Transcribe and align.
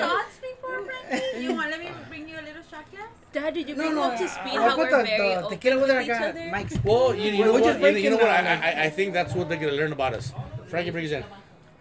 Shots 0.00 0.38
before, 0.40 0.82
Frankie? 0.84 1.42
You 1.42 1.54
want 1.54 1.70
let 1.70 1.80
me 1.80 1.90
bring 2.08 2.28
you 2.28 2.36
a 2.36 2.42
little 2.42 2.62
shot 2.70 2.90
glass? 2.90 3.08
Dad, 3.32 3.54
did 3.54 3.68
you 3.68 3.74
No, 3.74 3.82
bring 3.82 3.94
no, 3.96 4.02
up 4.02 4.18
to 4.18 4.28
speed 4.28 4.56
I'll 4.56 4.70
how 4.70 4.78
we're 4.78 4.90
the, 4.90 5.04
very 5.04 5.18
the 5.18 5.42
open 5.44 5.58
tequila 5.58 5.76
with 5.80 5.88
with 5.88 5.90
it. 5.90 5.96
I 5.96 6.02
each 6.02 6.10
other? 6.10 6.50
Mike's. 6.52 6.78
Well, 6.84 7.14
you, 7.14 7.32
you 7.32 7.44
know 7.44 7.52
what? 7.52 7.80
You, 7.80 7.88
you 7.98 8.10
know 8.10 8.16
what? 8.16 8.28
I. 8.28 8.54
I, 8.54 8.84
I 8.84 8.90
think 8.90 9.12
that's 9.12 9.34
what 9.34 9.48
they're 9.48 9.58
gonna 9.58 9.72
learn 9.72 9.92
about 9.92 10.14
us. 10.14 10.32
Frankie, 10.68 10.90
bring 10.90 11.04
us 11.06 11.12
in. 11.12 11.24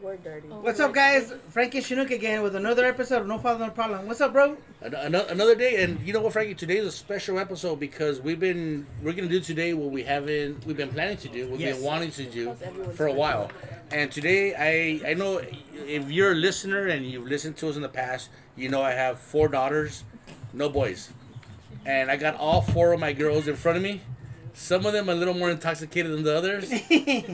We're 0.03 0.17
dirty. 0.17 0.49
Oh, 0.51 0.59
What's 0.59 0.81
up, 0.81 0.93
guys? 0.93 1.31
Frankie 1.47 1.79
Chinook 1.79 2.11
again 2.11 2.43
with 2.43 2.57
another 2.57 2.83
episode 2.85 3.21
of 3.21 3.27
No 3.27 3.37
Father 3.37 3.65
No 3.65 3.71
Problem. 3.71 4.05
What's 4.05 4.19
up, 4.19 4.33
bro? 4.33 4.57
An- 4.81 4.93
ano- 4.95 5.25
Another 5.29 5.55
day, 5.55 5.81
and 5.81 5.97
you 6.01 6.11
know 6.11 6.19
what, 6.19 6.33
Frankie? 6.33 6.55
Today 6.55 6.75
is 6.77 6.85
a 6.87 6.91
special 6.91 7.39
episode 7.39 7.79
because 7.79 8.19
we've 8.19 8.39
been 8.39 8.85
we're 9.01 9.13
gonna 9.13 9.29
do 9.29 9.39
today 9.39 9.73
what 9.73 9.91
we 9.91 10.03
haven't 10.03 10.65
we've 10.65 10.75
been 10.75 10.89
planning 10.89 11.15
to 11.17 11.29
do, 11.29 11.47
we've 11.47 11.61
Yes. 11.61 11.77
been 11.77 11.85
wanting 11.85 12.11
to 12.11 12.25
do 12.25 12.53
for 12.95 13.07
a 13.07 13.13
while. 13.13 13.49
And 13.91 14.11
today, 14.11 14.53
I 14.53 15.11
I 15.11 15.13
know 15.13 15.41
if 15.87 16.11
you're 16.11 16.33
a 16.33 16.35
listener 16.35 16.87
and 16.87 17.05
you've 17.05 17.25
listened 17.27 17.55
to 17.57 17.69
us 17.69 17.77
in 17.77 17.81
the 17.81 17.87
past, 17.89 18.27
you 18.57 18.67
know 18.67 18.81
I 18.81 18.91
have 18.91 19.19
four 19.19 19.47
daughters, 19.47 20.03
no 20.51 20.67
boys, 20.67 21.11
and 21.85 22.11
I 22.11 22.17
got 22.17 22.35
all 22.35 22.61
four 22.61 22.91
of 22.91 22.99
my 22.99 23.13
girls 23.13 23.47
in 23.47 23.55
front 23.55 23.77
of 23.77 23.83
me. 23.83 24.01
Some 24.53 24.85
of 24.85 24.93
them 24.93 25.09
a 25.09 25.15
little 25.15 25.33
more 25.33 25.49
intoxicated 25.49 26.11
than 26.11 26.23
the 26.23 26.35
others, 26.37 26.71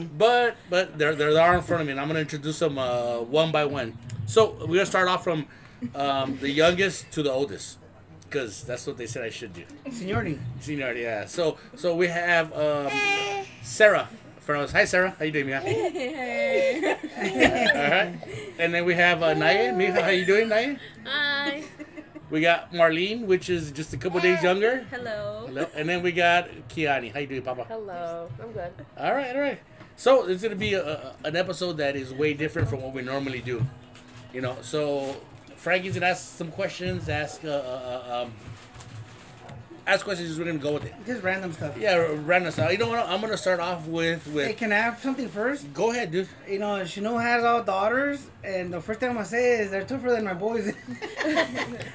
but 0.18 0.56
but 0.70 0.98
they're 0.98 1.14
they're 1.14 1.34
there 1.34 1.54
in 1.54 1.62
front 1.62 1.82
of 1.82 1.86
me, 1.86 1.92
and 1.92 2.00
I'm 2.00 2.06
gonna 2.08 2.20
introduce 2.20 2.58
them 2.58 2.78
uh, 2.78 3.18
one 3.20 3.52
by 3.52 3.64
one. 3.66 3.96
So 4.26 4.56
we're 4.60 4.66
gonna 4.66 4.86
start 4.86 5.06
off 5.08 5.22
from 5.22 5.46
um, 5.94 6.38
the 6.40 6.50
youngest 6.50 7.10
to 7.12 7.22
the 7.22 7.30
oldest, 7.30 7.78
because 8.24 8.62
that's 8.64 8.86
what 8.86 8.96
they 8.96 9.06
said 9.06 9.22
I 9.22 9.30
should 9.30 9.52
do. 9.52 9.64
Seniority. 9.90 10.38
Seniority, 10.60 11.00
yeah. 11.02 11.26
So 11.26 11.58
so 11.76 11.94
we 11.94 12.08
have 12.08 12.52
um, 12.54 12.90
Sarah 13.62 14.08
from 14.40 14.60
us. 14.62 14.72
Hi 14.72 14.84
Sarah, 14.86 15.14
how 15.18 15.24
you 15.26 15.30
doing, 15.32 15.46
Mia? 15.46 15.60
Hey. 15.60 16.96
All 17.74 17.90
right. 17.90 18.54
And 18.58 18.72
then 18.72 18.84
we 18.86 18.94
have 18.94 19.22
uh, 19.22 19.34
Naya. 19.34 19.72
Mia, 19.74 19.92
how 20.02 20.08
you 20.08 20.24
doing, 20.24 20.48
Naya? 20.48 20.76
Hi. 21.04 21.64
We 22.30 22.40
got 22.40 22.72
Marlene, 22.72 23.26
which 23.26 23.50
is 23.50 23.72
just 23.72 23.92
a 23.92 23.96
couple 23.96 24.20
days 24.20 24.40
younger. 24.42 24.86
Hello. 24.90 25.46
Hello. 25.46 25.66
And 25.74 25.88
then 25.88 26.00
we 26.00 26.12
got 26.12 26.48
Kiani. 26.68 27.12
How 27.12 27.18
you 27.18 27.26
doing, 27.26 27.42
Papa? 27.42 27.64
Hello. 27.64 28.30
I'm 28.40 28.52
good. 28.52 28.72
All 28.96 29.14
right, 29.14 29.34
all 29.34 29.42
right. 29.42 29.58
So 29.96 30.28
it's 30.28 30.42
gonna 30.42 30.54
be 30.54 30.74
a, 30.74 30.86
a, 30.86 31.14
an 31.24 31.34
episode 31.34 31.74
that 31.78 31.96
is 31.96 32.14
way 32.14 32.32
different 32.34 32.68
from 32.68 32.82
what 32.82 32.94
we 32.94 33.02
normally 33.02 33.40
do. 33.40 33.66
You 34.32 34.42
know, 34.42 34.56
so 34.62 35.16
Frankie's 35.56 35.94
gonna 35.94 36.06
ask 36.06 36.36
some 36.36 36.52
questions. 36.52 37.08
Ask 37.08 37.44
uh, 37.44 37.48
uh, 37.48 37.52
uh, 37.52 38.22
um, 38.22 38.32
ask 39.86 40.04
questions. 40.04 40.38
We're 40.38 40.44
gonna 40.44 40.58
go 40.58 40.72
with 40.74 40.84
it. 40.84 40.94
Just 41.06 41.22
random 41.22 41.52
stuff. 41.52 41.76
Yeah, 41.78 41.96
random 42.24 42.52
stuff. 42.52 42.70
You 42.72 42.78
know 42.78 42.88
what? 42.88 43.06
I'm 43.08 43.20
gonna 43.20 43.36
start 43.36 43.60
off 43.60 43.86
with 43.86 44.24
Hey, 44.26 44.32
with. 44.32 44.56
can 44.56 44.72
I 44.72 44.76
have 44.76 45.00
something 45.00 45.28
first? 45.28 45.72
Go 45.74 45.90
ahead, 45.90 46.10
dude. 46.12 46.28
You 46.48 46.58
know, 46.58 46.84
Chinook 46.84 47.20
has 47.20 47.44
all 47.44 47.62
daughters, 47.62 48.26
and 48.44 48.72
the 48.72 48.80
first 48.80 49.00
thing 49.00 49.08
I'm 49.10 49.16
gonna 49.16 49.26
say 49.26 49.60
is 49.60 49.70
they're 49.70 49.84
tougher 49.84 50.10
than 50.10 50.24
my 50.24 50.34
boys. 50.34 50.72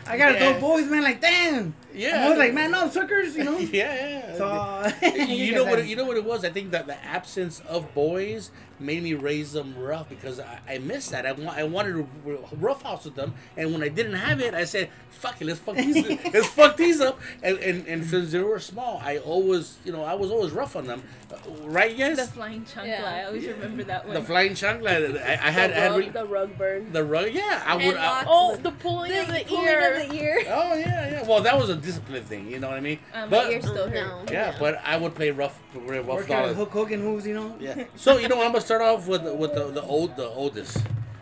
I 0.07 0.17
got 0.17 0.33
Yeah. 0.33 0.47
adult 0.49 0.59
boys, 0.61 0.85
man. 0.85 1.03
Like, 1.03 1.21
damn. 1.21 1.73
Yeah. 1.93 2.25
I 2.25 2.29
was 2.29 2.37
like, 2.37 2.53
man, 2.53 2.71
no, 2.71 2.89
suckers, 2.89 3.35
you 3.35 3.43
know. 3.43 3.57
Yeah, 3.75 3.93
yeah. 4.35 4.35
So, 4.37 5.07
you 5.25 5.53
know 5.53 5.63
what? 5.65 5.85
You 5.87 5.95
know 5.95 6.05
what 6.05 6.17
it 6.17 6.25
was. 6.25 6.43
I 6.45 6.49
think 6.49 6.71
that 6.71 6.87
the 6.87 7.03
absence 7.05 7.61
of 7.67 7.93
boys 7.93 8.51
made 8.79 9.01
me 9.03 9.13
raise 9.13 9.53
them 9.53 9.73
rough 9.77 10.09
because 10.09 10.39
I, 10.39 10.59
I 10.67 10.77
missed 10.79 11.11
that. 11.11 11.25
I, 11.25 11.31
wa- 11.31 11.53
I 11.55 11.63
wanted 11.63 11.93
to 11.93 12.07
r- 12.27 12.37
rough 12.57 12.81
house 12.83 13.05
with 13.05 13.15
them, 13.15 13.33
and 13.57 13.71
when 13.71 13.81
I 13.83 13.87
didn't 13.89 14.13
have 14.15 14.41
it, 14.41 14.53
I 14.53 14.65
said, 14.65 14.89
"Fuck 15.11 15.41
it, 15.41 15.45
let's 15.45 15.59
fuck 15.59 15.75
these, 15.75 16.05
let's 16.33 16.47
fuck 16.47 16.75
these 16.77 16.99
up." 17.01 17.19
And, 17.41 17.57
and 17.59 17.87
and 17.87 18.05
since 18.05 18.31
they 18.31 18.39
were 18.39 18.59
small, 18.59 19.01
I 19.03 19.17
always, 19.19 19.77
you 19.85 19.91
know, 19.93 20.03
I 20.03 20.13
was 20.15 20.29
always 20.31 20.51
rough 20.51 20.75
on 20.75 20.85
them, 20.87 21.03
Uh, 21.31 21.37
right? 21.67 21.95
Yes. 21.95 22.17
The 22.27 22.33
flying 22.33 22.63
chancla. 22.65 22.87
Yeah. 22.87 23.03
I 23.05 23.23
always 23.25 23.47
remember 23.47 23.83
that 23.85 24.05
one. 24.05 24.13
The 24.15 24.21
flying 24.21 24.51
chancla. 24.53 25.21
I, 25.23 25.31
I 25.33 25.51
had, 25.51 25.71
the, 25.71 25.77
I 25.77 25.79
had 25.79 25.91
rug, 25.91 26.13
the 26.13 26.25
rug 26.25 26.57
burn. 26.57 26.91
the 26.91 27.03
rug. 27.03 27.31
Yeah, 27.31 27.63
I 27.65 27.75
would. 27.75 27.95
I, 27.95 28.23
Oh, 28.27 28.55
the 28.57 28.71
pulling 28.71 29.11
of 29.17 29.27
the 29.27 29.43
pulling 29.47 29.65
ear. 29.65 29.93
of 30.03 30.09
the 30.09 30.15
ear. 30.15 30.37
oh 30.47 30.73
yeah, 30.75 31.09
yeah. 31.11 31.27
Well, 31.27 31.41
that 31.41 31.57
was 31.57 31.69
a 31.69 31.75
discipline 31.75 32.23
thing. 32.23 32.49
You 32.51 32.59
know 32.59 32.67
what 32.69 32.77
I 32.77 32.81
mean? 32.81 32.99
Um, 33.13 33.29
but 33.29 33.45
my 33.47 33.51
ear 33.53 33.61
still 33.61 33.77
Oh, 33.77 33.89
hurt. 33.89 34.25
no. 34.27 34.31
yeah, 34.33 34.55
but 34.59 34.81
I 34.83 34.97
would 34.97 35.15
play 35.15 35.31
rough, 35.31 35.59
rough 35.79 36.05
Working 36.05 36.35
on 36.35 36.41
dollars. 36.41 36.55
Hulk 36.55 36.71
Hogan 36.71 37.03
moves, 37.03 37.25
you 37.27 37.33
know. 37.33 37.55
Yeah. 37.59 37.85
So 37.95 38.17
you 38.17 38.27
know, 38.27 38.41
I'm 38.41 38.51
gonna 38.51 38.61
start 38.61 38.81
off 38.81 39.07
with 39.07 39.23
with 39.23 39.53
the, 39.53 39.71
the 39.71 39.81
old 39.83 40.15
the 40.15 40.27
oldest, 40.27 40.77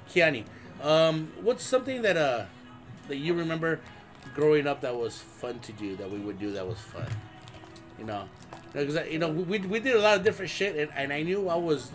Kiani. 0.10 0.46
Um, 0.82 1.32
what's 1.42 1.64
something 1.64 2.02
that 2.02 2.18
uh 2.18 2.46
that 3.08 3.18
you 3.18 3.34
remember 3.34 3.80
growing 4.34 4.68
up 4.68 4.82
that 4.82 4.96
was 4.96 5.20
fun 5.20 5.60
to 5.60 5.72
do 5.74 5.96
that 5.98 6.10
we 6.10 6.20
would 6.20 6.40
do 6.40 6.52
that 6.52 6.68
was 6.68 6.80
fun? 6.80 7.08
You 8.00 8.06
know, 8.06 8.28
because 8.74 8.98
you 9.10 9.20
know 9.20 9.30
we, 9.30 9.60
we 9.60 9.80
did 9.80 9.96
a 9.96 10.00
lot 10.00 10.18
of 10.18 10.24
different 10.24 10.52
shit, 10.52 10.76
and, 10.76 10.92
and 10.96 11.14
I 11.14 11.22
knew 11.24 11.48
I 11.50 11.56
was 11.56 11.92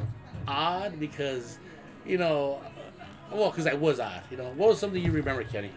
odd 0.46 0.98
because 0.98 1.58
you 2.06 2.18
know, 2.18 2.60
well, 3.30 3.50
because 3.50 3.66
I 3.66 3.74
was 3.74 4.00
odd. 4.00 4.22
You 4.30 4.36
know, 4.38 4.48
what 4.56 4.70
was 4.70 4.78
something 4.78 5.02
you 5.02 5.12
remember, 5.12 5.44
Kenny? 5.44 5.70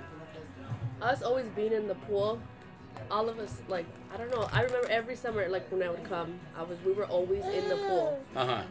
Us 1.01 1.21
always 1.23 1.47
being 1.55 1.73
in 1.73 1.87
the 1.87 1.95
pool. 1.95 2.39
All 3.09 3.28
of 3.28 3.40
us, 3.40 3.62
like, 3.68 3.85
I 4.13 4.18
don't 4.18 4.31
know. 4.31 4.47
I 4.53 4.62
remember 4.63 4.88
every 4.90 5.16
summer, 5.16 5.47
like, 5.50 5.69
when 5.72 5.84
I 5.84 5.90
would 5.90 6.03
come, 6.06 6.40
I 6.57 6.63
was, 6.63 6.78
we 6.85 6.94
were 6.94 7.06
always 7.06 7.44
in 7.46 7.68
the 7.69 7.75
pool. 7.75 8.24
Uh 8.35 8.46
huh. 8.46 8.63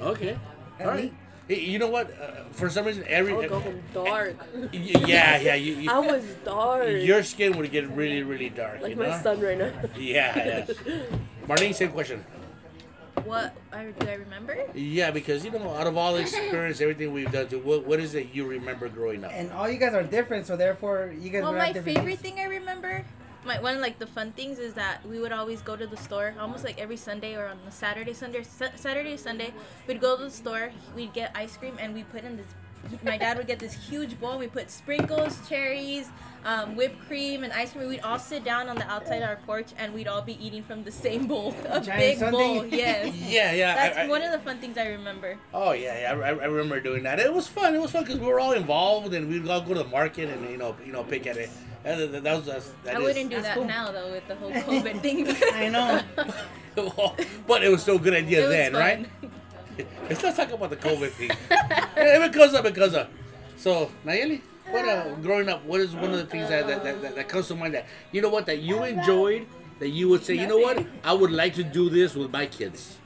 Okay. 0.00 0.38
All 0.80 0.86
right. 0.86 1.12
Hey, 1.46 1.60
You 1.60 1.78
know 1.78 1.88
what? 1.88 2.10
Uh, 2.10 2.44
for 2.52 2.68
some 2.70 2.84
reason, 2.86 3.04
every 3.06 3.32
I 3.32 3.36
would 3.36 3.48
go 3.48 3.60
home 3.60 3.82
dark. 3.94 4.36
Yeah, 4.72 5.38
yeah. 5.40 5.54
You, 5.54 5.74
you, 5.74 5.90
I 5.90 5.98
was 5.98 6.24
dark. 6.44 6.88
your 6.88 7.22
skin 7.22 7.56
would 7.58 7.70
get 7.70 7.88
really, 7.90 8.22
really 8.22 8.50
dark. 8.50 8.80
like 8.82 8.90
you 8.90 8.96
my 8.96 9.08
know? 9.08 9.20
son 9.22 9.40
right 9.40 9.58
now. 9.58 9.72
Yeah, 9.96 10.66
yeah. 10.66 10.66
Marlene, 11.48 11.74
same 11.74 11.90
question. 11.90 12.24
What 13.28 13.54
I, 13.72 13.84
do 13.84 14.08
I 14.08 14.14
remember? 14.14 14.56
Yeah, 14.74 15.10
because 15.10 15.44
you 15.44 15.50
know, 15.50 15.70
out 15.74 15.86
of 15.86 15.96
all 15.96 16.14
the 16.14 16.20
experience, 16.20 16.80
everything 16.80 17.12
we've 17.12 17.30
done, 17.30 17.48
to 17.48 17.58
what 17.58 17.86
what 17.86 18.00
is 18.00 18.14
it 18.14 18.28
you 18.32 18.46
remember 18.46 18.88
growing 18.88 19.24
up? 19.24 19.30
And 19.34 19.52
all 19.52 19.68
you 19.68 19.78
guys 19.78 19.94
are 19.94 20.02
different, 20.02 20.46
so 20.46 20.56
therefore 20.56 21.12
you 21.18 21.30
guys. 21.30 21.42
Well, 21.42 21.52
my 21.52 21.72
different 21.72 21.98
favorite 21.98 22.18
things. 22.18 22.36
thing 22.36 22.44
I 22.44 22.48
remember, 22.48 23.04
my 23.44 23.60
one 23.60 23.76
of 23.76 23.80
like 23.80 23.98
the 23.98 24.06
fun 24.06 24.32
things 24.32 24.58
is 24.58 24.74
that 24.74 25.04
we 25.06 25.20
would 25.20 25.32
always 25.32 25.60
go 25.62 25.76
to 25.76 25.86
the 25.86 25.96
store 25.96 26.34
almost 26.40 26.64
like 26.64 26.80
every 26.80 26.96
Sunday 26.96 27.36
or 27.36 27.46
on 27.46 27.58
the 27.64 27.70
Saturday, 27.70 28.14
Sunday, 28.14 28.42
Sa- 28.42 28.74
Saturday, 28.76 29.16
Sunday. 29.16 29.52
We'd 29.86 30.00
go 30.00 30.16
to 30.16 30.24
the 30.24 30.30
store, 30.30 30.70
we'd 30.96 31.12
get 31.12 31.30
ice 31.34 31.56
cream, 31.56 31.76
and 31.78 31.94
we 31.94 32.04
put 32.04 32.24
in 32.24 32.36
this. 32.36 32.46
My 33.04 33.18
dad 33.18 33.36
would 33.36 33.46
get 33.46 33.58
this 33.58 33.74
huge 33.74 34.18
bowl. 34.18 34.38
We 34.38 34.46
put 34.46 34.70
sprinkles, 34.70 35.38
cherries, 35.48 36.08
um, 36.44 36.74
whipped 36.74 37.06
cream, 37.06 37.44
and 37.44 37.52
ice 37.52 37.72
cream. 37.72 37.88
We'd 37.88 38.00
all 38.00 38.18
sit 38.18 38.44
down 38.44 38.68
on 38.68 38.76
the 38.76 38.86
outside 38.90 39.22
of 39.22 39.28
our 39.28 39.36
porch, 39.46 39.66
and 39.76 39.92
we'd 39.92 40.08
all 40.08 40.22
be 40.22 40.42
eating 40.44 40.62
from 40.62 40.84
the 40.84 40.90
same 40.92 41.26
bowl, 41.26 41.54
a 41.68 41.80
Giant 41.80 42.00
big 42.00 42.18
Sunday. 42.18 42.38
bowl. 42.38 42.64
Yes, 42.70 43.14
Yeah, 43.14 43.52
yeah. 43.52 43.74
that's 43.74 43.98
I, 43.98 44.02
I, 44.04 44.08
one 44.08 44.22
of 44.22 44.32
the 44.32 44.38
fun 44.38 44.58
things 44.58 44.78
I 44.78 44.86
remember. 44.88 45.36
oh 45.52 45.72
yeah, 45.72 46.00
yeah. 46.14 46.18
I, 46.20 46.28
I 46.28 46.46
remember 46.46 46.80
doing 46.80 47.02
that. 47.02 47.20
It 47.20 47.32
was 47.32 47.46
fun. 47.46 47.74
It 47.74 47.80
was 47.80 47.90
fun 47.90 48.04
because 48.04 48.18
we 48.20 48.26
were 48.26 48.40
all 48.40 48.52
involved, 48.52 49.12
and 49.12 49.28
we'd 49.28 49.46
all 49.48 49.60
go 49.60 49.74
to 49.74 49.82
the 49.82 49.88
market 49.90 50.30
and 50.30 50.48
you 50.50 50.56
know, 50.56 50.74
you 50.84 50.92
know, 50.92 51.04
pick 51.04 51.26
at 51.26 51.36
it. 51.36 51.50
That, 51.84 52.10
that, 52.12 52.22
that 52.24 52.36
was 52.36 52.46
that's, 52.46 52.72
that 52.84 52.96
I 52.96 52.98
is- 53.00 53.04
wouldn't 53.04 53.30
do 53.30 53.40
that 53.42 53.54
cool. 53.54 53.64
now 53.64 53.92
though 53.92 54.10
with 54.12 54.26
the 54.28 54.34
whole 54.36 54.50
COVID 54.52 55.00
thing. 55.00 55.26
I 55.52 55.68
know. 55.68 56.00
but 57.46 57.62
it 57.62 57.68
was 57.70 57.82
still 57.82 57.96
a 57.96 58.00
good 58.00 58.14
idea 58.14 58.48
then, 58.48 58.72
fun. 58.72 58.80
right? 58.80 59.06
Let's 60.08 60.22
not 60.22 60.36
talk 60.36 60.50
about 60.52 60.70
the 60.70 60.76
COVID 60.76 61.10
thing. 61.10 61.30
it 61.30 61.36
Yeah, 61.96 62.26
because 62.28 62.54
of 62.54 62.62
because 62.64 62.94
of. 62.94 63.08
So 63.56 63.90
Nayeli, 64.04 64.40
what 64.70 64.84
uh, 64.88 65.14
growing 65.16 65.48
up, 65.48 65.64
what 65.64 65.80
is 65.80 65.94
one 65.94 66.10
of 66.12 66.18
the 66.18 66.26
things 66.26 66.48
that 66.48 66.66
that, 66.66 66.82
that, 66.84 67.02
that 67.02 67.14
that 67.16 67.28
comes 67.28 67.48
to 67.48 67.54
mind 67.54 67.74
that 67.74 67.86
you 68.12 68.20
know 68.22 68.28
what 68.28 68.46
that 68.46 68.58
you 68.60 68.82
enjoyed 68.84 69.46
that 69.78 69.90
you 69.90 70.08
would 70.08 70.24
say, 70.24 70.34
you 70.34 70.46
know 70.46 70.58
what, 70.58 70.84
I 71.04 71.12
would 71.12 71.30
like 71.30 71.54
to 71.54 71.62
do 71.62 71.88
this 71.88 72.14
with 72.14 72.32
my 72.32 72.46
kids. 72.46 72.96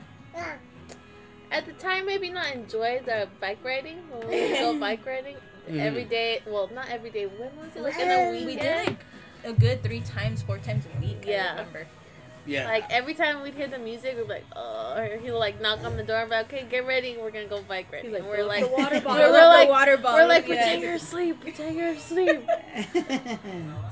At 1.51 1.67
the 1.67 1.73
time, 1.75 2.07
maybe 2.07 2.31
not 2.31 2.51
enjoy 2.55 3.03
the 3.05 3.29
bike 3.39 3.59
riding. 3.63 3.99
When 4.11 4.29
we 4.29 4.59
go 4.59 4.79
bike 4.81 5.05
riding 5.05 5.37
Mhm. 5.69 5.79
every 5.79 6.05
day. 6.05 6.41
Well, 6.47 6.69
not 6.75 6.89
every 6.89 7.11
day. 7.11 7.27
When 7.27 7.55
was 7.57 7.77
it? 7.77 7.83
Like 7.83 7.99
in 7.99 8.11
a 8.11 8.31
weekend. 8.31 8.47
We 8.47 8.57
did 8.57 8.87
like 8.87 9.05
a 9.45 9.53
good 9.53 9.83
three 9.83 10.01
times, 10.01 10.43
four 10.43 10.59
times 10.59 10.85
a 10.87 11.01
week. 11.01 11.25
Yeah. 11.25 11.53
I 11.55 11.59
remember. 11.59 11.87
Yeah. 12.47 12.67
Like 12.67 12.85
every 12.91 13.15
time 13.15 13.43
we'd 13.43 13.55
hear 13.55 13.69
the 13.69 13.79
music, 13.79 14.17
we'd 14.17 14.27
be 14.27 14.35
like, 14.35 14.47
oh, 14.57 14.95
or 14.97 15.19
he'll 15.19 15.39
like 15.39 15.61
knock 15.61 15.85
on 15.85 15.97
the 15.97 16.03
door, 16.03 16.27
but 16.29 16.47
okay, 16.47 16.67
get 16.69 16.87
ready, 16.87 17.17
we're 17.21 17.31
gonna 17.31 17.47
go 17.47 17.63
bike 17.63 17.87
riding. 17.93 18.11
He's 18.11 18.21
like, 18.21 18.23
and 18.23 18.31
we're 18.31 18.45
like, 18.55 18.65
the 18.65 18.71
water 18.71 18.95
we're, 18.97 19.01
bottle." 19.01 19.31
we're 19.33 19.47
like, 19.47 19.69
water 19.69 19.97
bottle. 19.97 20.19
we're 20.21 20.29
like, 20.29 20.49
yeah. 20.49 20.55
pretend 20.55 20.83
you're 20.83 20.95
asleep, 20.95 21.41
pretend 21.41 21.77
you're 21.77 21.89
asleep. 22.03 22.43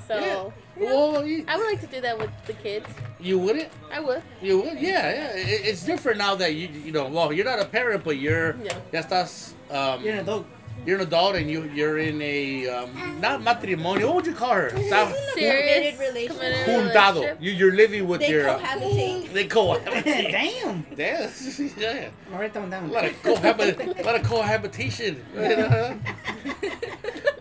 So 0.09 0.53
Well, 0.77 1.25
you, 1.25 1.45
I 1.47 1.57
would 1.57 1.67
like 1.67 1.81
to 1.83 1.87
do 1.87 2.01
that 2.01 2.19
with 2.19 2.31
the 2.47 2.55
kids. 2.55 2.87
you 3.21 3.39
wouldn't. 3.39 3.69
I 3.93 4.01
would. 4.01 4.23
You 4.43 4.63
would, 4.63 4.81
yeah, 4.81 5.13
yeah. 5.13 5.37
It, 5.37 5.61
it's 5.67 5.85
different 5.85 6.19
now 6.19 6.35
that 6.37 6.55
you, 6.55 6.69
you 6.69 6.93
know. 6.93 7.07
Well, 7.09 7.33
you're 7.33 7.45
not 7.45 7.61
a 7.61 7.67
parent, 7.67 8.03
but 8.03 8.17
you're. 8.19 8.57
Yeah. 8.63 8.75
Ya 8.93 9.03
estás. 9.03 9.53
Um, 9.71 10.03
You're 10.03 10.15
an 10.15 10.21
adult. 10.21 10.47
You're 10.87 10.97
an 10.97 11.03
adult, 11.07 11.37
and 11.37 11.51
you 11.51 11.65
you're 11.75 11.99
in 11.99 12.21
a 12.23 12.69
um, 12.69 13.21
not 13.21 13.41
matrimonio. 13.43 14.07
What 14.07 14.15
would 14.17 14.27
you 14.27 14.35
call 14.35 14.55
her? 14.55 14.71
Está 14.71 15.13
Serious 15.35 15.99
relationship. 15.99 16.37
committed 16.37 16.67
Juntado. 16.67 17.15
relationship. 17.15 17.39
You, 17.41 17.53
you're 17.53 17.75
living 17.75 18.07
with 18.09 18.21
They 18.21 18.31
your. 18.31 18.49
Uh, 18.49 18.59
cohabitate. 18.59 19.33
they 19.33 19.47
cohabitate. 19.47 20.31
Damn. 20.33 20.87
Yes, 20.97 21.61
yeah. 21.77 22.09
I'll 22.33 22.39
write 22.41 22.53
that 22.55 22.61
one 22.61 22.69
A 22.69 22.73
down. 22.73 22.91
lot 22.91 23.05
of 23.05 23.23
cohabit, 23.23 23.99
a 24.01 24.03
lot 24.03 24.17
of 24.17 24.23
cohabitation. 24.27 25.23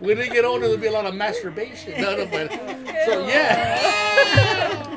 When 0.00 0.16
they 0.16 0.30
get 0.30 0.46
older, 0.46 0.62
there'll 0.66 0.80
be 0.80 0.86
a 0.86 0.90
lot 0.92 1.04
of 1.04 1.14
masturbation. 1.14 2.00
No, 2.00 2.16
no, 2.16 2.24
but 2.24 2.50
so 3.04 3.26
yeah. 3.28 4.89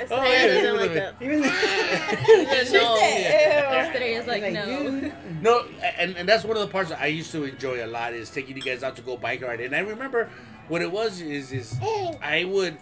Oh, 0.00 0.22
Estrella 0.22 0.28
yeah, 0.28 0.46
doesn't 0.46 0.76
like 0.76 0.94
that. 0.94 1.14
Even 1.20 1.40
no. 2.72 2.96
Yesterday 2.96 4.14
is 4.14 4.26
like, 4.26 4.42
like, 4.42 4.52
no. 4.52 5.12
No, 5.40 5.64
and, 5.98 6.16
and 6.16 6.28
that's 6.28 6.44
one 6.44 6.56
of 6.56 6.62
the 6.62 6.68
parts 6.68 6.90
that 6.90 7.00
I 7.00 7.06
used 7.06 7.32
to 7.32 7.44
enjoy 7.44 7.84
a 7.84 7.86
lot 7.86 8.12
is 8.12 8.28
taking 8.30 8.56
you 8.56 8.62
guys 8.62 8.82
out 8.82 8.96
to 8.96 9.02
go 9.02 9.16
bike 9.16 9.42
ride. 9.42 9.60
And 9.60 9.74
I 9.74 9.80
remember 9.80 10.28
what 10.68 10.82
it 10.82 10.90
was 10.90 11.20
is 11.20 11.52
is 11.52 11.76
I 12.22 12.44
would 12.48 12.76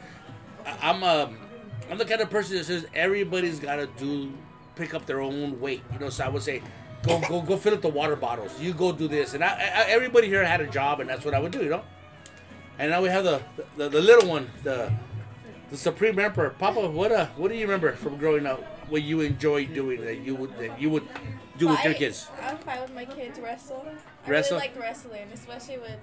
I- 0.66 0.90
I'm 0.90 1.02
um 1.04 1.38
I'm 1.90 1.98
the 1.98 2.04
kind 2.04 2.20
of 2.20 2.30
person 2.30 2.56
that 2.56 2.64
says 2.64 2.86
everybody's 2.94 3.58
got 3.60 3.76
to 3.76 3.86
do 3.98 4.32
pick 4.76 4.92
up 4.94 5.06
their 5.06 5.20
own 5.20 5.60
weight. 5.60 5.82
You 5.92 5.98
know, 6.00 6.10
so 6.10 6.24
I 6.24 6.28
would 6.28 6.42
say 6.42 6.62
go 7.06 7.20
go 7.28 7.40
go 7.42 7.56
fill 7.56 7.74
up 7.74 7.82
the 7.82 7.88
water 7.88 8.16
bottles. 8.16 8.60
You 8.60 8.72
go 8.74 8.92
do 8.92 9.06
this, 9.08 9.34
and 9.34 9.42
I, 9.44 9.48
I, 9.48 9.84
everybody 9.88 10.26
here 10.28 10.44
had 10.44 10.60
a 10.60 10.66
job, 10.66 11.00
and 11.00 11.08
that's 11.08 11.24
what 11.24 11.34
I 11.34 11.38
would 11.38 11.52
do. 11.52 11.62
You 11.62 11.70
know, 11.70 11.84
and 12.78 12.90
now 12.90 13.00
we 13.00 13.08
have 13.08 13.24
the 13.24 13.40
the, 13.76 13.88
the 13.88 14.00
little 14.00 14.28
one, 14.28 14.50
the 14.64 14.92
the 15.70 15.76
supreme 15.76 16.18
emperor, 16.18 16.50
Papa. 16.50 16.88
What 16.88 17.12
uh 17.12 17.26
what 17.36 17.48
do 17.50 17.54
you 17.56 17.62
remember 17.66 17.92
from 17.92 18.16
growing 18.16 18.46
up? 18.46 18.62
What 18.88 19.02
you 19.02 19.20
enjoyed 19.20 19.74
doing 19.74 20.00
that 20.02 20.18
you 20.18 20.34
would 20.34 20.56
that 20.58 20.80
you 20.80 20.90
would 20.90 21.06
do 21.58 21.68
with 21.68 21.82
your 21.84 21.94
kids? 21.94 22.28
I 22.42 22.52
would 22.52 22.62
fight 22.62 22.80
with 22.82 22.94
my 22.94 23.04
kids, 23.04 23.38
wrestle. 23.38 23.84
I 24.26 24.30
Wrestle? 24.30 24.56
really 24.58 24.68
liked 24.68 24.80
wrestling, 24.80 25.28
especially 25.32 25.78
with 25.78 25.98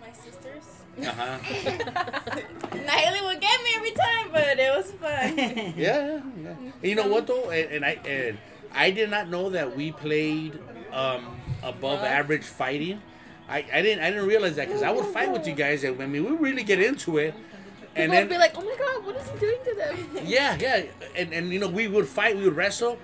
my 0.00 0.12
sisters. 0.12 0.64
Uh 1.00 1.12
huh. 1.12 1.38
Natalie 2.74 3.26
would 3.26 3.40
get 3.40 3.62
me 3.62 3.70
every 3.76 3.90
time, 3.92 4.28
but 4.32 4.58
it 4.58 4.76
was 4.76 4.90
fun. 4.92 5.36
Yeah, 5.38 5.72
yeah, 5.76 6.20
yeah. 6.42 6.48
And 6.50 6.82
you 6.82 6.94
know 6.94 7.08
what 7.08 7.26
though, 7.26 7.50
and, 7.50 7.70
and 7.72 7.84
I 7.84 7.90
and 8.06 8.38
I 8.74 8.90
did 8.90 9.10
not 9.10 9.28
know 9.28 9.50
that 9.50 9.76
we 9.76 9.92
played 9.92 10.58
um, 10.92 11.36
above 11.62 12.00
average 12.00 12.44
fighting. 12.44 13.00
I, 13.48 13.64
I 13.72 13.82
didn't 13.82 14.02
I 14.04 14.10
didn't 14.10 14.26
realize 14.26 14.56
that 14.56 14.68
because 14.68 14.82
I 14.82 14.90
would 14.90 15.04
fight 15.06 15.30
with 15.32 15.46
you 15.46 15.54
guys 15.54 15.84
and 15.84 16.00
I 16.02 16.06
mean 16.06 16.24
we 16.24 16.30
really 16.36 16.62
get 16.62 16.80
into 16.80 17.18
it, 17.18 17.34
and 17.94 18.10
People 18.10 18.14
would 18.14 18.20
then 18.22 18.28
be 18.28 18.38
like, 18.38 18.52
oh 18.56 18.62
my 18.62 18.76
god, 18.78 19.06
what 19.06 19.16
is 19.16 19.28
he 19.30 19.38
doing 19.38 19.58
to 19.64 19.74
them? 19.74 20.24
yeah 20.26 20.56
yeah 20.60 20.82
and 21.16 21.32
and 21.32 21.52
you 21.52 21.58
know 21.58 21.68
we 21.68 21.88
would 21.88 22.06
fight 22.08 22.36
we 22.36 22.44
would 22.44 22.56
wrestle, 22.56 22.98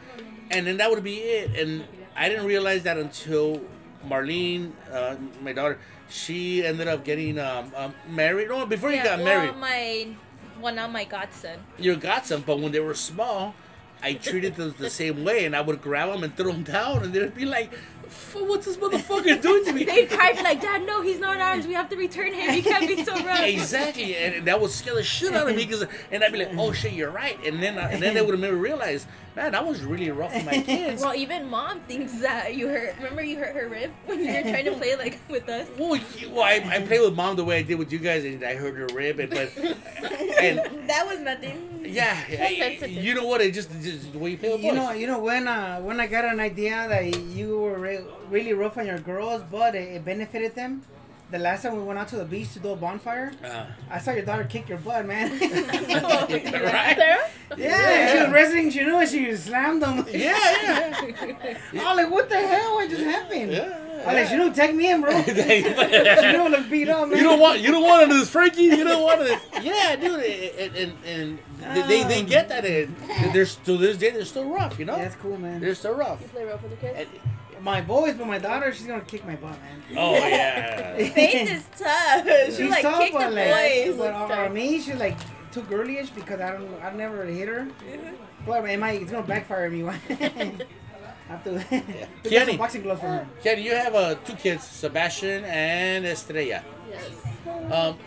and 0.51 0.67
then 0.67 0.77
that 0.79 0.91
would 0.91 1.03
be 1.05 1.17
it. 1.19 1.59
And 1.59 1.85
I 2.17 2.29
didn't 2.29 2.47
realize 2.47 2.83
that 2.85 2.97
until 2.99 3.61
Marlene, 4.07 4.73
uh, 4.93 5.17
my 5.43 5.53
daughter, 5.53 5.79
she 6.09 6.65
ended 6.65 6.89
up 6.89 7.05
getting 7.05 7.39
um, 7.39 7.73
um, 7.77 7.95
married. 8.09 8.49
No, 8.49 8.65
before 8.67 8.91
you 8.91 8.97
Yeah, 8.97 9.05
got 9.05 9.19
well, 9.19 9.25
married. 9.27 9.57
my, 9.57 10.09
well, 10.61 10.75
not 10.75 10.91
my 10.93 11.05
godson. 11.05 11.61
you 11.79 11.97
got 11.97 12.27
some, 12.27 12.43
but 12.43 12.59
when 12.61 12.73
they 12.73 12.81
were 12.81 12.95
small, 12.95 13.55
I 14.03 14.15
treated 14.15 14.55
them 14.55 14.75
the 14.79 14.89
same 14.91 15.25
way, 15.25 15.45
and 15.45 15.55
I 15.55 15.61
would 15.61 15.83
grab 15.83 16.11
them 16.13 16.23
and 16.25 16.35
throw 16.37 16.53
them 16.53 16.63
down, 16.63 17.03
and 17.03 17.13
they'd 17.13 17.35
be 17.35 17.45
like, 17.45 17.73
"F- 17.73 17.79
"What's 18.35 18.67
this 18.67 18.77
motherfucker 18.77 19.41
doing 19.49 19.65
to 19.65 19.73
me?" 19.73 19.85
They'd 19.85 20.09
cry 20.11 20.33
be 20.33 20.43
like, 20.43 20.61
Dad, 20.61 20.87
no, 20.87 21.03
he's 21.03 21.19
not 21.19 21.39
ours. 21.39 21.67
We 21.67 21.75
have 21.75 21.89
to 21.91 21.97
return 21.97 22.33
him. 22.35 22.53
He 22.53 22.63
can't 22.63 22.87
be 22.89 23.05
so 23.05 23.13
rough. 23.25 23.41
exactly, 23.43 24.17
and 24.17 24.47
that 24.47 24.61
would 24.61 24.71
scare 24.71 24.95
the 24.95 25.03
shit 25.03 25.35
out 25.35 25.49
of 25.49 25.57
me, 25.57 25.67
cause, 25.67 25.85
and 26.11 26.25
I'd 26.25 26.33
be 26.33 26.39
like, 26.39 26.51
"Oh 26.57 26.73
shit, 26.73 26.93
you're 26.93 27.11
right," 27.11 27.39
and 27.45 27.63
then 27.63 27.79
and 27.79 28.03
then 28.03 28.15
they 28.15 28.21
would 28.23 28.33
have 28.33 28.41
never 28.41 28.57
realized, 28.57 29.07
man, 29.37 29.55
I 29.55 29.61
was 29.61 29.83
really 29.85 30.11
rough 30.11 30.35
with 30.35 30.45
my 30.47 30.61
kids. 30.67 31.03
Well, 31.03 31.15
even 31.15 31.49
mom 31.49 31.81
thinks 31.83 32.13
that 32.21 32.55
you 32.57 32.69
hurt. 32.69 32.97
Remember, 32.97 33.23
you 33.23 33.39
hurt 33.39 33.55
her 33.55 33.69
rib 33.69 33.91
when 34.07 34.21
you 34.25 34.33
were 34.33 34.43
trying 34.43 34.65
to 34.65 34.73
play 34.73 34.97
like 34.97 35.19
with 35.29 35.49
us. 35.49 35.67
Well, 35.79 35.97
you- 35.97 36.31
well, 36.31 36.45
I, 36.45 36.55
I 36.69 36.81
play 36.81 37.01
with 37.01 37.15
mom 37.15 37.37
the 37.37 37.45
way 37.45 37.59
I 37.59 37.63
did 37.63 37.79
with 37.79 37.93
you 37.93 37.99
guys, 37.99 38.25
and 38.25 38.43
I 38.45 38.55
hurt 38.55 38.75
her 38.77 38.87
rib, 38.95 39.19
and 39.21 39.31
but 39.31 39.57
and 39.59 40.89
that 40.89 41.07
was 41.07 41.21
nothing. 41.21 41.78
Yeah, 41.89 42.27
sensitive. 42.29 42.91
you 43.05 43.15
know 43.15 43.27
what? 43.27 43.41
It 43.41 43.53
just, 43.55 43.71
just 43.83 44.13
the 44.13 44.19
way 44.19 44.31
you 44.31 44.39
play 44.39 44.51
with 44.53 44.61
You 44.63 44.71
boys. 44.73 44.77
know, 44.79 44.91
you 44.93 45.07
know 45.07 45.19
when 45.19 45.49
uh, 45.49 45.81
when 45.81 46.01
I 46.01 46.07
got 46.07 46.25
an 46.25 46.41
idea 46.41 46.87
that 46.89 47.05
you 47.37 47.59
were 47.59 47.79
re- 47.79 48.05
really 48.31 48.53
rough 48.53 48.77
on 48.79 48.87
your 48.87 48.99
girls, 48.99 49.43
but 49.51 49.75
it, 49.75 49.89
it 49.97 50.05
benefited 50.05 50.55
them. 50.55 50.83
The 51.31 51.39
last 51.39 51.61
time 51.63 51.77
we 51.77 51.83
went 51.83 51.99
out 51.99 52.09
to 52.09 52.17
the 52.17 52.25
beach 52.25 52.55
to 52.55 52.59
do 52.59 52.71
a 52.71 52.77
bonfire, 52.77 53.31
Uh, 53.45 53.67
I 53.91 53.99
saw 53.99 54.13
your 54.13 54.25
daughter 54.25 54.45
kick 54.45 54.67
your 54.67 54.79
butt, 54.79 55.05
man. 55.05 55.31
right? 55.41 56.97
Sarah? 56.97 57.31
yeah, 57.57 58.13
she 58.13 58.19
was 58.25 58.33
wrestling. 58.33 58.71
She 58.71 58.83
knew 58.83 58.99
it. 59.01 59.09
She 59.11 59.37
slammed 59.37 59.83
them. 59.83 60.07
Yeah, 60.11 60.33
yeah, 60.63 60.99
I 61.75 61.75
was 61.75 61.97
like, 61.97 62.11
what 62.11 62.29
the 62.31 62.37
hell? 62.39 62.77
What 62.77 62.89
just 62.89 63.03
happened? 63.03 63.53
yeah. 63.53 63.79
I 64.07 64.07
was 64.07 64.15
like, 64.15 64.29
she 64.29 64.37
knew, 64.37 64.53
take 64.53 64.75
me 64.75 64.91
in, 64.91 65.01
bro. 65.01 65.23
she 65.23 65.33
yeah. 65.33 66.33
knew, 66.33 66.49
look 66.49 66.71
beat 66.71 66.89
up, 66.89 67.09
man. 67.09 67.19
You 67.19 67.25
don't 67.25 67.41
want 67.41 67.61
you 67.61 67.71
don't 67.73 67.83
want 67.83 68.07
to 68.07 68.13
do 68.13 68.19
this 68.21 68.31
Frankie. 68.31 68.63
You 68.63 68.85
don't 68.85 69.03
want 69.03 69.23
it. 69.23 69.41
Yeah, 69.63 69.97
dude, 69.97 70.21
and 70.21 70.77
and, 71.05 71.39
and 71.65 71.91
they, 71.91 72.05
they 72.05 72.23
get 72.23 72.49
that. 72.49 72.65
in. 72.65 72.95
they're 73.33 73.45
still 73.47 73.77
this 73.77 73.97
day 73.97 74.11
they're 74.11 74.25
still 74.25 74.49
rough. 74.49 74.79
You 74.79 74.85
know, 74.85 74.97
that's 74.97 75.17
cool, 75.17 75.37
man. 75.37 75.61
they're 75.61 75.75
still 75.75 75.95
rough. 75.95 76.21
You 76.23 76.29
play 76.29 76.45
rough 76.45 76.63
with 76.63 76.71
the 76.73 76.77
kids. 76.87 77.09
And- 77.55 77.65
My 77.65 77.81
boys, 77.81 78.15
but 78.15 78.29
my 78.29 78.39
daughter, 78.39 78.73
she's 78.73 78.87
gonna 78.87 79.01
kick 79.01 79.27
my 79.27 79.35
butt, 79.35 79.59
man. 79.61 79.83
oh 79.97 80.15
yeah. 80.15 80.97
Faith 81.13 81.51
is 81.51 81.65
tough. 81.77 82.25
She 82.47 82.53
She's 82.63 82.71
like 82.71 82.83
tough, 82.83 83.01
kicked 83.01 83.19
the 83.19 83.31
like, 83.31 83.87
boys. 83.87 83.97
but 83.97 84.15
uh, 84.15 84.47
uh, 84.47 84.49
me, 84.49 84.81
she's 84.81 84.95
like 84.95 85.17
too 85.51 85.63
girlyish 85.63 86.15
because 86.15 86.41
I 86.41 86.53
don't, 86.53 86.69
I 86.83 86.93
never 86.93 87.25
hit 87.25 87.49
her. 87.49 87.67
But 88.47 88.65
it 88.71 88.79
might, 88.79 89.03
it's 89.03 89.11
gonna 89.11 89.27
backfire 89.27 89.67
on 89.67 89.73
me. 89.73 89.83
I 91.29 91.33
have 91.33 91.45
to 91.45 91.59
to 91.59 92.29
Kenny. 92.29 92.53
some 92.53 92.57
boxing 92.57 92.83
gloves 92.83 93.01
for 93.01 93.07
her. 93.09 93.27
Ken, 93.43 93.63
you 93.63 93.75
have 93.75 93.95
uh, 93.95 94.15
two 94.25 94.35
kids, 94.35 94.65
Sebastian 94.65 95.45
and 95.45 96.07
Estrella. 96.07 96.63
Yes. 96.91 97.73
Um, 97.73 97.99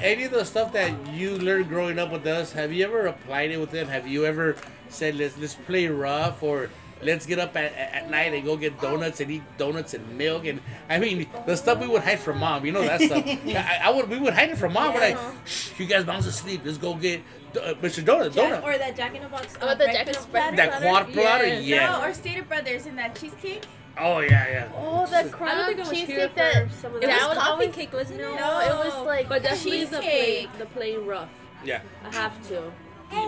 any 0.00 0.24
of 0.24 0.30
the 0.30 0.44
stuff 0.44 0.72
that 0.72 0.92
you 1.08 1.36
learned 1.36 1.68
growing 1.68 1.98
up 1.98 2.12
with 2.12 2.26
us, 2.26 2.52
have 2.52 2.72
you 2.72 2.84
ever 2.84 3.06
applied 3.06 3.50
it 3.50 3.58
with 3.58 3.70
them? 3.72 3.88
Have 3.88 4.06
you 4.06 4.24
ever 4.24 4.56
said 4.88 5.16
let's 5.16 5.36
let's 5.38 5.54
play 5.54 5.88
rough 5.88 6.42
or 6.42 6.70
let's 7.02 7.24
get 7.26 7.38
up 7.38 7.56
at, 7.56 7.72
at 7.74 8.10
night 8.10 8.32
and 8.34 8.44
go 8.44 8.56
get 8.56 8.80
donuts 8.80 9.20
and 9.20 9.30
eat 9.30 9.42
donuts 9.56 9.94
and 9.94 10.18
milk 10.18 10.44
and 10.44 10.60
I 10.88 10.98
mean 10.98 11.26
the 11.46 11.56
stuff 11.56 11.80
we 11.80 11.86
would 11.88 12.02
hide 12.02 12.20
from 12.20 12.38
mom, 12.38 12.64
you 12.66 12.72
know 12.72 12.82
that 12.82 13.00
stuff. 13.00 13.24
I, 13.46 13.80
I 13.84 13.90
would 13.90 14.08
we 14.08 14.18
would 14.18 14.34
hide 14.34 14.50
it 14.50 14.58
from 14.58 14.72
mom. 14.72 14.94
We're 14.94 15.00
like, 15.00 15.18
Shh, 15.46 15.70
you 15.78 15.86
guys 15.86 16.04
bounce 16.04 16.26
asleep. 16.26 16.62
Let's 16.64 16.78
go 16.78 16.94
get 16.94 17.22
uh, 17.56 17.74
Mr. 17.82 18.02
Donut. 18.04 18.34
Jack, 18.34 18.62
Donut. 18.62 18.64
or 18.64 18.78
that 18.78 18.96
Jack 18.96 19.14
in 19.14 19.22
the 19.22 19.28
Box. 19.28 19.56
Oh, 19.60 19.68
uh, 19.68 19.74
the 19.74 19.86
Jack 19.86 20.06
in 20.06 20.12
the 20.12 20.18
platter. 20.20 20.56
That 20.56 20.80
quad 20.80 21.12
platter, 21.12 21.46
Yes. 21.46 21.64
yeah. 21.64 21.90
No, 21.98 22.04
or 22.04 22.12
Stater 22.14 22.44
Brothers 22.44 22.86
and 22.86 22.96
that 22.98 23.18
cheesecake. 23.18 23.64
Oh 23.98 24.20
yeah, 24.20 24.48
yeah. 24.48 24.68
Oh, 24.76 25.04
the 25.06 25.16
I 25.18 25.22
don't 25.54 25.66
think 25.66 25.78
it 25.78 25.80
was 25.80 25.90
cheesecake 25.90 26.30
for 26.30 26.36
that. 26.36 26.72
some 26.72 26.94
of 26.94 27.02
It 27.02 27.06
that. 27.06 27.12
was 27.12 27.18
That 27.20 27.28
would 27.28 27.36
coffee 27.38 27.50
always- 27.50 27.74
cake, 27.74 27.92
wasn't 27.92 28.20
it? 28.20 28.22
No, 28.24 28.58
it 28.60 28.84
was 28.86 29.06
like 29.06 29.28
But 29.28 29.42
but 29.42 29.50
definitely 29.50 29.84
the 29.86 29.98
plain, 29.98 30.48
the 30.58 30.66
plain 30.66 31.06
rough. 31.06 31.28
Yeah. 31.64 31.80
I 32.08 32.14
have 32.14 32.48
to. 32.48 32.72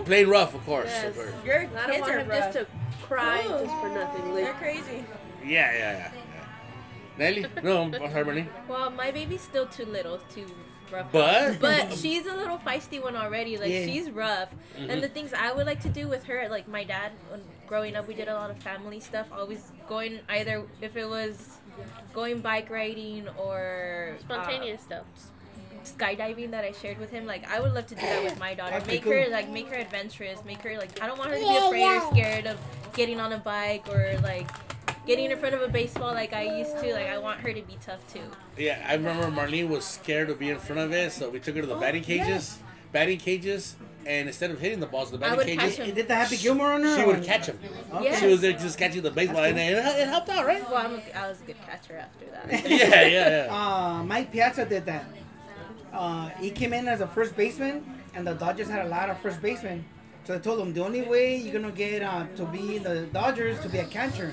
Plain 0.04 0.28
rough, 0.28 0.54
of 0.54 0.64
course. 0.64 0.86
Yes. 0.88 1.04
of 1.08 1.14
course. 1.16 1.32
Your 1.44 1.58
I 1.62 1.66
don't 1.66 1.86
kids 1.90 2.00
want 2.02 2.12
are 2.14 2.19
him 2.20 2.28
rough. 2.28 2.38
just 2.38 2.52
to 2.58 2.66
cry 3.02 3.44
Ooh. 3.44 3.64
just 3.64 3.76
for 3.81 3.88
nothing. 3.88 4.34
They're 4.34 4.52
crazy. 4.54 5.04
Yeah, 5.44 5.72
yeah, 5.72 5.78
yeah. 5.78 6.12
yeah. 6.14 6.20
Nelly? 7.19 7.46
No, 7.62 7.82
I'm 7.82 7.93
sorry, 8.10 8.25
Bernie. 8.25 8.49
Well, 8.69 8.90
my 8.90 9.10
baby's 9.10 9.43
still 9.43 9.66
too 9.66 9.84
little 9.84 10.19
to 10.34 10.46
rough. 10.90 11.12
But 11.12 11.60
But 11.60 11.93
she's 11.93 12.26
a 12.26 12.34
little 12.34 12.58
feisty 12.58 13.02
one 13.02 13.16
already. 13.16 13.56
Like 13.58 13.70
Yeah. 13.70 13.87
she's 13.87 14.10
rough. 14.10 14.50
Mhm. 14.78 14.88
And 14.90 15.02
the 15.02 15.08
things 15.08 15.32
I 15.32 15.52
would 15.52 15.66
like 15.66 15.81
to 15.82 15.88
do 15.88 16.08
with 16.08 16.25
her, 16.25 16.49
like 16.49 16.69
my 16.69 16.84
dad, 16.84 17.12
when 17.31 17.43
growing 17.66 17.96
up, 17.96 18.06
we 18.08 18.14
did 18.14 18.28
a 18.28 18.34
lot 18.34 18.50
of 18.50 18.58
family 18.58 19.00
stuff. 19.00 19.26
Always 19.32 19.72
going 19.88 20.20
either 20.28 20.64
if 20.81 20.96
it 20.96 21.08
was 21.08 21.58
going 22.12 22.40
bike 22.40 22.70
riding 22.70 23.28
or 23.38 24.16
uh, 24.16 24.20
Spontaneous 24.20 24.82
stuff. 24.82 25.05
Skydiving 25.84 26.51
that 26.53 26.65
I 26.65 26.72
shared 26.72 26.98
with 26.98 27.10
him. 27.10 27.27
Like 27.27 27.48
I 27.51 27.60
would 27.60 27.72
love 27.74 27.86
to 27.89 27.94
do 27.94 28.01
that 28.03 28.22
with 28.24 28.39
my 28.39 28.55
daughter. 28.55 28.81
Make 28.86 29.05
her 29.05 29.27
like 29.31 29.48
make 29.51 29.69
her 29.69 29.77
adventurous. 29.77 30.44
Make 30.44 30.62
her 30.62 30.77
like 30.79 31.03
I 31.03 31.06
don't 31.06 31.19
want 31.19 31.31
her 31.31 31.36
to 31.36 31.43
be 31.43 31.56
afraid 31.56 31.84
or 31.84 32.10
scared 32.12 32.46
of 32.46 32.58
getting 32.94 33.20
on 33.20 33.32
a 33.32 33.39
bike 33.39 33.89
or 33.89 34.19
like 34.22 34.48
getting 35.06 35.31
in 35.31 35.39
front 35.39 35.55
of 35.55 35.62
a 35.62 35.69
baseball 35.69 36.12
like 36.15 36.32
I 36.32 36.58
used 36.58 36.79
to. 36.81 36.93
Like 36.93 37.06
I 37.08 37.19
want 37.19 37.41
her 37.41 37.53
to 37.53 37.62
be 37.62 37.77
tough 37.84 38.01
too. 38.12 38.20
yeah, 38.56 38.84
I 38.89 38.94
remember 38.94 39.24
Marlene 39.31 39.69
was 39.69 39.84
scared 39.84 40.29
to 40.29 40.34
be 40.34 40.51
in 40.51 40.58
front 40.58 40.81
of 40.81 40.93
it, 40.93 41.12
so 41.12 41.31
we 41.31 41.39
took 41.41 41.55
her 41.56 41.60
to 41.62 41.67
the 41.67 41.77
batting 41.77 42.03
cages. 42.03 42.58
Batting 42.93 43.19
cages, 43.20 43.74
and 44.05 44.29
instead 44.29 44.51
of 44.51 44.60
hitting 44.60 44.79
the 44.79 44.84
balls, 44.86 45.10
the 45.10 45.17
batting 45.17 45.56
cages, 45.58 45.77
catch 45.79 45.89
'em. 45.89 45.94
Did 45.94 46.08
the 46.08 46.15
Happy 46.15 46.36
Gilmore 46.36 46.72
on 46.72 46.82
her? 46.82 46.94
she 46.94 47.03
or- 47.05 47.06
would 47.06 47.24
catch 47.24 47.46
them. 47.46 47.58
Okay. 47.91 48.17
She 48.20 48.27
was 48.27 48.43
there 48.43 48.53
just 48.53 48.77
catching 48.77 49.01
the 49.01 49.10
baseball, 49.10 49.43
and 49.44 49.58
it, 49.58 49.72
it 49.79 50.08
helped 50.08 50.29
out, 50.29 50.44
right? 50.44 50.62
Well, 50.69 50.77
I'm 50.77 50.96
a, 50.96 51.19
I 51.19 51.27
was 51.31 51.41
a 51.41 51.44
good 51.44 51.56
catcher 51.67 51.96
after 51.96 52.27
that. 52.27 52.69
Yeah, 52.70 53.06
yeah, 53.06 53.46
yeah. 53.46 53.48
Uh, 53.51 54.05
Mike 54.05 54.31
Piazza 54.31 54.67
did 54.67 54.84
that. 54.84 55.06
Uh, 55.93 56.29
he 56.41 56.51
came 56.51 56.72
in 56.72 56.89
as 56.89 57.01
a 57.01 57.06
first 57.06 57.37
baseman, 57.37 57.84
and 58.15 58.27
the 58.27 58.34
Dodgers 58.34 58.69
had 58.69 58.87
a 58.87 58.89
lot 58.89 59.11
of 59.11 59.20
first 59.20 59.43
basemen. 59.43 59.84
So 60.25 60.34
I 60.34 60.39
told 60.39 60.61
him 60.61 60.72
the 60.72 60.84
only 60.84 61.03
way 61.03 61.37
you're 61.37 61.53
gonna 61.53 61.72
get 61.72 62.03
uh, 62.03 62.27
to 62.37 62.44
be 62.46 62.77
in 62.77 62.82
the 62.82 63.06
Dodgers 63.13 63.61
to 63.61 63.69
be 63.69 63.79
a 63.79 63.84
catcher. 63.84 64.32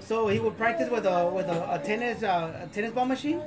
So 0.00 0.28
he 0.28 0.38
would 0.40 0.56
practice 0.56 0.90
with 0.90 1.06
a 1.06 1.26
with 1.28 1.46
a, 1.46 1.74
a 1.74 1.78
tennis 1.78 2.22
uh, 2.22 2.64
a 2.64 2.66
tennis 2.74 2.92
ball 2.92 3.06
machine, 3.06 3.40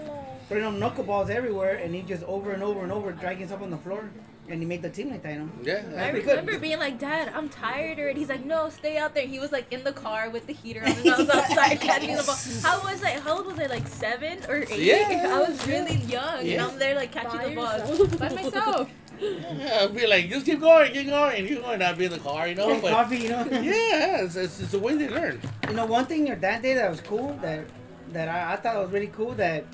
putting 0.47 0.63
on 0.63 0.79
knuckleballs 0.79 1.29
everywhere, 1.29 1.75
and 1.75 1.93
he 1.93 2.01
just 2.01 2.23
over 2.23 2.51
and 2.51 2.63
over 2.63 2.81
and 2.81 2.91
over 2.91 3.11
dragging 3.11 3.39
himself 3.39 3.61
on 3.61 3.71
the 3.71 3.77
floor, 3.77 4.09
and 4.49 4.59
he 4.61 4.65
made 4.65 4.81
the 4.81 4.89
team 4.89 5.09
like 5.09 5.23
that. 5.23 5.33
You 5.33 5.39
know? 5.39 5.49
Yeah. 5.63 5.83
I 5.87 5.91
That'd 5.91 6.13
be 6.23 6.29
remember 6.29 6.51
good. 6.53 6.61
being 6.61 6.79
like, 6.79 6.99
Dad, 6.99 7.31
I'm 7.35 7.49
tired 7.49 7.99
already. 7.99 8.19
He's 8.21 8.29
like, 8.29 8.45
No, 8.45 8.69
stay 8.69 8.97
out 8.97 9.13
there. 9.13 9.27
He 9.27 9.39
was 9.39 9.51
like 9.51 9.71
in 9.71 9.83
the 9.83 9.91
car 9.93 10.29
with 10.29 10.47
the 10.47 10.53
heater 10.53 10.81
on, 10.83 10.91
and 10.91 11.09
I 11.09 11.17
was 11.17 11.29
outside 11.37 11.79
catching 11.81 12.15
the 12.15 12.23
ball. 12.23 12.35
How 12.63 12.81
was 12.83 13.03
I? 13.03 13.19
How 13.19 13.37
old 13.37 13.45
was 13.47 13.59
I? 13.59 13.65
Like 13.65 13.87
seven 13.87 14.39
or 14.47 14.63
eight? 14.69 14.79
Yeah. 14.79 15.25
I 15.45 15.49
was 15.49 15.67
really 15.67 15.95
young, 15.97 16.39
and 16.39 16.47
Yeah. 16.47 16.65
I'm 16.65 16.77
there 16.79 16.95
like 16.95 17.11
catching 17.11 17.39
By 17.39 17.49
the 17.49 17.55
ball 17.55 18.07
by 18.19 18.29
myself. 18.33 18.89
Yeah, 19.19 19.79
I'd 19.81 19.95
be 19.95 20.05
like, 20.05 20.29
just 20.29 20.45
keep 20.45 20.59
going, 20.59 20.93
keep 20.93 21.07
going, 21.07 21.47
keep 21.47 21.61
going. 21.61 21.81
I'd 21.81 21.97
be 21.97 22.05
in 22.05 22.11
the 22.11 22.19
car, 22.19 22.47
you 22.47 22.53
know. 22.53 22.67
Get 22.67 22.83
But 22.83 22.91
coffee, 22.91 23.17
you 23.17 23.29
know. 23.29 23.47
yeah, 23.49 24.21
it's, 24.23 24.35
it's, 24.35 24.59
it's 24.59 24.71
the 24.73 24.77
way 24.79 24.95
they 24.95 25.09
learn. 25.09 25.41
You 25.67 25.73
know, 25.73 25.87
one 25.87 26.05
thing 26.05 26.27
your 26.27 26.35
dad 26.35 26.61
did 26.61 26.77
that 26.77 26.89
was 26.91 27.01
cool 27.01 27.33
that 27.41 27.65
that 28.13 28.29
I, 28.29 28.53
I 28.53 28.55
thought 28.57 28.77
was 28.77 28.91
really 28.91 29.07
cool 29.07 29.31
that 29.33 29.65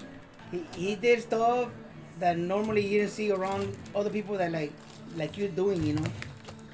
he, 0.50 0.64
he 0.76 0.96
did 0.96 1.22
stuff 1.22 1.68
that 2.24 2.38
normally 2.38 2.80
you 2.88 3.00
didn't 3.00 3.12
see 3.12 3.32
around 3.32 3.76
other 3.94 4.10
people 4.10 4.38
that 4.38 4.52
like 4.52 4.72
like 5.18 5.38
you 5.38 5.50
doing, 5.50 5.84
you 5.84 5.96
know. 5.96 6.06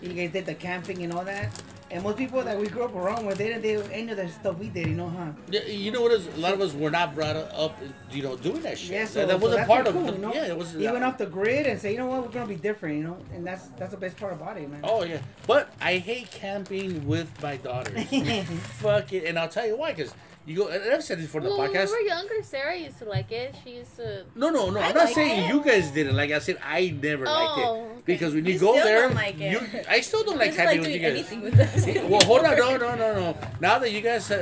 You 0.02 0.14
guys 0.14 0.32
did 0.32 0.46
the 0.46 0.54
camping 0.54 1.04
and 1.04 1.12
all 1.12 1.26
that. 1.26 1.50
And 1.92 2.04
most 2.04 2.18
people 2.18 2.44
that 2.44 2.56
we 2.56 2.68
grew 2.68 2.84
up 2.84 2.94
around 2.94 3.26
with, 3.26 3.40
they 3.40 3.48
didn't 3.48 3.64
do 3.64 3.82
any 3.92 4.12
of 4.12 4.18
the 4.18 4.30
stuff 4.30 4.60
we 4.60 4.70
did, 4.70 4.86
you 4.86 4.94
know, 4.94 5.10
huh? 5.10 5.32
Yeah, 5.50 5.66
You 5.66 5.92
know 5.92 6.04
what 6.04 6.12
is? 6.12 6.28
A 6.28 6.38
lot 6.38 6.54
of 6.54 6.62
us 6.62 6.76
were 6.76 6.92
not 6.92 7.16
brought 7.16 7.36
up, 7.36 7.76
you 8.12 8.22
know, 8.22 8.38
doing 8.38 8.62
that 8.62 8.78
shit. 8.78 8.92
Yeah, 8.92 9.06
so 9.06 9.22
that, 9.22 9.28
that 9.28 9.40
so 9.40 9.48
wasn't 9.48 9.68
part 9.68 9.86
pretty 9.86 9.98
of. 9.98 10.06
cool, 10.06 10.12
the, 10.12 10.18
you 10.20 10.26
know? 10.26 10.34
Yeah, 10.36 10.46
it 10.54 10.58
was. 10.58 10.76
You 10.76 10.92
went 10.92 11.04
off 11.04 11.18
the 11.18 11.26
grid 11.26 11.66
and 11.66 11.82
say, 11.82 11.92
you 11.94 11.98
know 11.98 12.06
what, 12.06 12.22
we're 12.22 12.32
gonna 12.32 12.46
be 12.46 12.56
different, 12.56 12.98
you 12.98 13.04
know, 13.04 13.18
and 13.34 13.44
that's 13.44 13.70
that's 13.70 13.90
the 13.90 13.98
best 13.98 14.18
part 14.18 14.34
about 14.34 14.56
it, 14.58 14.70
man. 14.70 14.82
Oh 14.84 15.04
yeah, 15.04 15.18
but 15.48 15.74
I 15.82 15.98
hate 15.98 16.30
camping 16.30 17.08
with 17.08 17.28
my 17.42 17.58
daughters. 17.58 18.00
Fuck 18.84 19.12
it, 19.14 19.24
and 19.26 19.40
I'll 19.40 19.50
tell 19.50 19.66
you 19.66 19.76
why. 19.76 19.92
Because 19.94 20.14
you 20.46 20.56
go, 20.56 20.68
and 20.68 20.84
I've 20.92 21.04
said 21.04 21.20
this 21.20 21.30
for 21.30 21.42
the 21.42 21.50
Well, 21.50 21.60
when 21.60 21.72
podcast. 21.72 21.88
we 21.88 21.94
were 22.04 22.08
younger, 22.08 22.42
Sarah 22.44 22.76
used 22.76 22.98
to 23.00 23.06
like 23.06 23.32
it. 23.32 23.56
She 23.64 23.72
used 23.76 23.96
to. 23.98 24.26
No, 24.36 24.50
no, 24.50 24.70
no. 24.72 24.80
I 24.80 24.88
I'm 24.88 24.96
not 24.96 25.06
like 25.06 25.14
saying 25.14 25.44
it. 25.44 25.54
you 25.54 25.62
guys 25.64 25.92
didn't. 25.92 26.16
Like 26.16 26.32
I 26.32 26.40
said, 26.40 26.58
I 26.66 26.90
never 27.02 27.28
Oh, 27.28 27.32
liked 27.32 27.60
it 27.60 27.66
okay. 27.66 28.02
because 28.06 28.34
when 28.34 28.46
you, 28.46 28.54
You 28.54 28.60
go 28.60 28.72
still 28.74 28.84
there, 28.86 29.02
don't 29.04 29.16
like 29.16 29.40
it. 29.40 29.52
you 29.52 29.62
I 29.88 30.02
still 30.02 30.24
don't 30.24 30.38
like 30.38 30.52
He 30.52 30.58
doesn't 30.58 30.82
camping 30.82 30.82
like 30.82 30.88
with 30.88 30.96
you 30.96 31.00
guys. 31.00 31.12
anything 31.12 31.42
with 31.42 31.60
us. 31.60 31.86
well, 32.10 32.22
hold 32.22 32.46
on, 32.46 32.58
no, 32.58 32.78
no, 32.78 32.96
no, 32.96 33.14
no. 33.14 33.38
Now 33.60 33.78
that 33.80 33.92
you 33.92 34.02
guys, 34.02 34.32
uh, 34.32 34.36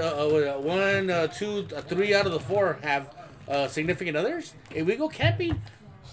uh, 0.56 0.62
one, 0.62 1.10
uh, 1.10 1.28
two, 1.28 1.68
uh, 1.76 1.82
three 1.82 2.14
out 2.16 2.26
of 2.26 2.32
the 2.32 2.40
four 2.40 2.78
have 2.84 3.14
uh, 3.50 3.68
significant 3.68 4.16
others, 4.16 4.54
if 4.74 4.86
we 4.86 4.96
go 4.96 5.10
camping, 5.10 5.62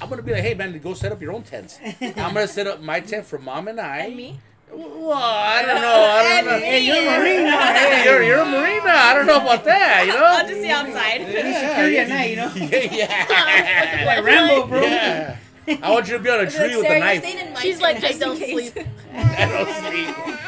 I'm 0.01 0.09
gonna 0.09 0.23
be 0.23 0.33
like, 0.33 0.43
hey 0.43 0.55
man, 0.55 0.77
go 0.81 0.95
set 0.95 1.13
up 1.13 1.23
your 1.23 1.33
own 1.33 1.43
tents. 1.45 1.79
I'm 2.01 2.15
gonna 2.35 2.49
set 2.49 2.67
up 2.67 2.81
my 2.81 2.99
tent 3.01 3.27
for 3.27 3.39
mom 3.39 3.69
and 3.69 3.81
I. 3.81 3.99
And 3.99 4.17
me? 4.17 4.41
Well, 4.73 5.13
I 5.13 5.63
don't 5.63 5.81
know. 5.81 6.05
I 6.05 6.41
don't 6.41 6.47
know. 6.51 6.59
Hey, 6.59 6.85
you're 6.85 6.97
a 6.97 7.19
marine 7.21 7.45
now. 7.45 7.61
Hey, 7.73 7.97
Hey, 7.97 8.05
you're, 8.05 8.23
you're 8.23 8.41
a 8.41 8.45
marina. 8.45 8.89
I 8.91 9.15
don't 9.15 9.27
know 9.27 9.37
about 9.41 9.65
that. 9.65 10.05
You 10.07 10.13
know. 10.13 10.25
I'll 10.25 10.49
just 10.49 10.61
see 10.61 10.71
outside. 10.71 11.21
security 11.21 11.99
at 11.99 12.09
night, 12.09 12.31
you 12.31 12.37
know. 12.37 12.53
yeah. 12.97 14.05
Like 14.07 14.25
Rambo, 14.25 14.67
bro. 14.67 14.83
Yeah. 14.83 15.37
I 15.83 15.91
want 15.91 16.07
you 16.09 16.15
to 16.15 16.23
be 16.23 16.29
on 16.31 16.41
a 16.41 16.51
tree 16.51 16.75
Like, 16.75 16.77
with 16.77 16.91
a 16.91 16.99
knife. 16.99 17.23
stayed 17.23 17.47
in 17.47 17.53
my 17.55 17.61
She's 17.61 17.81
like, 17.81 17.97
I 17.99 18.01
just 18.01 18.21
don't 18.21 18.37
case. 18.37 18.73
sleep. 18.73 18.87
I 19.15 19.47
don't 19.49 19.93
sleep. 19.93 20.41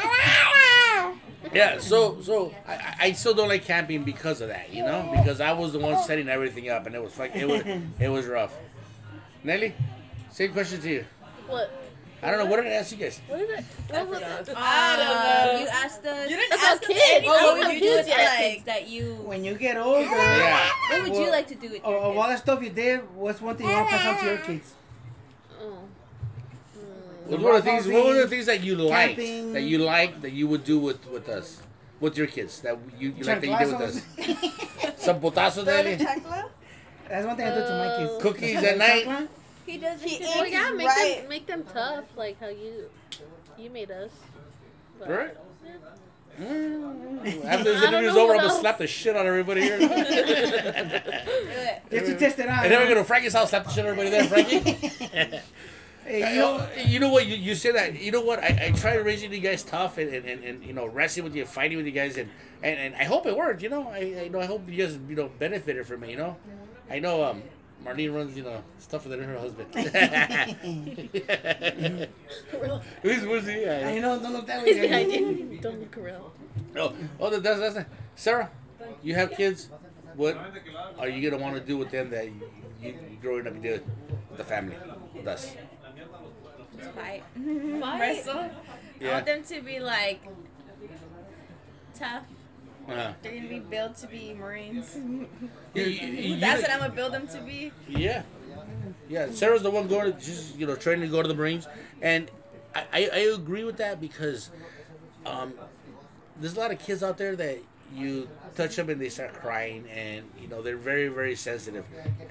Yeah, 1.53 1.79
so 1.79 2.21
so 2.21 2.53
I, 2.67 2.73
I- 2.73 2.95
I 2.99 3.11
still 3.13 3.33
don't 3.33 3.47
like 3.47 3.63
camping 3.63 4.03
because 4.03 4.41
of 4.41 4.49
that, 4.49 4.71
you 4.73 4.83
know, 4.83 5.09
because 5.15 5.39
I 5.39 5.53
was 5.53 5.71
the 5.73 5.79
one 5.79 5.97
setting 6.03 6.27
everything 6.27 6.69
up, 6.69 6.85
and 6.85 6.93
it 6.93 7.01
was 7.01 7.13
fuck, 7.13 7.33
it 7.35 7.47
was 7.47 7.61
it 7.99 8.09
was 8.09 8.25
rough. 8.25 8.53
Nelly, 9.43 9.73
same 10.29 10.51
question 10.51 10.81
to 10.81 10.89
you. 10.89 11.05
What? 11.47 11.71
I 12.23 12.31
don't 12.31 12.39
know 12.39 12.45
what 12.47 12.57
did 12.57 12.71
I 12.71 12.75
ask 12.75 12.91
you 12.91 12.97
guys. 12.97 13.21
What 13.27 13.39
is 13.41 13.49
it? 13.59 13.65
What 13.89 14.07
was 14.09 14.17
it? 14.21 14.55
Uh, 14.55 15.57
you 15.61 15.67
asked 15.67 16.03
us. 16.05 16.29
You 16.29 16.35
didn't 16.35 16.53
ask 16.53 16.81
us 16.81 16.87
kids. 16.87 16.99
anything. 17.03 17.29
Oh, 17.31 17.55
what 17.57 17.67
would 17.67 17.73
you 17.75 17.79
do 17.79 17.85
kids, 17.85 18.07
with 18.07 18.17
yeah, 18.17 18.25
like? 18.25 18.39
kids 18.39 18.63
that 18.65 18.89
you. 18.89 19.13
When 19.23 19.43
you 19.43 19.53
get 19.53 19.77
older, 19.77 20.01
Yeah. 20.01 20.69
What 20.89 21.03
would 21.03 21.15
you 21.15 21.29
like 21.29 21.47
to 21.47 21.55
do 21.55 21.69
with 21.69 21.83
of, 21.83 21.91
your 21.91 21.99
of 21.99 22.13
kids? 22.13 22.21
all 22.23 22.29
the 22.29 22.37
stuff 22.37 22.63
you 22.63 22.69
did, 22.71 23.01
what's 23.15 23.39
one 23.39 23.55
thing 23.55 23.67
you 23.67 23.73
want 23.73 23.89
to 23.89 23.95
pass 23.97 24.07
on 24.07 24.19
to 24.19 24.25
your 24.25 24.37
kids? 24.39 24.73
Oh. 25.61 25.77
What 27.27 27.39
were 27.39 27.53
the 27.57 27.61
things? 27.61 27.87
What 27.87 28.05
were 28.05 28.13
the 28.15 28.27
things 28.27 28.45
that 28.47 28.63
you 28.63 28.75
liked 28.75 29.19
Camping. 29.19 29.53
that 29.53 29.61
you 29.61 29.77
liked 29.79 30.21
that 30.23 30.31
you 30.31 30.47
would 30.47 30.63
do 30.63 30.79
with 30.79 31.05
with 31.07 31.29
us, 31.29 31.61
with 31.99 32.17
your 32.17 32.27
kids 32.27 32.61
that 32.61 32.77
you, 32.97 33.13
you 33.15 33.23
like 33.25 33.41
that 33.41 33.47
you 33.47 33.57
did 33.57 33.67
with 33.67 33.81
us? 33.81 34.97
Some 35.03 35.21
putazos, 35.21 35.65
Nelly. 35.65 35.95
That's 35.95 37.25
one 37.25 37.37
thing 37.37 37.47
I 37.47 37.53
do 37.53 37.61
to 37.61 37.71
my 37.71 37.97
kids. 38.07 38.23
Cookies 38.23 38.63
at 38.63 38.77
night. 38.79 39.29
Chocolate? 39.67 39.69
He 39.75 39.77
does. 39.77 40.01
He 40.01 40.19
Well, 40.23 40.47
yeah, 40.47 40.71
make 40.75 40.87
right. 40.87 41.17
them 41.19 41.29
make 41.29 41.45
them 41.47 41.63
tough, 41.73 42.05
like 42.15 42.39
how 42.39 42.47
you 42.47 42.85
you 43.57 43.69
made 43.69 43.91
us. 43.91 44.11
But, 44.99 45.09
Right. 45.09 45.37
yeah. 45.65 45.71
Mm. 46.39 47.45
After 47.45 47.63
this 47.63 47.81
I 47.81 47.85
don't 47.89 47.93
interview's 47.95 48.13
know 48.13 48.23
over, 48.25 48.33
what 48.35 48.43
I'm 48.43 48.47
gonna 48.49 48.59
slap 48.59 48.77
the 48.77 48.85
shit 48.87 49.15
out 49.15 49.21
of 49.25 49.27
everybody 49.27 49.61
here. 49.61 49.79
Just 51.89 52.05
to 52.05 52.17
test 52.17 52.39
it 52.39 52.47
out. 52.47 52.63
And 52.63 52.71
then 52.71 52.79
we're 52.81 52.87
gonna 52.89 53.03
Frankie's 53.03 53.33
house, 53.33 53.49
slap 53.49 53.65
the 53.65 53.71
shit 53.71 53.85
out 53.85 53.91
of 53.91 53.97
everybody 53.97 54.09
there, 54.11 54.23
Frankie. 54.25 55.39
Hey, 56.07 56.19
you, 56.21 56.27
you 56.35 56.39
know, 56.39 56.57
know, 56.59 56.67
you 56.85 56.99
know 57.01 57.09
what? 57.09 57.25
You, 57.25 57.35
you 57.35 57.53
say 57.53 57.73
that. 57.73 57.99
You 57.99 58.13
know 58.13 58.21
what? 58.21 58.39
I, 58.39 58.67
I 58.67 58.71
try 58.71 58.95
raising 58.95 59.33
you 59.33 59.41
guys 59.41 59.61
tough 59.61 59.97
and, 59.97 60.09
and, 60.13 60.25
and, 60.25 60.41
and 60.41 60.63
you 60.63 60.71
know 60.71 60.85
wrestling 60.85 61.25
with 61.25 61.35
you, 61.35 61.45
fighting 61.45 61.75
with 61.75 61.85
you 61.85 61.91
guys, 61.91 62.15
and, 62.15 62.29
and, 62.63 62.79
and 62.79 62.95
I 62.95 63.03
hope 63.03 63.25
it 63.25 63.35
worked. 63.35 63.61
You 63.61 63.67
know, 63.67 63.89
I, 63.89 64.21
I 64.23 64.27
know 64.29 64.39
I 64.39 64.45
hope 64.45 64.69
you 64.69 64.85
guys 64.85 64.97
you 65.09 65.17
know 65.17 65.29
benefited 65.37 65.85
from 65.85 66.05
it. 66.05 66.11
You 66.11 66.15
know, 66.15 66.37
I 66.89 66.99
know 66.99 67.25
um 67.25 67.43
Marlene 67.87 68.13
runs 68.13 68.35
you 68.35 68.43
know 68.43 68.61
stuff 68.79 69.07
with 69.07 69.17
her 69.19 69.39
husband. 69.39 69.73
Who's 73.01 73.21
who's 73.23 73.47
he? 73.47 73.67
I 73.69 73.99
know, 73.99 74.19
don't 74.19 74.33
look 74.33 74.47
that 74.47 74.65
He's 74.67 74.75
the 74.75 74.89
way. 74.89 75.57
Don't 75.61 75.79
look 75.79 75.97
around. 75.97 76.23
Oh, 76.75 76.93
oh, 77.19 77.29
that- 77.29 77.43
that's 77.43 77.59
that's 77.59 77.75
not- 77.75 77.85
Sarah. 78.15 78.49
You 79.03 79.15
have 79.15 79.31
kids. 79.31 79.69
What 80.15 80.37
are 80.99 81.07
you 81.07 81.29
gonna 81.29 81.41
want 81.41 81.55
to 81.55 81.61
do 81.61 81.77
with 81.77 81.91
them 81.91 82.09
that 82.09 82.25
you, 82.25 82.49
you, 82.81 82.89
you 83.11 83.17
growing 83.21 83.47
up 83.47 83.55
you 83.55 83.61
did 83.61 83.83
with 84.29 84.37
the 84.37 84.43
family, 84.43 84.75
with 85.15 85.27
us? 85.27 85.53
Fight. 86.95 87.23
Fight? 87.79 87.99
Wrestle. 87.99 88.37
I 88.39 88.51
Yeah. 88.99 89.13
want 89.13 89.25
them 89.27 89.43
to 89.43 89.61
be 89.61 89.79
like 89.79 90.21
tough. 91.93 92.23
Uh, 92.87 93.13
They're 93.21 93.35
gonna 93.35 93.49
be 93.49 93.59
built 93.59 93.97
to 93.97 94.07
be 94.07 94.33
Marines. 94.33 94.93
That's 95.73 96.61
what 96.61 96.71
I'm 96.71 96.79
gonna 96.79 96.93
build 96.93 97.13
them 97.13 97.27
to 97.27 97.39
be. 97.41 97.71
Yeah, 97.87 98.23
yeah. 99.09 99.27
Sarah's 99.31 99.61
the 99.61 99.71
one 99.71 99.87
going 99.87 100.13
to 100.13 100.21
she's 100.21 100.55
you 100.55 100.65
know 100.65 100.75
training 100.75 101.05
to 101.09 101.11
go 101.11 101.21
to 101.21 101.27
the 101.27 101.35
Marines, 101.35 101.67
and 102.01 102.31
I, 102.73 102.83
I, 102.93 103.09
I 103.13 103.19
agree 103.35 103.63
with 103.65 103.77
that 103.77 103.99
because 103.99 104.51
um, 105.25 105.53
there's 106.39 106.55
a 106.55 106.59
lot 106.59 106.71
of 106.71 106.79
kids 106.79 107.03
out 107.03 107.17
there 107.17 107.35
that 107.35 107.59
you 107.93 108.27
touch 108.55 108.75
them 108.75 108.89
and 108.89 108.99
they 109.01 109.09
start 109.09 109.33
crying, 109.33 109.85
and 109.93 110.23
you 110.41 110.47
know 110.47 110.61
they're 110.61 110.77
very 110.77 111.09
very 111.09 111.35
sensitive. 111.35 111.85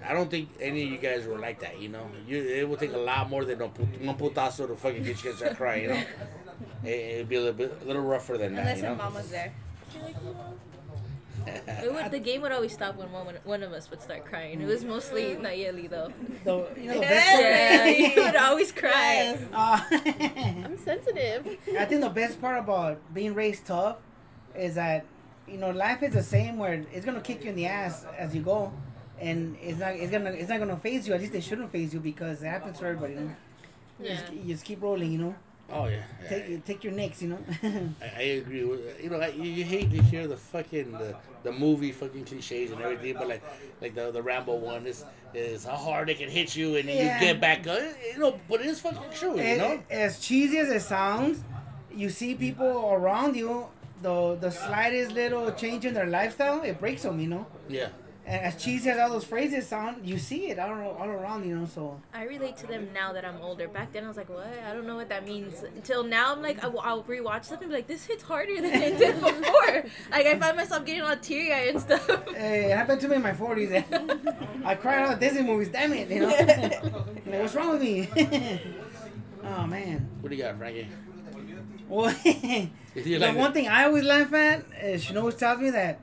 I 0.07 0.15
don't 0.15 0.31
think 0.31 0.49
any 0.59 0.85
of 0.85 0.91
you 0.91 0.99
guys 0.99 1.27
were 1.27 1.39
like 1.39 1.61
that. 1.61 1.81
You 1.81 1.91
know, 1.91 2.07
you 2.27 2.43
it 2.43 2.67
would 2.67 2.79
take 2.79 2.95
a 2.95 2.99
lot 2.99 3.29
more 3.29 3.45
than 3.45 3.61
a 3.61 3.69
put- 3.69 4.01
one 4.01 4.17
putazo 4.17 4.67
to 4.69 4.77
fucking 4.77 5.03
get 5.03 5.23
you 5.23 5.31
guys 5.31 5.39
to 5.41 5.45
start 5.45 5.57
crying. 5.59 5.83
You 5.83 5.89
know, 5.91 6.03
it, 6.85 6.89
it'd 6.89 7.29
be 7.29 7.37
a 7.37 7.41
little 7.41 7.55
bit 7.55 7.79
a 7.83 7.85
little 7.85 8.03
rougher 8.03 8.39
than 8.39 8.55
that. 8.55 8.79
You 8.79 8.85
know. 8.85 8.95
mom 8.95 9.15
was 9.15 9.29
there. 9.31 9.53
It 11.47 11.93
would, 11.93 12.11
the 12.11 12.19
game 12.19 12.43
would 12.43 12.51
always 12.51 12.73
stop 12.73 12.97
when 12.97 13.11
one, 13.13 13.37
one 13.45 13.63
of 13.63 13.73
us 13.73 13.89
would 13.91 14.03
start 14.03 14.25
crying. 14.25 14.61
It 14.61 14.67
was 14.67 14.85
mostly 14.85 15.37
Nayeli 15.37 15.89
though. 15.89 16.13
The, 16.45 16.67
you 16.81 16.89
know, 16.89 16.95
the 16.95 17.01
best 17.01 17.31
part, 17.31 17.43
Yeah, 17.45 17.87
he 17.87 18.21
would 18.21 18.37
always 18.37 18.73
cry. 18.73 19.39
uh, 19.53 19.81
I'm 20.65 20.77
sensitive. 20.79 21.47
I 21.79 21.85
think 21.85 22.01
the 22.01 22.09
best 22.09 22.41
part 22.41 22.59
about 22.59 22.99
being 23.15 23.35
raised 23.35 23.67
tough 23.67 23.99
is 24.57 24.75
that 24.75 25.05
you 25.47 25.59
know 25.59 25.71
life 25.71 26.03
is 26.03 26.15
the 26.15 26.23
same 26.23 26.59
where 26.59 26.85
it's 26.93 27.05
gonna 27.07 27.21
kick 27.21 27.45
you 27.45 27.51
in 27.51 27.57
the 27.57 27.67
ass 27.67 28.05
as 28.19 28.35
you 28.35 28.43
go, 28.43 28.73
and 29.21 29.57
it's 29.63 29.79
not 29.79 29.95
it's 29.95 30.11
gonna 30.11 30.31
it's 30.31 30.49
not 30.49 30.59
gonna 30.59 30.77
phase 30.77 31.07
you. 31.07 31.15
At 31.15 31.21
least 31.21 31.35
it 31.35 31.45
shouldn't 31.45 31.71
phase 31.71 31.95
you 31.95 32.01
because 32.01 32.43
it 32.43 32.47
happens 32.49 32.79
to 32.81 32.87
everybody. 32.87 33.15
You, 33.15 33.21
know? 33.21 33.37
you, 34.01 34.07
Yeah. 34.07 34.21
just, 34.21 34.33
you 34.33 34.43
just 34.55 34.65
keep 34.65 34.83
rolling. 34.83 35.13
You 35.13 35.19
know, 35.19 35.35
Oh 35.73 35.87
yeah. 35.87 36.03
take 36.29 36.65
take 36.65 36.85
your 36.85 36.93
nicks. 36.93 37.21
You 37.23 37.31
know. 37.31 37.39
I, 38.03 38.19
I 38.19 38.23
agree 38.41 38.65
with 38.65 38.81
you 39.03 39.11
know 39.11 39.19
I, 39.21 39.29
you, 39.29 39.43
you 39.45 39.65
hate 39.65 39.91
to 39.91 40.03
hear 40.03 40.27
the 40.29 40.37
fucking 40.37 40.93
the, 40.93 41.17
the 41.43 41.53
movie 41.53 41.91
fucking 41.93 42.25
cliches 42.25 42.71
and 42.71 42.81
everything, 42.81 43.15
but 43.15 43.29
like 43.29 43.43
like 43.81 43.95
the 43.95 44.11
the 44.13 44.23
Rambo 44.23 44.55
one 44.55 44.87
is 44.87 45.05
is 45.35 45.65
how 45.65 45.77
hard 45.77 46.09
it 46.09 46.19
can 46.19 46.29
hit 46.31 46.55
you 46.55 46.77
and 46.77 46.89
Yeah. 46.89 47.15
you 47.15 47.21
get 47.27 47.41
back 47.41 47.67
up. 47.67 47.81
You 48.13 48.19
know, 48.19 48.41
but 48.49 48.61
it 48.61 48.67
is 48.67 48.81
fucking 48.81 49.11
true. 49.13 49.35
You 49.37 49.43
It- 49.43 49.59
know. 49.59 49.83
as 49.91 50.21
cheesy 50.21 50.59
as 50.59 50.69
it 50.69 50.83
sounds, 50.83 51.43
you 51.93 52.11
see 52.11 52.35
people 52.35 52.91
around 52.93 53.35
you. 53.37 53.67
The 54.03 54.37
the 54.41 54.51
slightest 54.51 55.13
little 55.13 55.51
change 55.53 55.85
in 55.87 55.95
their 55.95 56.07
lifestyle, 56.07 56.63
it 56.63 56.79
breaks 56.79 57.03
them. 57.03 57.19
You 57.19 57.29
know. 57.29 57.47
Yeah. 57.69 57.89
And 58.27 58.43
as 58.43 58.57
cheesy 58.61 58.91
as 58.91 58.99
all 58.99 59.11
those 59.11 59.25
phrases 59.25 59.69
sound, 59.69 60.05
you 60.05 60.19
see 60.19 60.51
it 60.51 60.59
all, 60.59 60.73
all 60.73 61.09
around. 61.09 61.49
You 61.49 61.59
know. 61.61 61.67
So. 61.67 62.01
I 62.13 62.25
relate 62.25 62.57
to 62.59 62.67
them 62.67 62.89
now 62.93 63.13
that 63.13 63.25
I'm 63.25 63.41
older. 63.41 63.69
Back 63.69 63.93
then 63.93 64.05
I 64.05 64.09
was 64.09 64.17
like, 64.17 64.29
what? 64.29 64.49
I 64.69 64.75
don't 64.75 64.85
know 64.85 64.97
what 64.97 65.09
that 65.11 65.25
means. 65.25 65.63
Until 65.63 66.03
now 66.03 66.33
I'm 66.33 66.43
like, 66.43 66.63
I 66.65 66.67
will, 66.67 66.81
I'll 66.81 67.05
rewatch 67.05 67.45
stuff 67.45 67.61
and 67.61 67.71
be 67.71 67.77
like, 67.77 67.87
this 67.87 68.05
hits 68.05 68.25
harder 68.25 68.57
than 68.57 68.83
it 68.83 68.99
did 68.99 69.15
before. 69.15 69.85
like 70.11 70.27
I 70.27 70.37
find 70.41 70.57
myself 70.57 70.85
getting 70.85 71.03
all 71.03 71.17
teary 71.17 71.53
eyed 71.53 71.69
and 71.69 71.81
stuff. 71.81 72.05
Hey, 72.35 72.73
it 72.73 72.77
happened 72.77 73.01
to 73.03 73.09
me 73.09 73.17
in 73.17 73.23
my 73.23 73.33
40s. 73.33 73.71
Eh? 73.71 74.65
I 74.65 74.75
cried 74.75 75.03
out 75.03 75.11
at 75.13 75.21
Disney 75.21 75.43
movies, 75.43 75.69
damn 75.69 75.93
it, 75.93 76.11
you 76.11 76.21
know? 76.21 76.27
like, 77.27 77.41
what's 77.43 77.55
wrong 77.55 77.71
with 77.71 77.83
me? 77.83 78.09
oh, 79.45 79.67
man. 79.69 80.09
What 80.21 80.31
do 80.31 80.37
you 80.37 80.43
got, 80.43 80.59
Frankie? 80.59 80.89
Well, 81.89 82.13
the 82.25 83.19
like 83.19 83.37
one 83.37 83.53
it? 83.53 83.55
thing 83.55 83.69
I 83.69 83.85
always 83.85 84.03
laugh 84.03 84.33
at 84.33 84.65
is 84.83 85.05
she 85.05 85.17
always 85.17 85.37
tells 85.37 85.61
me 85.61 85.71
that 85.71 86.01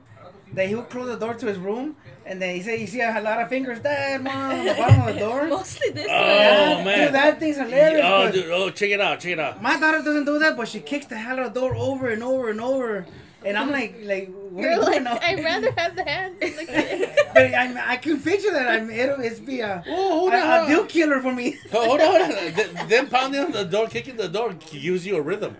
that 0.54 0.68
he 0.68 0.74
would 0.74 0.88
close 0.90 1.06
the 1.08 1.16
door 1.16 1.34
to 1.34 1.46
his 1.46 1.58
room 1.58 1.96
and 2.26 2.40
then 2.40 2.54
he 2.54 2.62
said, 2.62 2.80
You 2.80 2.86
see 2.86 3.00
a 3.00 3.20
lot 3.20 3.40
of 3.40 3.48
fingers, 3.48 3.80
Dad, 3.80 4.22
Mom, 4.24 4.52
on 4.58 4.64
the 4.64 4.74
bottom 4.74 5.00
of 5.02 5.14
the 5.14 5.20
door. 5.20 5.46
Mostly 5.48 5.90
this 5.90 6.06
Oh, 6.08 6.78
way. 6.78 6.84
man. 6.84 7.04
Dude, 7.06 7.14
that 7.14 7.38
thing's 7.40 7.56
hilarious. 7.56 8.04
Oh, 8.04 8.22
'cause 8.24 8.34
dude. 8.34 8.50
Oh, 8.50 8.70
check 8.70 8.90
it 8.90 9.00
out. 9.00 9.20
Check 9.20 9.32
it 9.32 9.40
out. 9.40 9.62
My 9.62 9.78
daughter 9.78 9.98
doesn't 10.02 10.24
do 10.24 10.38
that, 10.38 10.56
but 10.56 10.68
she 10.68 10.80
kicks 10.80 11.06
the 11.06 11.16
hell 11.16 11.38
out 11.38 11.46
of 11.46 11.54
the 11.54 11.60
door 11.60 11.74
over 11.74 12.08
and 12.08 12.22
over 12.22 12.48
and 12.50 12.60
over. 12.60 13.06
And 13.44 13.58
I'm 13.58 13.70
like, 13.70 13.96
like, 14.04 14.30
what 14.50 14.64
are 14.64 14.70
You're 14.70 14.80
like, 14.80 14.94
doing? 15.04 15.06
I'd 15.06 15.44
rather 15.44 15.70
have 15.72 15.94
the 15.96 16.02
hands 16.04 16.40
than 16.40 16.56
the 16.56 16.64
kid. 16.64 17.10
but 17.34 17.42
I, 17.54 17.92
I 17.92 17.96
can 17.98 18.18
picture 18.18 18.50
that. 18.52 18.68
I'm, 18.70 18.88
it'll 18.88 19.20
it's 19.20 19.38
be 19.38 19.60
a, 19.60 19.84
Oh, 19.86 20.08
hold 20.20 20.32
a, 20.32 20.36
on. 20.36 20.42
a 20.42 20.56
hold 20.56 20.68
deal 20.68 20.84
killer 20.86 21.20
for 21.20 21.30
me. 21.34 21.58
Oh, 21.70 21.84
Hold 21.88 22.00
on, 22.00 22.06
hold 22.06 22.22
on. 22.38 22.54
Th- 22.54 22.88
Them 22.88 23.08
pounding 23.08 23.42
on 23.42 23.52
the 23.52 23.64
door, 23.64 23.86
kicking 23.88 24.16
the 24.16 24.28
door, 24.30 24.54
gives 24.54 25.04
you 25.06 25.16
a 25.16 25.20
rhythm. 25.20 25.58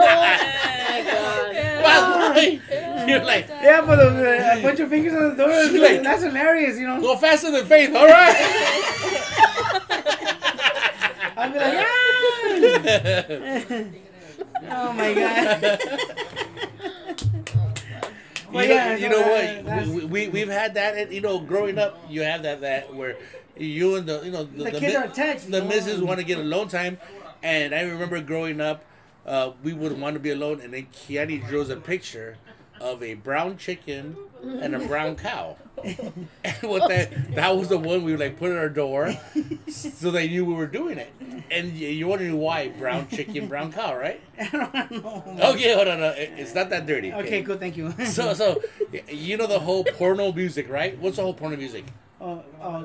Oh 0.00 0.04
my 2.38 2.54
god. 2.64 3.08
You're 3.08 3.24
like, 3.24 3.48
Yeah, 3.48 3.80
but 3.86 3.98
uh, 3.98 4.58
a 4.58 4.62
bunch 4.62 4.80
of 4.80 4.88
fingers 4.90 5.14
on 5.14 5.30
the 5.36 5.44
door. 5.44 5.50
is- 5.50 5.72
Like- 5.72 6.02
that's 6.02 6.22
hilarious, 6.22 6.78
you 6.78 6.86
know. 6.86 7.00
go 7.00 7.16
faster 7.16 7.50
than 7.50 7.64
faith. 7.66 7.94
All 7.94 8.06
right. 8.06 8.36
I'll 11.36 11.52
be 11.52 11.58
like, 11.58 11.74
ah! 11.78 11.84
oh 14.70 14.92
my 14.92 15.14
god. 15.14 15.78
Well, 18.52 18.64
you 18.64 18.68
know, 18.68 18.74
yeah, 18.74 18.96
you 18.96 19.08
know 19.08 19.18
that- 19.20 19.64
what? 19.64 19.86
We, 19.88 20.04
we 20.06 20.28
we've 20.28 20.48
had 20.48 20.74
that. 20.74 20.96
and, 20.96 21.12
You 21.12 21.20
know, 21.20 21.38
growing 21.38 21.78
up, 21.78 22.02
you 22.08 22.22
have 22.22 22.42
that 22.42 22.60
that 22.62 22.92
where 22.94 23.16
you 23.56 23.94
and 23.96 24.06
the 24.06 24.20
you 24.24 24.30
know 24.32 24.44
the, 24.44 24.64
The 24.64 24.70
kids 24.72 24.94
mi- 24.94 24.96
are 24.96 25.04
attached. 25.04 25.50
The 25.50 25.62
Oh. 25.62 25.66
missus 25.66 26.00
want 26.02 26.18
to 26.18 26.24
get 26.24 26.38
alone 26.38 26.68
time, 26.68 26.98
and 27.42 27.74
I 27.74 27.82
remember 27.82 28.20
growing 28.20 28.60
up, 28.60 28.84
uh, 29.28 29.52
we 29.62 29.72
would 29.72 29.98
want 30.00 30.14
to 30.14 30.20
be 30.20 30.30
alone, 30.30 30.60
and 30.60 30.72
then 30.72 30.86
Kiani 30.92 31.46
draws 31.48 31.70
a 31.70 31.76
picture 31.76 32.36
of 32.80 33.02
a 33.02 33.14
brown 33.14 33.56
chicken 33.56 34.16
and 34.42 34.74
a 34.74 34.78
brown 34.78 35.16
cow. 35.16 35.56
and 35.84 36.26
what 36.62 36.88
that 36.88 37.34
that 37.34 37.56
was 37.56 37.68
the 37.68 37.78
one 37.78 38.02
we 38.04 38.10
would 38.12 38.20
like 38.20 38.36
put 38.38 38.50
at 38.50 38.56
our 38.58 38.68
door, 38.68 39.14
so 39.68 40.10
they 40.10 40.26
knew 40.28 40.44
we 40.44 40.54
were 40.54 40.66
doing 40.66 40.98
it. 40.98 41.12
And 41.50 41.72
you- 41.72 41.88
you're 41.88 42.08
wondering 42.08 42.36
why 42.38 42.68
brown 42.68 43.08
chicken, 43.08 43.46
brown 43.48 43.72
cow, 43.72 43.96
right? 43.96 44.20
I 44.40 44.48
don't 44.90 45.04
know. 45.04 45.50
Okay, 45.52 45.74
hold 45.74 45.88
on. 45.88 46.00
it- 46.02 46.32
It's 46.36 46.54
not 46.54 46.70
that 46.70 46.86
dirty. 46.86 47.12
Okay, 47.12 47.42
cool. 47.42 47.56
Thank 47.58 47.76
you. 47.76 47.92
So, 48.06 48.34
so 48.34 48.60
you 49.08 49.36
know 49.36 49.46
the 49.46 49.58
whole 49.60 49.84
porno 49.84 50.32
music, 50.32 50.68
right? 50.68 50.98
What's 50.98 51.16
the 51.16 51.22
whole 51.22 51.34
porno 51.34 51.56
music? 51.56 51.84
uh, 52.20 52.38
uh, 52.60 52.84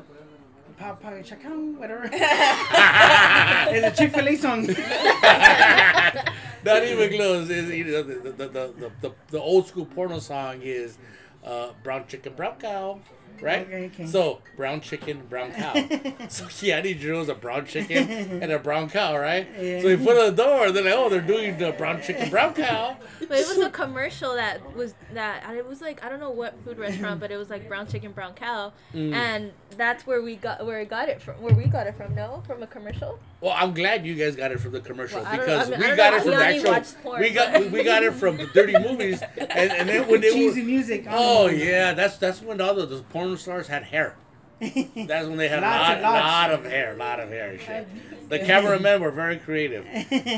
pa 0.77 0.93
pa 0.93 1.21
chacon, 1.21 1.77
whatever. 1.77 2.05
it's 2.11 3.87
a 3.87 3.91
Chick 3.95 4.13
Fil 4.13 4.27
A 4.27 4.35
song. 4.35 4.65
Not 6.65 6.83
even 6.83 7.13
close. 7.13 7.49
Is 7.49 7.69
you 7.69 7.85
know 7.85 8.03
the 8.03 8.15
the, 8.15 8.31
the, 8.31 8.47
the, 8.47 8.91
the 9.01 9.11
the 9.29 9.39
old 9.39 9.67
school 9.67 9.85
porno 9.85 10.19
song 10.19 10.61
is 10.61 10.97
uh, 11.43 11.71
brown 11.83 12.07
chicken, 12.07 12.33
brown 12.33 12.55
cow, 12.59 12.99
right? 13.41 13.65
Okay, 13.67 13.85
okay. 13.87 14.05
So 14.07 14.39
brown 14.55 14.81
chicken, 14.81 15.21
brown 15.29 15.51
cow. 15.53 15.73
so 16.29 16.45
Kiani 16.45 16.99
drills 16.99 17.29
a 17.29 17.35
brown 17.35 17.65
chicken 17.65 18.09
and 18.41 18.51
a 18.51 18.59
brown 18.59 18.89
cow, 18.89 19.17
right? 19.17 19.47
Yeah. 19.63 19.81
So 19.81 19.89
he 19.89 19.97
put 19.97 20.17
on 20.17 20.35
the 20.35 20.43
door. 20.43 20.71
They're 20.71 20.83
like, 20.83 20.93
oh, 20.95 21.09
they're 21.09 21.21
doing 21.21 21.57
the 21.57 21.71
brown 21.71 22.01
chicken, 22.01 22.29
brown 22.29 22.53
cow. 22.53 22.97
But 23.19 23.37
it 23.39 23.47
was 23.47 23.57
a 23.59 23.69
commercial 23.69 24.35
that 24.35 24.75
was 24.75 24.93
that 25.13 25.43
and 25.47 25.57
it 25.57 25.65
was 25.67 25.81
like 25.81 26.03
I 26.03 26.09
don't 26.09 26.19
know 26.19 26.29
what 26.31 26.53
food 26.65 26.77
restaurant, 26.77 27.19
but 27.19 27.31
it 27.31 27.37
was 27.37 27.49
like 27.49 27.67
brown 27.67 27.87
chicken, 27.87 28.11
brown 28.11 28.33
cow, 28.33 28.73
Mm. 28.93 29.13
and 29.13 29.51
that's 29.77 30.05
where 30.05 30.21
we 30.21 30.35
got 30.35 30.65
where 30.65 30.79
we 30.79 30.85
got 30.85 31.09
it 31.09 31.21
from. 31.21 31.35
Where 31.41 31.53
we 31.55 31.65
got 31.65 31.87
it 31.87 31.95
from? 31.95 32.13
No, 32.15 32.43
from 32.45 32.61
a 32.63 32.67
commercial. 32.67 33.19
Well, 33.43 33.53
I'm 33.57 33.73
glad 33.73 34.05
you 34.05 34.15
guys 34.15 34.37
got 34.37 34.51
it 34.53 34.59
from 34.61 34.71
the 34.71 34.79
commercial 34.79 35.19
Well, 35.21 35.27
I 35.27 35.35
don't- 35.35 35.45
because 35.45 35.67
I 35.67 35.71
mean, 35.71 35.79
we 35.81 35.85
I 35.85 35.87
don't 35.89 35.97
got 35.97 36.11
know. 36.11 36.17
it 36.17 36.21
from 36.21 36.31
We 36.31 36.37
the 36.37 36.69
actual. 36.69 37.01
porn, 37.03 37.21
we 37.21 37.29
got 37.31 37.51
but- 37.53 37.61
we, 37.63 37.67
we 37.67 37.83
got 37.83 38.03
it 38.03 38.13
from 38.13 38.37
the 38.37 38.45
dirty 38.47 38.79
movies, 38.79 39.21
and, 39.37 39.71
and 39.71 39.89
then 39.89 40.07
when 40.07 40.21
they 40.21 40.31
Cheesy 40.33 40.61
were, 40.61 40.67
music. 40.67 41.05
oh 41.09 41.49
yeah, 41.49 41.93
that's 41.93 42.17
that's 42.17 42.41
when 42.41 42.61
all 42.61 42.73
the, 42.73 42.85
the 42.85 43.01
porn 43.03 43.35
stars 43.37 43.67
had 43.67 43.83
hair. 43.83 44.15
That's 44.61 45.27
when 45.27 45.35
they 45.35 45.49
had 45.49 45.59
a 45.59 45.61
Lots 45.63 46.01
lot, 46.01 46.13
lot 46.23 46.51
of 46.51 46.63
hair, 46.63 46.95
lot 46.95 47.19
of 47.19 47.27
hair 47.27 47.49
and 47.49 47.59
shit. 47.59 48.29
The 48.29 48.39
cameramen 48.39 49.01
were 49.05 49.11
very 49.11 49.35
creative, 49.37 49.85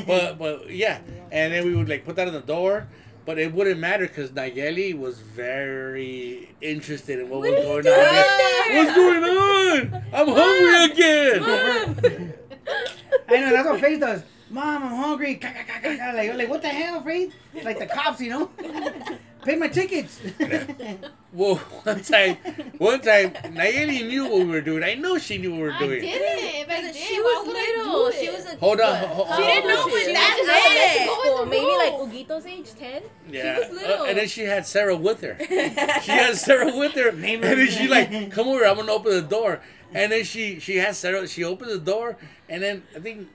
but 0.04 0.36
but 0.36 0.68
yeah, 0.68 0.98
and 1.30 1.52
then 1.52 1.64
we 1.64 1.76
would 1.76 1.88
like 1.88 2.04
put 2.04 2.16
that 2.16 2.26
on 2.26 2.34
the 2.34 2.40
door. 2.40 2.88
But 3.24 3.38
it 3.38 3.52
wouldn't 3.52 3.78
matter 3.78 4.06
because 4.08 4.30
Nayeli 4.30 4.98
was 4.98 5.20
very 5.20 6.48
interested 6.60 7.20
in 7.20 7.28
what, 7.28 7.40
was 7.40 7.50
going 7.50 7.86
on. 7.86 8.74
What's 8.74 8.94
going 8.96 9.24
on? 9.24 10.04
I'm 10.12 10.28
hungry 10.28 10.84
again. 10.92 12.34
I 13.28 13.40
know 13.40 13.50
that's 13.50 13.68
what 13.68 13.80
Faith 13.80 14.00
does. 14.00 14.22
Mom, 14.48 14.82
I'm 14.84 14.88
hungry. 14.96 15.40
Like, 15.42 16.34
like, 16.36 16.48
what 16.48 16.62
the 16.62 16.68
hell, 16.68 17.02
Faith? 17.02 17.34
Like 17.64 17.78
the 17.78 17.86
cops, 17.86 18.20
you 18.20 18.30
know? 18.30 18.46
Pay 19.44 19.56
my 19.56 19.68
tickets. 19.68 20.20
Well, 21.32 21.56
one 21.56 22.00
time, 22.00 22.36
one 22.78 22.98
time, 23.02 23.32
Nayeli 23.52 24.08
knew 24.08 24.22
what 24.24 24.38
we 24.38 24.44
were 24.46 24.62
doing. 24.62 24.82
I 24.82 24.94
know 24.94 25.18
she 25.18 25.36
knew 25.36 25.50
what 25.50 25.56
we 25.58 25.62
were 25.64 25.78
doing. 25.78 25.98
I 25.98 26.00
doing. 26.00 26.12
didn't. 26.12 26.60
If 26.62 26.70
I 26.70 26.80
did, 26.80 26.94
she 26.96 27.20
why 27.20 27.22
was 27.44 27.46
would 27.48 27.56
I 27.58 27.74
little. 27.76 28.10
do 28.10 28.16
She 28.16 28.30
was 28.30 28.46
a 28.46 28.56
Hold 28.56 28.80
on, 28.80 28.88
what? 28.88 29.08
ho- 29.10 29.24
ho- 29.24 29.36
She 29.36 29.42
didn't 29.42 29.64
was 29.66 29.74
know 29.76 29.82
she? 29.82 29.90
it 29.90 29.92
was 29.92 30.04
She 30.06 30.12
that 30.14 30.34
just 30.38 30.96
big. 30.96 31.08
wanted 31.08 31.28
to 31.28 31.28
go 31.28 31.42
in 31.42 31.44
the 31.44 31.50
Maybe 31.50 31.76
like 31.76 32.28
Ugito's 32.40 32.46
age, 32.46 32.74
ten. 32.74 33.02
Yeah, 33.30 33.58
was 33.58 33.70
little. 33.70 34.02
Uh, 34.02 34.04
and 34.06 34.16
then 34.18 34.28
she 34.28 34.42
had 34.44 34.66
Sarah 34.66 34.96
with 34.96 35.20
her. 35.20 35.36
She 36.04 36.10
had 36.10 36.36
Sarah 36.36 36.74
with 36.74 36.92
her, 36.92 37.08
and 37.10 37.22
then 37.42 37.68
she 37.68 37.86
like, 37.86 38.30
"Come 38.30 38.48
over, 38.48 38.64
I'm 38.64 38.76
gonna 38.76 38.92
open 38.92 39.12
the 39.12 39.20
door." 39.20 39.60
And 39.94 40.12
then 40.12 40.24
she 40.24 40.58
she 40.60 40.76
has 40.76 40.98
Sarah. 40.98 41.26
She 41.28 41.44
opens 41.44 41.72
the 41.72 41.78
door, 41.78 42.16
and 42.48 42.62
then 42.62 42.82
I 42.94 43.00
think 43.00 43.28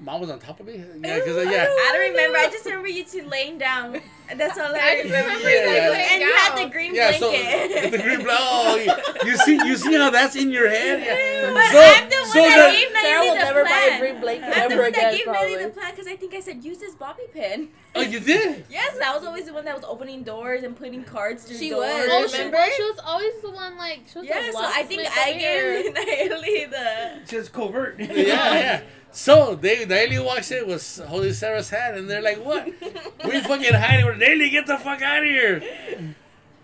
mom 0.00 0.20
was 0.20 0.30
on 0.30 0.38
top 0.38 0.58
of 0.60 0.66
me. 0.66 0.74
Yeah, 1.00 1.18
because 1.18 1.36
uh, 1.36 1.40
yeah. 1.50 1.66
I 1.68 1.90
don't 1.92 2.10
remember. 2.10 2.38
I 2.38 2.50
just 2.50 2.64
remember 2.64 2.88
you 2.88 3.04
two 3.04 3.26
laying 3.28 3.58
down. 3.58 4.00
That's 4.34 4.58
all 4.58 4.74
I 4.74 5.02
just 5.02 5.04
remember. 5.04 5.28
remember 5.28 5.50
you 5.50 5.58
guys 5.66 5.78
and 5.82 5.90
laying 5.92 6.20
you 6.22 6.32
had 6.34 6.56
the 6.66 6.70
green 6.72 6.94
Yeah, 6.94 7.12
so 7.12 7.30
the 7.30 7.98
green 8.02 8.22
blanket. 8.24 8.30
Oh, 8.30 8.76
you, 9.24 9.30
you 9.30 9.36
see, 9.38 9.54
you 9.56 9.76
see 9.76 9.94
how 9.94 10.08
that's 10.10 10.34
in 10.36 10.50
your 10.50 10.68
head. 10.70 11.00
Yeah. 11.00 11.52
But 11.52 11.70
So- 11.70 11.80
I'm 11.80 12.08
the 12.08 12.16
one 12.16 12.26
so 12.32 12.38
that 12.40 12.70
the- 12.70 12.76
gave 12.76 12.88
Sarah 13.02 13.20
Nayeli 13.20 13.26
will 13.26 13.34
the 13.34 13.38
never 13.44 13.64
buy 13.64 13.68
plan. 13.68 13.92
a 13.92 13.98
green 14.00 14.20
blanket 14.20 14.44
I'm 14.46 14.52
the 14.52 14.58
ever 14.74 14.82
one 14.82 14.92
that 14.92 14.98
again, 14.98 15.12
gave 15.16 15.24
probably. 15.24 15.50
Nayeli 15.56 15.62
the 15.64 15.68
plan 15.80 15.90
because 15.90 16.06
I 16.06 16.16
think 16.16 16.34
I 16.34 16.40
said 16.40 16.64
use 16.64 16.78
this 16.78 16.94
bobby 16.94 17.22
pin. 17.32 17.68
Oh, 17.94 18.00
you 18.00 18.20
did. 18.20 18.64
Yes, 18.70 18.96
I 19.04 19.14
was 19.14 19.24
always 19.26 19.44
the 19.44 19.52
one 19.52 19.66
that 19.66 19.74
was 19.76 19.84
opening 19.84 20.22
doors 20.22 20.62
and 20.62 20.74
putting 20.74 21.04
cards 21.04 21.44
through 21.44 21.58
She 21.58 21.68
doors. 21.70 21.86
was. 21.92 22.08
Oh, 22.10 22.26
she, 22.28 22.38
remember? 22.38 22.56
well, 22.56 22.70
she 22.74 22.82
was 22.84 22.98
always 23.04 23.34
the 23.42 23.50
one 23.50 23.76
like 23.76 24.00
she 24.10 24.18
was 24.20 24.28
yeah, 24.28 24.48
a 24.48 24.52
so 24.52 24.60
I 24.62 24.82
think 24.84 25.02
I 25.10 25.32
gave 25.34 25.94
Nayeli 25.94 26.70
the. 27.26 27.26
Just 27.30 27.52
covert. 27.52 28.00
Yeah, 28.00 28.12
yeah. 28.16 28.80
So 29.12 29.54
they 29.54 29.84
Nayeli 29.84 30.24
walks 30.24 30.50
in 30.50 30.66
with 30.66 31.00
holding 31.06 31.34
Sarah's 31.34 31.68
hand, 31.68 31.96
and 31.96 32.08
they're 32.08 32.22
like, 32.22 32.42
"What? 32.42 32.66
we 32.66 33.40
fucking 33.42 33.74
hiding? 33.74 34.06
We're 34.06 34.14
Nayeli, 34.14 34.50
get 34.50 34.66
the 34.66 34.78
fuck 34.78 35.02
out 35.02 35.22
of 35.22 35.28
here!" 35.28 35.62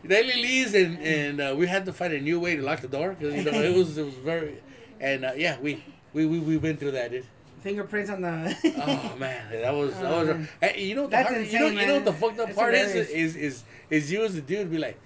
Nayeli 0.04 0.34
leaves, 0.34 0.74
and 0.74 0.98
and 0.98 1.40
uh, 1.40 1.54
we 1.56 1.66
had 1.66 1.84
to 1.86 1.92
find 1.92 2.12
a 2.14 2.20
new 2.20 2.40
way 2.40 2.56
to 2.56 2.62
lock 2.62 2.80
the 2.80 2.88
door 2.88 3.14
because 3.18 3.34
you 3.34 3.44
know 3.44 3.52
it 3.52 3.76
was 3.76 3.98
it 3.98 4.04
was 4.04 4.14
very, 4.14 4.62
and 4.98 5.26
uh, 5.26 5.32
yeah, 5.36 5.58
we 5.60 5.84
we 6.14 6.24
we 6.24 6.38
we 6.38 6.56
went 6.56 6.80
through 6.80 6.92
that, 6.92 7.10
dude. 7.10 7.26
Fingerprints 7.60 8.08
on 8.08 8.22
the. 8.22 8.56
Oh 8.78 9.16
man, 9.18 9.50
that 9.50 9.74
was 9.74 9.92
that 9.98 10.10
was. 10.10 10.28
man. 10.28 10.48
Hey, 10.60 10.84
you 10.84 10.94
know 10.94 11.02
what 11.02 11.10
the 11.10 11.16
That's 11.16 11.28
hard, 11.28 11.40
insane, 11.42 11.60
you 11.60 11.74
know 11.74 11.80
you 11.80 11.86
know 11.86 11.94
what 11.94 12.04
the 12.06 12.12
fucked 12.12 12.38
up 12.38 12.46
That's 12.46 12.58
part 12.58 12.74
is, 12.74 12.94
is 12.94 13.36
is 13.36 13.64
is 13.90 14.12
you 14.12 14.24
as 14.24 14.36
a 14.36 14.40
dude 14.40 14.70
be 14.70 14.78
like, 14.78 14.98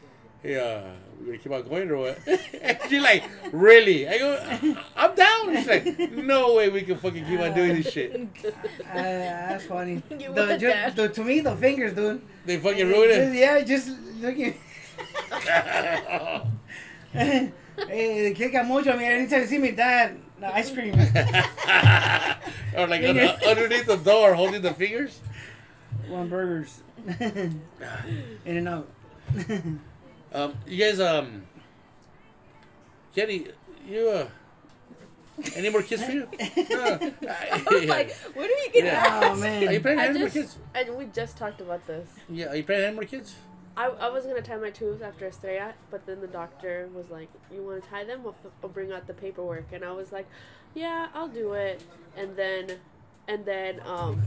hey, 0.43 0.61
uh, 0.61 0.91
we 1.19 1.27
gonna 1.27 1.39
keep 1.39 1.53
on 1.53 1.63
going 1.69 1.91
or 1.91 1.97
what? 1.97 2.19
and 2.63 2.79
she's 2.89 3.03
like, 3.03 3.25
really? 3.53 4.07
I 4.09 4.19
go, 4.19 4.77
I'm 4.97 5.15
down. 5.15 5.32
She's 5.55 5.67
like, 5.67 6.11
no 6.13 6.55
way 6.55 6.69
we 6.69 6.83
can 6.83 6.97
fucking 6.99 7.25
keep 7.27 7.41
on 7.41 7.55
doing 7.55 7.77
this 7.83 7.91
shit. 7.93 8.13
Uh, 8.93 8.95
that's 8.95 9.65
funny. 9.67 10.03
You 10.11 10.33
The, 10.35 10.47
would, 10.47 10.61
ju- 10.61 10.73
the, 10.95 11.09
to 11.09 11.25
me, 11.25 11.41
the 11.41 11.57
fingers, 11.57 11.95
dude. 11.95 12.21
They 12.45 12.59
fucking 12.59 12.87
ruined 12.89 13.11
Just- 13.13 13.35
it. 13.35 13.39
yeah, 13.39 13.61
just 13.63 13.89
looking. 14.21 14.55
hey, 17.13 17.53
the 18.29 18.35
kid 18.35 18.51
got 18.53 18.67
mucho. 18.67 18.93
I 18.93 18.97
mean, 18.97 19.07
anytime 19.11 19.41
you 19.43 19.47
see 19.47 19.59
me, 19.59 19.71
dad, 19.73 20.19
no, 20.41 20.49
ice 20.49 20.71
cream. 20.73 20.95
or 20.95 22.87
like 22.87 23.03
un- 23.03 23.19
underneath 23.49 23.87
the 23.87 24.01
door, 24.03 24.35
holding 24.35 24.63
the 24.63 24.75
fingers. 24.75 25.21
One 26.09 26.29
burgers. 26.29 26.81
In 27.19 27.61
and 28.45 28.69
out. 28.69 28.89
Um, 30.33 30.55
you 30.67 30.79
guys, 30.85 31.01
um, 31.01 31.43
Jenny, 33.15 33.47
you 33.89 34.09
uh, 34.09 34.29
any 35.57 35.71
more 35.71 35.83
kids 35.83 36.03
for 36.05 36.13
you? 36.13 36.29
Uh, 36.73 36.99
I 37.31 37.63
was 37.71 37.85
like, 37.85 38.13
what 38.35 38.47
are 38.47 38.49
you 38.49 38.71
getting 38.73 38.87
Yeah. 38.87 39.21
oh 39.23 39.31
Are 39.31 39.35
you 39.37 39.41
man. 39.43 39.83
planning 39.83 40.01
I 40.01 40.07
any 40.07 40.19
more 40.21 40.29
kids? 40.29 40.57
and 40.75 40.97
we 40.97 41.05
just 41.07 41.37
talked 41.37 41.61
about 41.61 41.87
this. 41.87 42.09
Yeah, 42.29 42.47
are 42.49 42.57
you 42.57 42.65
planning 42.65 42.87
any 42.87 42.95
more 42.95 43.05
kids? 43.05 43.35
I, 43.77 43.87
I 43.87 44.09
was 44.11 44.25
gonna 44.27 44.43
tie 44.43 44.57
my 44.59 44.71
tubes 44.71 45.01
after 45.03 45.27
Estrella, 45.27 45.73
but 45.91 46.05
then 46.07 46.21
the 46.21 46.27
doctor 46.27 46.89
was 46.95 47.09
like, 47.11 47.29
"You 47.51 47.63
want 47.63 47.83
to 47.83 47.89
tie 47.89 48.05
them? 48.05 48.23
We'll, 48.23 48.35
f- 48.45 48.51
we'll 48.61 48.71
bring 48.73 48.93
out 48.93 49.07
the 49.07 49.15
paperwork." 49.15 49.67
And 49.73 49.83
I 49.83 49.93
was 49.93 50.13
like, 50.13 50.27
"Yeah, 50.75 51.09
I'll 51.15 51.29
do 51.29 51.55
it." 51.55 51.83
And 52.15 52.37
then, 52.37 52.73
and 53.29 53.47
then, 53.47 53.81
um, 53.87 54.21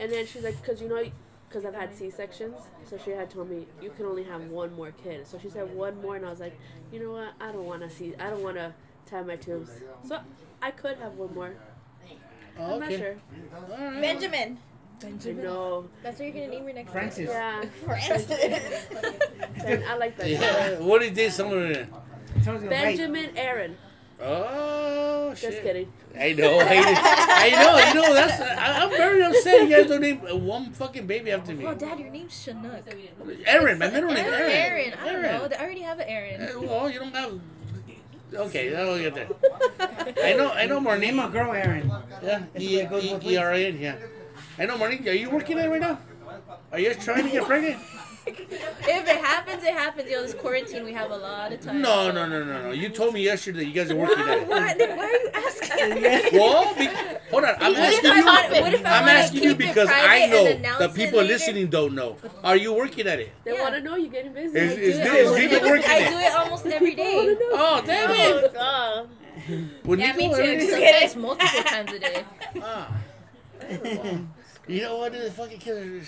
and 0.00 0.10
then 0.10 0.24
she's 0.26 0.42
like, 0.42 0.64
"Cause 0.64 0.80
you 0.80 0.88
know, 0.88 1.04
cause 1.50 1.66
I've 1.66 1.74
had 1.74 1.94
C 1.94 2.08
sections, 2.10 2.56
so 2.88 2.96
she 3.04 3.10
had 3.10 3.28
told 3.28 3.50
me 3.50 3.66
you 3.82 3.90
can 3.90 4.06
only 4.06 4.24
have 4.24 4.40
one 4.46 4.74
more 4.74 4.90
kid." 5.04 5.26
So 5.26 5.38
she 5.38 5.50
said 5.50 5.74
one 5.74 6.00
more, 6.00 6.16
and 6.16 6.24
I 6.24 6.30
was 6.30 6.40
like, 6.40 6.58
"You 6.90 7.00
know 7.04 7.12
what? 7.12 7.32
I 7.42 7.52
don't 7.52 7.66
want 7.66 7.82
to 7.82 7.90
see. 7.90 8.14
I 8.18 8.30
don't 8.30 8.42
want 8.42 8.56
to 8.56 8.72
tie 9.12 9.22
my 9.22 9.36
tubes. 9.36 9.70
So 10.08 10.18
I 10.60 10.70
could 10.70 10.96
have 10.98 11.14
one 11.14 11.34
more. 11.34 11.54
Oh, 12.58 12.74
I'm 12.74 12.80
not 12.80 12.90
sure. 12.92 13.16
All 13.54 13.78
right. 13.78 14.00
Benjamin. 14.00 14.58
No, 15.42 15.88
That's 16.04 16.20
what 16.20 16.26
you're 16.26 16.32
gonna 16.34 16.46
name 16.48 16.62
your 16.64 16.74
next. 16.74 16.92
Francis. 16.92 17.28
yeah, 17.28 17.64
Francis. 17.84 18.30
and 19.64 19.84
I 19.84 19.96
like 19.96 20.16
that. 20.16 20.28
Yeah. 20.28 20.78
What 20.78 21.00
did 21.00 21.14
they 21.16 21.28
someone 21.28 21.72
in? 21.72 21.88
Someone's. 22.44 22.68
Benjamin 22.68 23.30
Aaron. 23.36 23.76
Oh 24.20 25.30
Just 25.30 25.42
shit. 25.54 25.62
kidding. 25.64 25.92
I 26.16 26.34
know, 26.34 26.58
I, 26.60 26.64
I 26.66 27.50
know, 27.50 27.78
you 27.88 27.94
know. 28.08 28.14
That's 28.14 28.40
I, 28.40 28.82
I'm 28.84 28.90
very 28.90 29.22
upset. 29.24 29.62
You 29.68 29.76
guys 29.76 29.88
don't 29.88 30.02
name 30.02 30.18
one 30.46 30.70
fucking 30.72 31.06
baby 31.08 31.32
after 31.32 31.52
me. 31.52 31.66
Oh, 31.66 31.74
Dad, 31.74 31.98
your 31.98 32.10
name's 32.10 32.40
Chinook. 32.44 32.84
Aaron, 33.46 33.78
my 33.80 33.88
middle 33.90 34.10
name 34.12 34.24
Aaron. 34.26 34.52
Aaron. 34.52 34.92
Aaron. 34.92 34.98
I 35.00 35.12
don't 35.12 35.22
know. 35.22 35.48
They 35.48 35.56
already 35.56 35.80
have 35.80 35.98
an 35.98 36.06
Aaron. 36.08 36.40
Uh, 36.42 36.60
Well, 36.60 36.88
you 36.90 37.00
don't 37.00 37.14
have. 37.16 37.40
Okay, 38.34 38.74
I'll 38.76 38.98
get 38.98 39.14
there. 39.14 39.28
I 40.24 40.32
know, 40.34 40.50
I 40.50 40.66
know, 40.66 40.80
Name 40.96 41.18
a 41.18 41.28
girl 41.28 41.52
Aaron. 41.52 41.90
Yeah, 42.22 42.42
It's 42.54 42.64
E 42.64 42.68
the 42.68 42.76
way 42.76 42.82
it 42.82 42.90
goes 42.90 43.10
both 43.10 43.24
E- 43.24 43.34
E 43.34 43.36
R 43.36 43.52
A 43.52 43.66
N. 43.66 43.78
Yeah, 43.78 43.96
I 44.58 44.66
know, 44.66 44.76
Marnique. 44.78 45.06
Are 45.06 45.12
you 45.12 45.30
working 45.30 45.58
at 45.58 45.66
it 45.66 45.68
right 45.68 45.80
now? 45.80 45.98
Are 46.72 46.78
you 46.78 46.94
trying 46.94 47.24
to 47.24 47.30
get 47.30 47.44
pregnant? 47.44 47.78
If 48.26 49.08
it 49.08 49.16
happens, 49.24 49.64
it 49.64 49.72
happens. 49.74 50.10
Yo, 50.10 50.22
this 50.22 50.34
quarantine, 50.34 50.84
we 50.84 50.92
have 50.92 51.10
a 51.10 51.16
lot 51.16 51.52
of 51.52 51.60
time. 51.60 51.80
No, 51.82 52.10
no, 52.10 52.28
no, 52.28 52.44
no, 52.44 52.62
no. 52.64 52.70
You 52.72 52.88
told 52.88 53.14
me 53.14 53.22
yesterday 53.22 53.58
that 53.60 53.64
you 53.66 53.72
guys 53.72 53.90
are 53.90 53.96
working 53.96 54.18
at 54.24 54.38
it. 54.38 54.48
Why, 54.48 54.74
then 54.74 54.96
why 54.96 55.06
are 55.06 55.10
you 55.10 55.30
asking? 55.34 56.38
Well, 56.38 56.74
be, 56.76 56.86
hold 57.30 57.44
on. 57.44 57.54
I'm 57.60 57.72
What 57.72 57.92
if 57.92 58.04
asking 58.04 58.10
I 58.10 58.16
you. 58.16 58.24
want- 58.24 58.50
what 58.50 58.74
if 58.74 58.86
I 58.86 58.90
I'm 58.98 59.08
asking 59.08 59.42
you 59.42 59.54
because 59.54 59.88
I 59.90 60.26
know 60.26 60.44
the 60.78 60.88
people 60.94 61.18
later? 61.20 61.32
listening 61.32 61.66
don't 61.68 61.94
know. 61.94 62.16
Are 62.44 62.56
you 62.56 62.72
working 62.72 63.06
at 63.06 63.18
it? 63.20 63.32
They 63.44 63.54
Yeah. 63.54 63.62
want 63.62 63.74
to 63.74 63.80
know 63.80 63.96
you're 63.96 64.10
getting 64.10 64.32
busy. 64.32 64.58
Is, 64.58 64.72
I 64.72 64.74
do 64.76 64.80
is, 64.82 64.96
it 64.98 65.02
is 65.06 65.26
almost 65.28 65.38
Nico 65.42 65.56
every- 65.56 65.70
working 65.70 65.90
I 65.90 66.08
do 66.10 66.18
it 66.18 66.34
almost 66.34 66.66
every 66.66 66.94
day. 66.94 67.36
Oh, 67.52 67.82
damn 67.84 68.10
Oh, 68.10 68.14
it. 68.38 68.54
God. 68.54 69.08
With 69.84 69.98
Yeah, 69.98 70.12
Nico 70.12 70.18
me 70.18 70.24
every 70.42 70.58
too. 70.66 70.70
Sometimes 70.70 71.16
multiple 71.16 71.62
times 71.64 71.92
a 71.92 71.98
day. 71.98 72.24
Ah. 72.62 72.92
You 74.68 74.82
know 74.82 74.98
what? 74.98 75.12
The 75.12 75.28
fucking 75.32 75.58
killer. 75.58 76.00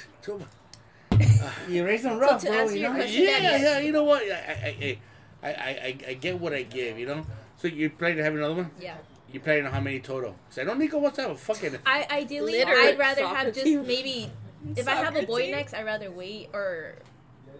Too 1.18 1.24
You 1.72 1.84
raised 1.86 2.04
them 2.04 2.18
rough, 2.18 2.42
to 2.42 2.46
bro. 2.48 2.68
You 2.70 2.82
know. 2.82 2.92
question- 2.94 3.22
Yeah, 3.24 3.40
Daddy. 3.40 3.62
yeah. 3.64 3.78
You 3.80 3.92
know 3.92 4.04
what? 4.04 4.22
I, 4.22 4.34
I, 4.34 4.98
I, 5.42 5.48
I, 5.48 5.50
I, 5.50 5.96
I 6.08 6.14
get 6.14 6.38
what 6.40 6.52
I 6.52 6.62
give. 6.62 6.98
You 6.98 7.06
know. 7.06 7.26
So 7.56 7.68
you 7.68 7.90
planning 7.90 8.18
to 8.18 8.24
have 8.24 8.34
another 8.34 8.54
one? 8.54 8.70
Yeah. 8.80 8.96
You 9.32 9.40
planning 9.40 9.66
on 9.66 9.72
how 9.72 9.80
many 9.80 10.00
total? 10.00 10.36
Cause 10.48 10.58
I 10.58 10.62
know 10.64 10.74
Nico 10.74 10.98
wants 10.98 11.16
to 11.16 11.22
have 11.22 11.30
a 11.32 11.36
fucking. 11.36 11.78
I 11.86 12.06
ideally, 12.10 12.52
Litter. 12.52 12.72
I'd 12.72 12.98
rather 12.98 13.26
have 13.26 13.52
just 13.52 13.64
team. 13.64 13.86
maybe 13.86 14.30
if 14.76 14.86
I 14.86 14.92
have 14.94 15.16
a 15.16 15.22
boy 15.26 15.42
team. 15.42 15.50
next, 15.52 15.74
I'd 15.74 15.84
rather 15.84 16.10
wait 16.10 16.50
or 16.52 16.94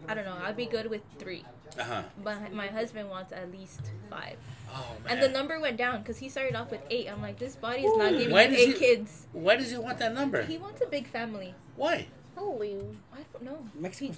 I 0.09 0.15
don't 0.15 0.25
know. 0.25 0.37
I'd 0.43 0.57
be 0.57 0.67
good 0.67 0.89
with 0.89 1.03
three. 1.19 1.45
Uh 1.79 1.83
huh. 1.83 2.03
But 2.23 2.53
my 2.53 2.69
husband 2.69 3.11
wants 3.11 3.33
at 3.33 3.51
least 3.51 3.81
five. 4.09 4.37
Oh 4.73 4.87
man. 5.05 5.15
And 5.15 5.23
the 5.23 5.29
number 5.29 5.59
went 5.59 5.77
down 5.77 5.99
because 6.01 6.19
he 6.19 6.29
started 6.29 6.55
off 6.55 6.71
with 6.71 6.81
eight. 6.91 7.09
I'm 7.11 7.21
like, 7.21 7.39
this 7.41 7.57
body 7.57 7.83
is 7.83 7.97
not 7.97 8.13
giving 8.13 8.31
Why 8.31 8.45
you 8.45 8.57
eight 8.57 8.69
he- 8.75 8.79
kids. 8.79 9.27
Why 9.33 9.57
does 9.57 9.71
he 9.73 9.77
want 9.79 9.99
that 9.99 10.15
number? 10.15 10.43
He 10.45 10.59
wants 10.59 10.81
a 10.81 10.87
big 10.87 11.09
family. 11.09 11.55
Why? 11.75 12.07
Holy. 12.37 12.77
I 13.13 13.19
don't 13.33 13.43
know. 13.45 13.59
Mexico 13.79 14.13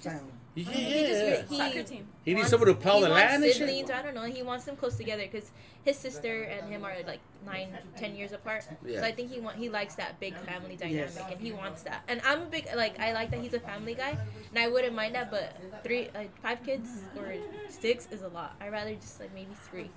He 0.55 0.63
just- 0.63 0.75
Yeah, 0.75 0.87
He 0.87 1.05
just 1.07 1.23
yeah. 1.23 1.41
he 1.49 1.57
Soccer 1.57 1.83
team. 1.83 2.07
He 2.25 2.33
needs 2.33 2.49
someone 2.49 2.67
to 2.69 2.73
plow 2.75 2.95
the 2.99 3.09
wants 3.09 3.15
land 3.15 3.43
and 3.43 3.53
siblings, 3.53 3.87
shit. 3.89 3.95
I 3.95 4.01
don't 4.01 4.15
know. 4.15 4.23
He 4.23 4.41
wants 4.41 4.65
them 4.65 4.75
close 4.75 4.95
together 4.95 5.21
because 5.23 5.51
his 5.85 5.97
sister 5.97 6.43
and 6.43 6.67
him 6.71 6.83
are 6.83 6.95
like 7.05 7.19
nine, 7.45 7.77
ten 7.95 8.15
years 8.15 8.31
apart. 8.31 8.67
Yeah. 8.85 9.01
So 9.01 9.05
I 9.05 9.11
think 9.11 9.31
he 9.31 9.39
want 9.39 9.57
he 9.57 9.69
likes 9.69 9.95
that 9.95 10.19
big 10.19 10.35
family 10.37 10.75
dynamic, 10.75 11.11
Yes. 11.15 11.31
and 11.31 11.39
he 11.39 11.51
wants 11.51 11.83
that. 11.83 12.01
And 12.07 12.21
I'm 12.25 12.41
a 12.41 12.45
big 12.45 12.67
like 12.75 12.99
I 12.99 13.13
like 13.13 13.29
that 13.31 13.39
he's 13.39 13.53
a 13.53 13.59
family 13.59 13.93
guy, 13.93 14.17
and 14.49 14.57
I 14.57 14.67
wouldn't 14.67 14.95
mind 14.95 15.13
that. 15.15 15.29
But 15.29 15.55
three, 15.83 16.09
like 16.15 16.31
five 16.41 16.63
kids 16.65 16.89
or 17.15 17.33
six 17.69 18.07
is 18.11 18.23
a 18.23 18.27
lot. 18.29 18.55
I 18.59 18.65
would 18.65 18.73
rather 18.73 18.95
just 18.95 19.19
like 19.19 19.33
maybe 19.35 19.51
three. 19.69 19.89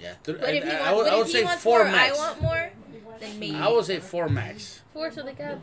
Yeah. 0.00 0.14
th- 0.24 0.38
But 0.40 0.54
if 0.54 0.64
he, 0.64 0.70
I, 0.70 0.74
want, 0.74 0.84
I 0.88 0.94
would, 0.94 1.04
but 1.04 1.12
I 1.12 1.16
would 1.16 1.26
he 1.26 1.32
say 1.32 1.44
wants 1.44 1.62
four 1.62 1.84
more, 1.84 1.92
max. 1.92 2.18
I 2.18 2.20
want 2.20 2.42
more. 2.42 2.70
Then 3.18 3.38
maybe. 3.40 3.56
I 3.56 3.68
would 3.68 3.84
say 3.86 3.98
four 4.00 4.28
max. 4.28 4.82
Four 4.92 5.10
so 5.10 5.22
they 5.22 5.32
can 5.32 5.46
have. 5.46 5.60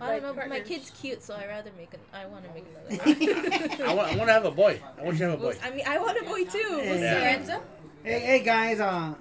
I 0.00 0.12
don't 0.12 0.22
know, 0.22 0.28
like 0.28 0.36
but 0.36 0.48
my 0.48 0.56
partners. 0.60 0.68
kid's 0.68 0.90
cute, 1.00 1.22
so 1.22 1.34
I 1.34 1.46
rather 1.46 1.70
make 1.76 1.92
an. 1.94 2.00
I 2.12 2.26
want 2.26 2.44
to 2.46 2.54
make 2.54 2.66
another. 2.88 3.84
I 3.84 3.94
want, 3.94 4.12
I 4.12 4.16
want 4.16 4.28
to 4.28 4.32
have 4.32 4.44
a 4.44 4.50
boy. 4.50 4.80
I 4.98 5.02
want 5.02 5.14
you 5.18 5.24
to 5.26 5.30
have 5.32 5.40
a 5.40 5.42
boy. 5.42 5.56
I 5.62 5.70
mean, 5.70 5.84
I 5.86 5.98
want 5.98 6.18
a 6.18 6.24
boy 6.24 6.44
too. 6.44 6.76
What's 6.76 7.00
Yeah. 7.00 7.14
Lorenzo? 7.14 7.62
Hey, 8.02 8.20
hey 8.20 8.40
guys, 8.40 8.80
uh, 8.80 9.14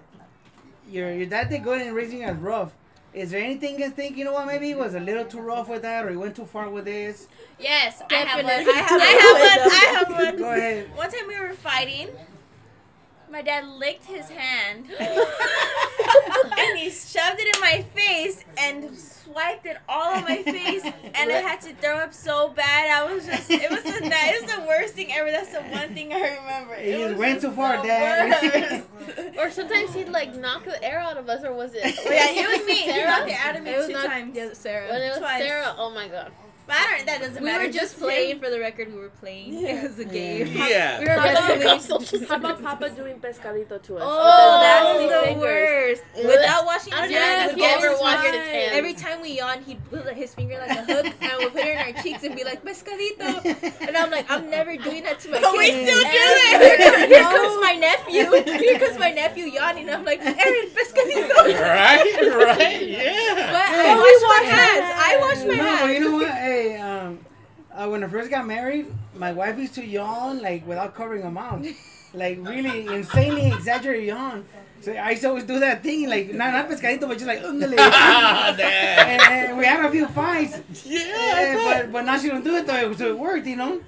your 0.90 1.14
your 1.14 1.26
dad 1.28 1.50
did 1.50 1.64
good 1.64 1.82
in 1.82 1.94
raising 1.94 2.24
us 2.24 2.38
rough. 2.38 2.74
Is 3.14 3.32
there 3.32 3.42
anything 3.44 3.80
you 3.80 3.90
think 3.90 4.18
you 4.18 4.24
know 4.24 4.34
what 4.34 4.46
maybe 4.46 4.68
he 4.68 4.76
was 4.76 4.94
a 4.94 5.00
little 5.00 5.26
too 5.26 5.42
rough 5.42 5.68
with 5.68 5.82
that, 5.82 6.06
or 6.06 6.12
he 6.12 6.16
went 6.16 6.36
too 6.36 6.46
far 6.46 6.70
with 6.70 6.86
this? 6.86 7.28
Yes, 7.60 8.02
I 8.10 8.14
have 8.14 8.38
one. 8.44 8.46
Definitely. 8.46 8.74
I 8.74 8.84
have, 8.84 9.02
I 9.02 9.06
have 9.06 10.10
one. 10.10 10.20
I 10.20 10.24
have 10.24 10.34
one. 10.34 10.38
Go 10.44 10.54
ahead. 10.54 10.96
One 10.96 11.12
time 11.12 11.28
we 11.28 11.40
were 11.40 11.54
fighting. 11.54 12.10
My 13.32 13.42
dad 13.44 13.68
licked 13.68 14.06
his 14.06 14.28
hand 14.30 14.86
and 15.00 16.78
he 16.78 16.90
shoved 16.90 17.40
it 17.40 17.56
in 17.56 17.62
my 17.62 17.86
face 17.96 18.44
and 18.58 18.98
swiped 18.98 19.66
it 19.68 19.78
all 19.88 20.16
on 20.16 20.24
my 20.24 20.42
face 20.44 20.84
and 20.84 21.32
I 21.32 21.36
had 21.36 21.62
to 21.62 21.74
throw 21.76 21.98
up 21.98 22.14
so 22.14 22.50
bad. 22.50 22.90
I 22.90 23.14
was 23.14 23.26
just 23.28 23.50
it 23.52 23.70
was 23.70 23.84
the 23.84 24.00
it 24.04 24.42
was 24.44 24.52
the 24.56 24.62
worst 24.68 24.96
thing 24.96 25.12
ever. 25.14 25.30
That's 25.32 25.52
the 25.52 25.62
one 25.62 25.94
thing 25.94 26.12
I 26.12 26.38
remember. 26.40 26.76
He 26.76 26.92
It 26.92 27.10
was 27.10 27.18
went 27.18 27.42
just 27.42 27.46
too 27.46 27.52
far, 27.56 27.78
the 27.82 27.88
Dad. 27.88 28.30
worst. 28.42 28.86
Or 29.40 29.50
sometimes 29.52 29.94
he'd 29.94 30.10
like 30.10 30.36
knock 30.36 30.66
the 30.66 30.82
air 30.84 31.00
out 31.00 31.18
of 31.18 31.30
us, 31.30 31.44
or 31.44 31.54
was 31.54 31.74
it? 31.74 31.84
yeah, 31.84 32.30
it 32.30 32.48
was 32.58 32.66
me. 32.68 32.76
He 32.76 32.90
Sarah? 32.92 33.08
knocked 33.10 33.30
it 33.30 33.38
out 33.46 33.56
of 33.56 33.64
me 33.64 33.70
It 33.72 33.78
was 33.78 33.88
two 33.88 33.94
not 33.94 34.06
times. 34.08 34.36
yeah, 34.36 34.50
Sarah. 34.54 34.90
When 34.92 35.02
it 35.02 35.10
was 35.10 35.18
Twice. 35.20 35.42
Sarah, 35.44 35.76
oh 35.78 35.90
my 35.92 36.08
god. 36.08 36.32
But 36.70 36.78
I 36.78 36.86
don't. 36.98 37.06
That 37.10 37.20
doesn't 37.26 37.42
We 37.44 37.50
matter. 37.50 37.66
were 37.66 37.74
just 37.74 37.96
him. 37.98 38.02
playing 38.06 38.40
for 38.40 38.50
the 38.54 38.60
record. 38.60 38.94
We 38.94 39.00
were 39.00 39.10
playing. 39.10 39.54
It 39.66 39.82
was 39.90 39.98
a 39.98 40.06
game. 40.06 40.48
Yeah. 40.54 41.00
We 41.00 41.06
were 41.10 41.18
How 41.18 41.32
about- 41.34 41.50
wrestling. 41.60 42.26
How 42.30 42.36
about 42.36 42.62
Papa 42.62 42.90
doing 42.92 43.18
pescadito 43.20 43.82
to 43.88 43.98
us? 43.98 44.04
Oh, 44.06 44.14
with 45.02 45.10
the 45.10 45.10
that's 45.10 45.26
the 45.26 45.34
fingers? 45.34 45.42
worst. 45.42 46.04
Without 46.30 46.66
washing 46.70 46.94
his 46.94 47.10
hands, 47.12 47.52
if 47.52 47.58
he 47.58 47.64
you 47.64 47.68
ever 47.74 47.92
washed 48.00 48.28
his 48.30 48.46
hands. 48.54 48.72
Every 48.78 48.94
time 48.94 49.18
we 49.26 49.32
yawn, 49.42 49.64
he'd 49.66 49.82
put 49.90 50.06
his 50.14 50.34
finger 50.36 50.58
like 50.62 50.78
a 50.78 50.84
hook 50.86 51.06
and 51.22 51.32
would 51.42 51.54
put 51.54 51.66
it 51.66 51.74
in 51.74 51.78
our 51.82 51.94
cheeks 52.04 52.22
and 52.24 52.36
be 52.36 52.44
like, 52.44 52.62
pescadito. 52.64 53.42
And 53.88 53.98
I'm 53.98 54.12
like, 54.12 54.30
I'm 54.30 54.50
never 54.50 54.78
doing 54.78 55.04
that 55.10 55.20
to 55.22 55.32
my 55.32 55.40
But 55.42 55.58
we 55.58 55.72
still 55.74 56.04
do 56.06 56.24
it. 56.54 57.10
Here 57.10 57.24
comes, 57.24 57.58
my 57.66 57.74
nephew. 57.74 58.26
Here 58.62 58.78
comes 58.80 59.00
my 59.00 59.10
nephew 59.12 59.46
yawning. 59.46 59.90
I'm 59.90 60.06
like, 60.06 60.22
Aaron, 60.22 60.70
pescadito. 60.78 61.34
Right, 61.58 62.14
right, 62.46 62.88
yeah. 62.88 63.50
But 63.50 63.70
I 63.74 63.96
wash 63.98 64.22
my 64.30 64.44
hands. 64.46 64.88
I 64.96 65.12
wash 65.20 65.42
my 65.50 65.56
no, 65.56 65.64
hands. 65.76 65.94
you 65.94 66.00
know 66.02 66.12
what? 66.18 66.28
Um, 66.80 67.20
uh, 67.74 67.88
when 67.88 68.04
I 68.04 68.08
first 68.08 68.30
got 68.30 68.46
married, 68.48 68.88
my 69.16 69.32
wife 69.32 69.58
used 69.58 69.76
to 69.76 69.86
yawn 69.86 70.42
like 70.42 70.66
without 70.68 70.94
covering 70.96 71.22
her 71.22 71.32
mouth, 71.32 71.66
like 72.14 72.38
really 72.42 72.88
insanely 72.88 73.48
exaggerated 73.48 74.08
yawn. 74.08 74.46
So 74.82 74.94
I 74.94 75.12
used 75.12 75.24
to 75.24 75.30
always 75.30 75.44
do 75.44 75.60
that 75.60 75.84
thing, 75.84 76.10
like 76.10 76.34
not 76.34 76.54
not 76.54 76.70
pescadito, 76.70 77.02
but 77.02 77.18
just 77.18 77.26
like 77.26 77.40
and, 77.44 79.22
and 79.22 79.58
we 79.58 79.66
had 79.66 79.86
a 79.86 79.92
few 79.92 80.08
fights. 80.08 80.62
Yeah. 80.86 81.56
But 81.66 81.92
but 81.92 82.06
now 82.06 82.18
she 82.18 82.30
don't 82.30 82.44
do 82.44 82.56
it 82.56 82.66
though, 82.66 82.94
so 82.94 83.08
it 83.08 83.20
worked, 83.20 83.46
you 83.46 83.58
know. 83.58 83.82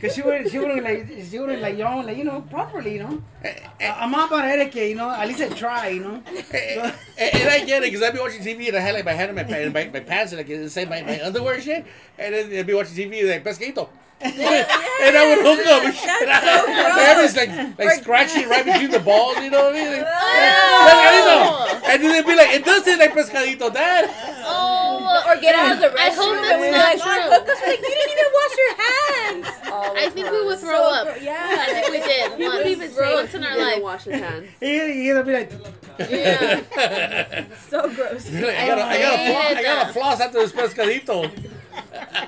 Cause 0.00 0.14
she 0.14 0.22
wouldn't, 0.22 0.50
she 0.50 0.58
wouldn't 0.58 0.82
like 0.84 1.08
she 1.28 1.38
wouldn't 1.38 1.60
like 1.60 1.76
yawn 1.76 2.06
like 2.06 2.16
you 2.16 2.24
know 2.24 2.40
properly, 2.42 2.94
you 2.94 3.00
know. 3.00 3.22
I- 3.44 3.96
I'm 4.00 4.10
not 4.10 4.28
about 4.30 4.44
etiquette, 4.44 4.88
you 4.90 4.94
know. 4.94 5.10
At 5.10 5.26
least 5.28 5.40
I 5.40 5.48
try, 5.48 5.88
you 5.88 6.00
know. 6.00 6.22
and, 6.26 6.94
and 7.18 7.48
I 7.48 7.64
get 7.64 7.82
it 7.82 7.90
because 7.92 8.02
I'd 8.02 8.12
be 8.14 8.20
watching 8.20 8.40
TV 8.42 8.68
and 8.68 8.76
I 8.76 8.80
had 8.80 8.94
like 8.94 9.04
my 9.04 9.12
hand 9.12 9.30
in 9.30 9.36
my, 9.36 9.44
pa- 9.44 9.70
my, 9.72 9.90
my 9.92 10.00
pants 10.00 10.32
and 10.32 10.38
like 10.38 10.48
inside 10.50 10.88
my, 10.88 11.02
my 11.02 11.20
underwear 11.24 11.54
and 11.54 11.62
shit. 11.62 11.84
And 12.18 12.34
then 12.34 12.52
I'd 12.58 12.66
be 12.66 12.74
watching 12.74 12.94
TV 12.94 13.28
like 13.28 13.44
pesquito. 13.44 13.88
and 14.20 14.34
I 14.34 15.22
would 15.30 15.46
hook 15.46 15.64
up 15.68 15.84
and. 15.84 15.94
And 15.94 16.30
I 16.30 17.22
was 17.22 17.36
like, 17.36 17.50
like 17.78 18.02
scratching 18.02 18.48
right 18.48 18.64
between 18.64 18.90
the 18.90 18.98
balls, 18.98 19.36
you 19.38 19.48
know 19.50 19.66
what 19.70 19.76
I 19.76 19.78
mean? 19.78 20.04
Oh. 20.04 20.82
Like, 20.88 20.98
pescadito. 21.06 21.88
And 21.94 22.02
then 22.02 22.12
they'd 22.12 22.26
be 22.26 22.34
like, 22.36 22.50
it 22.50 22.64
does 22.64 22.82
taste 22.82 22.98
like 22.98 23.12
pescadito, 23.14 23.72
dad. 23.72 24.10
Oh, 24.42 25.22
Or 25.28 25.40
get 25.40 25.54
out 25.54 25.72
of 25.72 25.78
the 25.80 25.88
restroom. 25.88 26.00
I 26.00 26.10
restroom. 26.10 26.16
hope 26.16 26.34
and 26.34 26.74
that's 26.74 26.74
not 26.74 26.84
like, 26.84 26.98
true. 26.98 27.30
"Oh, 27.30 27.38
hook 27.38 27.48
us." 27.48 27.60
Like, 27.62 27.78
you 27.78 27.94
didn't 27.94 28.10
even 28.10 28.28
wash 28.34 28.54
your 28.58 28.74
hands. 28.82 29.46
All 29.70 29.94
the 29.94 30.00
I 30.00 30.07
think 30.22 30.32
we 30.32 30.46
would 30.46 30.58
throw 30.58 30.70
So 30.70 30.94
up. 30.94 31.04
gro- 31.06 31.16
yeah. 31.22 31.56
I 31.60 31.72
think 31.72 31.88
we 31.88 31.98
did. 32.00 32.32
He 32.38 32.48
would 32.48 32.54
once. 32.54 32.66
even 32.66 32.90
say 32.90 33.14
once 33.14 33.34
in 33.34 33.42
he 33.42 33.48
our 33.48 33.54
didn't 33.54 33.72
life. 33.74 33.82
wash 33.82 34.04
his 34.04 34.20
hands. 34.20 34.48
He 34.60 35.02
he'd 35.04 35.24
be 35.26 35.32
like, 35.32 35.52
Yeah. 35.98 37.44
So 37.68 37.82
gross. 37.94 38.28
I 38.34 38.40
gotta, 38.40 38.84
I 38.84 38.98
gotta, 38.98 39.32
floss, 39.32 39.56
I 39.56 39.62
gotta 39.62 39.92
floss 39.92 40.20
after 40.20 40.38
this 40.38 40.52
pescadito. 40.52 41.30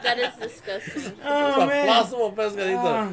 That 0.03 0.18
is 0.18 0.35
disgusting. 0.40 1.03
It's 1.03 1.12
oh 1.24 1.61
a 1.62 1.66
man. 1.66 1.88
flossable 1.88 2.35
pescadito. 2.35 3.12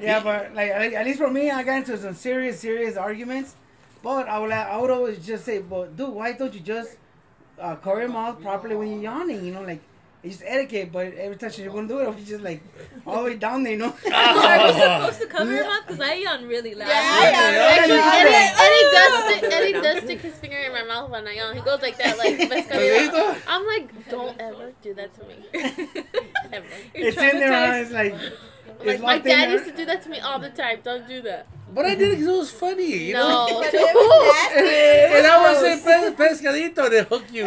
yeah, 0.00 0.20
but 0.22 0.54
like 0.54 0.70
at 0.70 0.92
at 0.92 1.06
least 1.06 1.18
for 1.18 1.30
me, 1.30 1.50
I 1.50 1.62
got 1.62 1.78
into 1.78 1.96
some 1.98 2.14
serious, 2.14 2.58
serious 2.60 2.96
arguments. 2.96 3.54
But 4.02 4.28
I 4.28 4.38
would, 4.38 4.50
I 4.50 4.76
would 4.76 4.90
always 4.90 5.24
just 5.24 5.44
say, 5.46 5.60
"But 5.60 5.96
dude, 5.96 6.10
why 6.10 6.32
don't 6.32 6.52
you 6.52 6.60
just 6.60 6.96
uh, 7.58 7.76
cover 7.76 8.00
your 8.00 8.10
mouth 8.10 8.40
properly 8.42 8.76
when 8.76 8.88
you're 8.90 9.00
yawning? 9.02 9.44
You 9.44 9.54
know, 9.54 9.62
like 9.62 9.80
it's 10.24 10.38
just 10.38 10.42
etiquette." 10.44 10.90
But 10.90 11.14
every 11.14 11.36
time 11.36 11.50
she's 11.50 11.66
gonna 11.68 11.86
do 11.86 11.98
it, 12.00 12.08
it's 12.18 12.28
just 12.28 12.42
like 12.42 12.60
all 13.06 13.18
the 13.18 13.30
way 13.30 13.36
down 13.36 13.62
there, 13.62 13.72
you 13.74 13.78
know. 13.78 13.94
Are 14.12 14.66
we 14.66 14.72
supposed 14.80 15.20
to 15.20 15.26
cover 15.26 15.52
your 15.52 15.64
mouth? 15.64 15.86
Because 15.86 16.00
I 16.00 16.14
yawn 16.14 16.46
really 16.46 16.74
loud. 16.74 16.88
Yeah, 16.88 16.94
Actually, 16.94 17.96
yeah. 17.96 18.14
Eddie, 18.18 18.64
Eddie 18.64 18.90
does 18.96 19.24
stick, 19.24 19.52
Eddie 19.52 19.72
does 19.72 20.02
stick 20.04 20.20
his 20.20 20.34
finger 20.36 20.56
in 20.56 20.72
my 20.72 20.82
mouth 20.84 21.10
when 21.10 21.26
I 21.28 21.34
yawn. 21.34 21.54
He 21.54 21.62
goes 21.62 21.82
like 21.82 21.96
that, 21.98 22.18
like 22.18 22.36
pescadito. 22.50 23.10
Pescadito? 23.10 23.36
I'm 23.46 23.66
like, 23.66 24.08
don't 24.10 24.40
ever 24.40 24.72
do 24.82 24.94
that 24.94 25.14
to 25.20 25.24
me. 25.26 25.36
Ever. 26.52 26.66
It's 26.94 27.16
in 27.16 27.38
there, 27.38 27.50
traumatized. 27.50 27.52
and 27.52 27.82
it's 27.82 27.92
like. 27.92 28.14
Like 28.80 28.88
It's 28.88 29.02
my 29.02 29.14
locked 29.14 29.26
in 29.26 29.38
dad 29.38 29.50
used 29.52 29.66
to 29.66 29.72
do 29.72 29.84
that 29.86 30.02
to 30.02 30.08
me 30.10 30.18
all 30.20 30.38
the 30.40 30.50
time. 30.50 30.80
Don't 30.82 31.06
do 31.06 31.22
that. 31.22 31.46
But 31.74 31.86
I 31.86 31.94
did 31.96 32.12
it 32.12 32.18
because 32.18 32.26
it 32.26 32.38
was 32.38 32.50
funny, 32.50 32.96
you 33.08 33.14
know? 33.14 33.46
No. 33.48 33.60
But 33.60 33.74
it 33.74 33.94
was 33.94 34.52
nasty. 34.54 35.16
And 35.18 35.26
I 35.26 35.34
would 35.42 35.58
say 35.60 35.74
pe- 35.82 36.14
pescadito, 36.14 36.90
they 36.90 37.02
hook 37.02 37.24
you. 37.32 37.46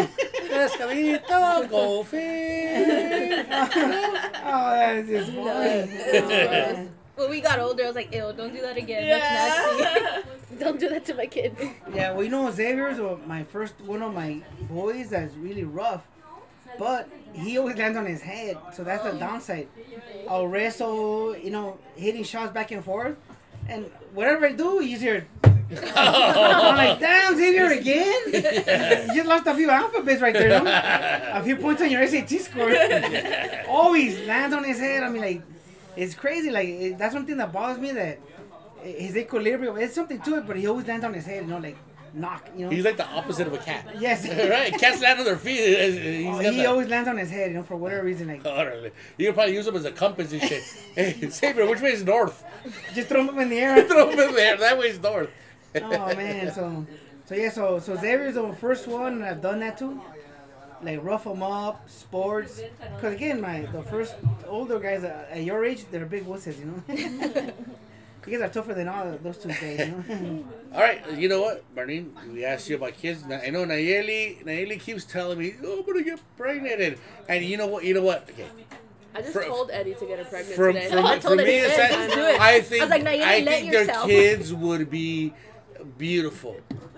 Pescadito, 0.50 1.70
go 1.70 2.04
fish. 2.04 3.46
Oh, 4.50 4.70
that's 4.72 5.08
just 5.10 5.32
funny. 5.34 6.90
When 7.16 7.30
we 7.32 7.42
got 7.42 7.60
older, 7.60 7.84
I 7.84 7.88
was 7.88 7.96
like, 7.96 8.14
ew, 8.14 8.32
don't 8.36 8.54
do 8.54 8.62
that 8.62 8.78
again. 8.78 9.08
That's 9.10 9.80
nasty. 9.80 10.30
Don't 10.60 10.80
do 10.80 10.90
that 10.90 11.06
to 11.06 11.14
my 11.14 11.28
kids. 11.28 11.62
Yeah, 11.94 12.14
well, 12.14 12.24
you 12.24 12.30
know, 12.30 12.50
Xavier's 12.50 13.00
my 13.28 13.44
first 13.44 13.80
one 13.82 14.02
of 14.02 14.14
my 14.14 14.42
boys 14.70 15.10
that's 15.10 15.36
really 15.36 15.64
rough, 15.64 16.08
but 16.80 17.10
he 17.34 17.58
always 17.58 17.76
lands 17.78 17.98
on 17.98 18.06
his 18.06 18.22
head, 18.22 18.58
so 18.74 18.84
that's 18.84 19.04
the 19.04 19.12
oh. 19.12 19.18
downside. 19.20 19.68
I'll 20.28 20.48
wrestle, 20.48 21.38
you 21.38 21.52
know, 21.52 21.78
hitting 21.96 22.24
shots 22.24 22.54
back 22.54 22.72
and 22.72 22.84
forth, 22.84 23.18
and 23.68 23.86
whatever 24.14 24.48
I 24.48 24.54
do, 24.54 24.80
he's 24.80 25.02
here. 25.02 25.28
I'm 25.96 26.78
like, 26.78 27.00
damn, 27.00 27.36
Xavier 27.36 27.68
again? 27.68 28.22
you 28.28 29.16
just 29.16 29.28
lost 29.28 29.48
a 29.48 29.54
few 29.54 29.70
alphabets 29.70 30.22
right 30.22 30.34
there, 30.34 30.64
no? 30.64 30.72
A 31.34 31.44
few 31.44 31.58
points 31.58 31.82
on 31.82 31.92
your 31.92 32.08
SAT 32.08 32.30
score. 32.30 32.74
Always 33.68 34.26
lands 34.26 34.56
on 34.56 34.64
his 34.64 34.80
head. 34.80 35.04
I 35.04 35.10
mean, 35.10 35.22
like, 35.22 35.42
it's 35.98 36.14
crazy. 36.14 36.52
Like 36.52 36.68
it, 36.68 36.98
that's 36.98 37.14
something 37.14 37.36
that 37.38 37.52
bothers 37.52 37.80
me. 37.80 37.92
That 37.92 38.20
eh, 38.84 38.94
his 38.98 39.18
equilibrium. 39.18 39.78
It's 39.78 39.96
something 39.96 40.22
to 40.22 40.38
it, 40.38 40.48
but 40.48 40.56
he 40.56 40.68
always 40.68 40.88
lands 40.88 41.04
on 41.04 41.14
his 41.14 41.26
head. 41.26 41.44
You 41.44 41.50
know, 41.50 41.58
like 41.58 41.78
knock. 42.18 42.50
You 42.56 42.66
know. 42.66 42.72
He's 42.72 42.84
like 42.86 42.98
the 42.98 43.08
opposite 43.08 43.48
of 43.48 43.54
a 43.54 43.58
cat. 43.58 43.86
yes. 44.00 44.28
right? 44.50 44.74
Cats 44.80 45.02
land 45.02 45.20
on 45.20 45.26
their 45.26 45.38
feet. 45.38 45.58
He's 45.60 46.28
Oh, 46.28 46.42
got 46.42 46.54
he 46.54 46.62
the- 46.62 46.66
always 46.66 46.88
lands 46.88 47.08
on 47.08 47.18
his 47.18 47.30
head. 47.30 47.52
You 47.52 47.58
know, 47.58 47.64
for 47.64 47.76
whatever 47.76 48.04
reason. 48.04 48.28
Like 48.28 48.44
Órale. 48.44 48.92
You 49.18 49.26
can 49.28 49.34
probably 49.36 49.54
use 49.54 49.66
them 49.66 49.76
as 49.76 49.86
a 49.86 49.92
compass 49.92 50.32
and 50.34 50.42
shit. 50.42 50.64
hey, 50.96 51.30
Xavier, 51.30 51.66
which 51.68 51.82
way 51.82 51.92
is 51.92 52.04
north? 52.04 52.44
just 52.94 53.08
throw 53.10 53.28
him 53.28 53.38
in 53.40 53.50
the 53.50 53.60
air. 53.60 53.84
Throw 53.88 54.10
him 54.10 54.20
in 54.20 54.34
there. 54.36 54.58
That 54.58 54.78
way 54.78 54.88
is 54.88 55.00
north. 55.02 55.30
oh 55.76 56.16
man, 56.16 56.52
so 56.54 56.86
so 57.26 57.36
yeah, 57.36 57.50
so 57.50 57.80
so 57.80 57.96
Xavier's 57.96 58.36
the 58.36 58.54
first 58.54 58.88
one 58.88 59.14
and 59.14 59.26
I've 59.26 59.42
done 59.42 59.60
that 59.60 59.78
too. 59.78 60.02
Like 60.82 61.04
rough 61.04 61.24
them 61.24 61.42
up, 61.44 61.90
sports. 61.90 62.62
Cause 63.02 63.14
again, 63.14 63.42
my 63.42 63.62
the 63.72 63.82
first 63.84 64.16
older 64.48 64.80
guys 64.80 65.04
at, 65.04 65.30
at 65.32 65.44
your 65.44 65.66
age, 65.66 65.86
they're 65.92 66.06
big 66.06 66.26
wusses, 66.26 66.60
you 66.60 66.66
know. 66.66 67.52
You 68.28 68.40
guys 68.40 68.50
are 68.50 68.54
tougher 68.54 68.74
than 68.74 68.88
all 68.88 69.18
those 69.24 69.38
two 69.38 69.50
guys, 69.50 69.80
you 69.80 69.88
know. 69.88 70.46
All 70.74 70.82
right, 70.82 71.02
you 71.14 71.30
know 71.30 71.42
what, 71.42 71.64
Marlene? 71.76 72.12
We 72.34 72.44
asked 72.46 72.70
you 72.70 72.76
about 72.76 72.94
kids. 72.98 73.24
I 73.24 73.50
know 73.50 73.66
Nayeli. 73.66 74.44
Nayeli 74.44 74.80
keeps 74.80 75.06
telling 75.06 75.40
me, 75.40 75.56
"Oh, 75.64 75.80
I'm 75.80 75.86
gonna 75.86 76.04
get 76.04 76.20
pregnant," 76.38 76.82
and, 76.82 76.98
and 77.30 77.46
you 77.46 77.58
know 77.58 77.68
what? 77.68 77.84
You 77.86 77.94
know 77.94 78.04
what? 78.04 78.30
Okay, 78.30 78.46
I 79.16 79.22
just 79.22 79.34
For- 79.34 79.44
told 79.46 79.72
Eddie 79.72 79.94
to 79.96 80.06
get 80.06 80.20
her 80.20 80.26
pregnant 80.26 80.56
from 80.56 80.74
today. 80.74 80.90
from, 80.90 81.06
I 81.14 81.20
told 81.20 81.40
her 81.40 81.46
me, 81.46 81.56
it's 81.58 81.72
do 81.72 81.78
that- 81.82 81.92
just 81.92 82.16
do 82.16 82.22
it. 82.26 82.42
I 82.42 82.62
think 82.62 82.82
I 82.82 82.86
was 82.86 82.90
like, 82.92 83.04
Nayeli, 83.04 83.22
I 83.24 83.40
let 83.40 83.46
think 83.60 83.72
their 83.72 83.82
yourself. 83.86 84.08
kids 84.08 84.54
would 84.54 84.90
be 84.92 85.34
beautiful, 85.98 86.58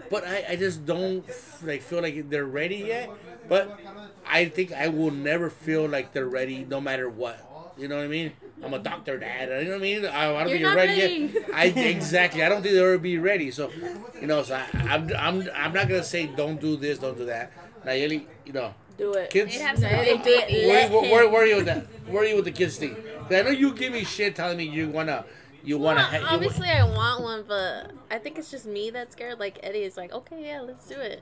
but 0.09 0.27
I, 0.27 0.45
I 0.49 0.55
just 0.55 0.85
don't 0.85 1.23
like 1.63 1.81
feel 1.81 2.01
like 2.01 2.29
they're 2.29 2.45
ready 2.45 2.77
yet. 2.77 3.09
But 3.47 3.79
I 4.27 4.45
think 4.45 4.73
I 4.73 4.89
will 4.89 5.11
never 5.11 5.49
feel 5.49 5.87
like 5.87 6.13
they're 6.13 6.27
ready, 6.29 6.65
no 6.65 6.79
matter 6.81 7.09
what. 7.09 7.73
You 7.77 7.87
know 7.87 7.95
what 7.97 8.03
I 8.05 8.07
mean? 8.07 8.33
I'm 8.63 8.73
a 8.73 8.79
doctor, 8.79 9.17
dad. 9.17 9.47
You 9.49 9.65
know 9.65 9.71
what 9.71 9.75
I 9.77 9.81
mean? 9.81 10.05
I, 10.05 10.35
I 10.35 10.39
don't 10.39 10.47
think 10.47 10.59
You're 10.59 10.69
you're 10.69 10.75
ready, 10.75 11.01
ready. 11.01 11.33
yet. 11.33 11.49
I 11.53 11.65
exactly. 11.65 12.43
I 12.43 12.49
don't 12.49 12.61
think 12.61 12.73
they'll 12.75 12.83
ever 12.85 12.97
be 12.97 13.17
ready. 13.17 13.51
So, 13.51 13.71
you 14.19 14.27
know, 14.27 14.43
so 14.43 14.55
I, 14.55 14.65
I'm, 14.73 15.09
I'm, 15.17 15.49
I'm 15.55 15.73
not 15.73 15.87
gonna 15.87 16.03
say 16.03 16.27
don't 16.27 16.59
do 16.59 16.75
this, 16.75 16.99
don't 16.99 17.17
do 17.17 17.25
that. 17.25 17.51
Nayeli, 17.85 18.25
you 18.45 18.51
know, 18.53 18.73
Do 18.97 19.13
it. 19.13 19.29
kids. 19.29 19.53
They'd 19.53 19.61
have 19.61 19.79
some 19.79 19.89
They 19.89 20.13
big 20.17 20.23
do 20.23 20.29
it 20.31 20.47
babies. 20.47 20.67
Where, 20.67 20.81
Let 20.81 20.91
where, 20.91 21.01
where, 21.11 21.23
him. 21.25 21.31
where 21.31 21.43
are 21.43 21.45
you 21.47 21.55
with 21.57 21.65
that? 21.65 21.85
Where 22.09 22.23
are 22.23 22.25
you 22.25 22.35
with 22.37 22.45
the 22.45 22.51
kids 22.51 22.75
thing? 22.77 22.95
'Cause 22.95 23.31
I 23.33 23.41
know 23.43 23.51
you 23.51 23.71
give 23.73 23.93
me 23.93 24.03
shit 24.03 24.35
telling 24.35 24.57
me 24.57 24.63
you 24.65 24.89
wanna, 24.89 25.25
you 25.63 25.77
wanna. 25.77 25.97
Well, 26.01 26.05
ha- 26.09 26.17
you 26.17 26.23
wa- 26.23 26.29
obviously, 26.33 26.69
I 26.69 26.83
want 26.83 27.21
one, 27.23 27.43
but 27.47 27.91
I 28.11 28.17
think 28.17 28.37
it's 28.39 28.49
just 28.51 28.65
me 28.65 28.89
that's 28.89 29.13
scared. 29.13 29.39
Like 29.39 29.59
Eddie 29.63 29.83
is 29.83 29.95
like, 29.95 30.11
okay, 30.11 30.43
yeah, 30.47 30.61
let's 30.61 30.87
do 30.87 30.95
it. 30.99 31.21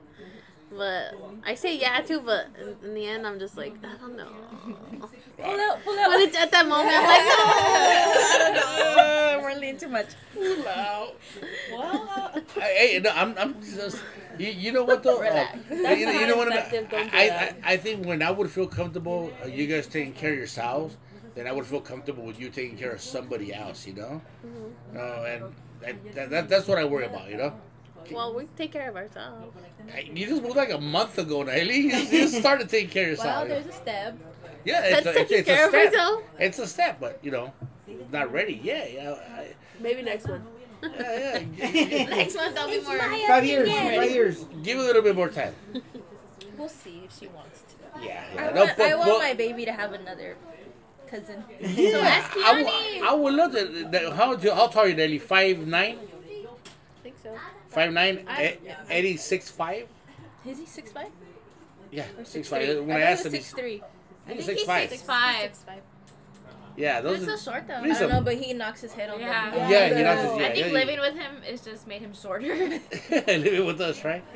But 0.70 1.14
I 1.46 1.56
say 1.56 1.78
yeah 1.78 2.02
too, 2.02 2.20
but 2.22 2.48
in, 2.60 2.90
in 2.90 2.94
the 2.94 3.06
end, 3.06 3.26
I'm 3.26 3.40
just 3.40 3.56
like, 3.58 3.74
I 3.84 3.98
don't 3.98 4.18
know. 4.18 4.28
Pull 5.40 5.60
out, 5.60 5.84
pull 5.84 5.98
out. 6.00 6.10
But 6.12 6.20
it's 6.22 6.36
at 6.38 6.52
that 6.52 6.68
moment, 6.68 6.90
I'm 6.92 7.04
like, 7.04 7.22
I 7.22 8.54
don't 8.54 9.38
know. 9.38 9.44
We're 9.44 9.54
leaning 9.60 9.78
too 9.78 9.88
much. 9.88 10.08
Wow. 10.36 11.12
Well, 11.72 12.42
Hey, 12.56 13.00
no, 13.02 13.12
I'm, 13.12 13.38
I'm 13.38 13.62
just. 13.62 13.98
You, 14.38 14.48
you 14.50 14.72
know 14.72 14.84
what 14.84 15.04
though? 15.04 15.20
Relax. 15.22 15.58
Uh, 15.72 15.74
you, 15.74 15.84
That's 15.84 16.02
know- 16.02 16.12
you 16.20 16.28
know 16.28 16.36
what? 16.38 16.52
I'm- 16.52 16.58
effective, 16.60 16.90
don't 16.90 17.14
I, 17.14 17.30
I. 17.30 17.56
I 17.74 17.78
think 17.78 18.06
when 18.06 18.22
I 18.22 18.32
would 18.32 18.52
feel 18.52 18.68
comfortable, 18.68 19.32
uh, 19.44 19.48
you 19.48 19.68
guys 19.68 19.88
taking 19.88 20.14
care 20.14 20.32
of 20.34 20.38
yourselves, 20.38 20.98
then 21.36 21.48
I 21.48 21.52
would 21.54 21.66
feel 21.66 21.82
comfortable 21.82 22.24
with 22.24 22.40
you 22.40 22.50
taking 22.50 22.78
care 22.78 22.92
of 22.92 23.02
somebody 23.02 23.54
else. 23.54 23.88
You 23.88 23.94
know. 23.94 24.22
Mm-hmm. 24.46 24.98
Uh, 24.98 25.02
and 25.02 25.56
that, 25.82 26.16
that, 26.16 26.30
that, 26.30 26.50
that's 26.50 26.68
what 26.68 26.78
I 26.78 26.86
worry 26.86 27.06
about. 27.06 27.30
You 27.30 27.38
know. 27.38 27.54
Well, 28.12 28.34
we 28.34 28.46
take 28.58 28.72
care 28.72 28.90
of 28.90 28.96
ourselves. 28.96 29.56
Hey, 29.88 30.10
You 30.14 30.28
just 30.28 30.42
moved 30.44 30.56
like 30.56 30.72
a 30.72 30.78
month 30.80 31.18
ago, 31.18 31.44
Nayeli. 31.44 31.76
You, 31.76 31.92
just- 31.92 32.12
you 32.14 32.20
just 32.22 32.36
started 32.46 32.70
taking 32.70 32.90
care 32.90 33.12
of 33.14 33.18
well, 33.20 33.48
yourself. 33.48 33.48
there's 33.50 33.66
a 33.68 33.78
step. 33.78 34.18
yeah, 34.66 34.84
it's 34.84 35.04
That's 35.04 35.06
a, 35.06 35.10
it's, 35.22 35.30
taking 35.30 35.38
it's 35.40 35.50
a 35.50 35.54
care 35.54 35.66
of 35.66 35.70
step. 35.72 35.86
myself. 35.94 36.24
It's 36.40 36.60
a 36.60 36.68
step, 36.68 37.00
but 37.00 37.20
you 37.24 37.32
know, 37.32 37.54
not 38.12 38.32
ready. 38.32 38.60
Yeah, 38.64 38.86
yeah. 38.86 39.16
I, 39.38 39.48
Maybe 39.80 40.02
next 40.02 40.28
one. 40.28 40.44
yeah, 40.84 41.40
yeah. 41.58 42.06
Next 42.06 42.36
month, 42.36 42.58
I'll 42.58 42.68
be 42.68 42.82
more. 42.82 42.98
five 43.28 43.44
years, 43.46 43.70
five 43.72 44.12
years. 44.12 44.46
Give 44.64 44.78
it 44.78 44.82
a 44.82 44.84
little 44.84 45.02
bit 45.02 45.16
more 45.16 45.30
time. 45.30 45.54
We'll 46.58 46.70
see 46.70 47.04
if 47.06 47.16
she 47.20 47.28
wants 47.28 47.62
to. 47.70 48.04
Yeah, 48.04 48.24
I 48.32 48.36
yeah. 48.36 48.54
want, 48.56 48.78
No, 48.80 48.86
I 48.86 48.96
want 48.96 49.10
but- 49.10 49.20
my 49.20 49.34
baby 49.36 49.64
to 49.66 49.72
have 49.72 49.94
another 49.94 50.36
cousin. 51.08 51.44
Yeah, 51.60 51.98
ask 52.00 52.36
I, 52.36 52.54
would- 52.62 52.66
Keanu. 52.66 53.02
I 53.08 53.14
would 53.14 53.34
love 53.36 53.52
to. 53.54 53.88
that- 53.92 54.14
How 54.14 54.36
do- 54.36 54.52
how 54.52 54.66
tall 54.68 54.84
are 54.84 54.88
you, 54.88 54.96
Nelly? 54.96 55.20
Five 55.20 55.66
nine, 55.68 55.98
I 56.00 57.04
think 57.04 57.16
so. 57.22 57.36
Five 57.78 57.94
nine. 57.94 58.26
I- 58.28 58.44
eh, 58.66 58.76
Eddie 58.90 59.18
six 59.18 59.52
five. 59.52 59.88
Is 60.46 60.58
he 60.60 60.66
six 60.66 60.92
five 60.92 61.10
Yeah, 61.92 62.04
or 62.18 62.24
six, 62.24 62.30
six 62.30 62.48
five. 62.50 62.66
Three. 62.66 62.80
When 62.80 62.98
I, 62.98 63.00
I 63.00 63.04
asked 63.12 63.26
him, 63.26 63.32
six 63.34 63.52
three. 63.52 63.84
I 64.26 64.30
think 64.30 64.40
I 64.40 64.44
six 64.44 64.60
he's 64.60 64.68
five. 64.68 64.90
six 64.90 65.02
five. 65.04 65.42
Six 65.56 65.64
five. 65.64 65.82
Yeah, 66.76 67.02
those. 67.02 67.20
He's 67.20 67.28
Are, 67.28 67.38
so 67.38 67.52
short 67.52 67.68
though. 67.68 67.76
I 67.76 67.88
don't 67.88 68.02
a- 68.04 68.08
know, 68.08 68.22
but 68.22 68.36
he 68.36 68.54
knocks 68.54 68.82
his 68.82 68.94
head 68.94 69.10
off. 69.10 69.20
Yeah. 69.20 69.50
the- 69.52 69.58
yeah, 69.58 69.66
you 69.66 69.72
know. 69.72 70.00
Yeah. 70.00 70.38
Yeah, 70.38 70.46
I 70.48 70.54
think 70.54 70.68
yeah, 70.68 70.74
living 70.74 71.00
with 71.00 71.16
him 71.16 71.42
has 71.50 71.62
just 71.62 71.88
made 71.88 72.02
him 72.02 72.14
shorter. 72.14 72.56
living 73.28 73.66
with 73.66 73.82
us, 73.82 74.04
right? 74.06 74.24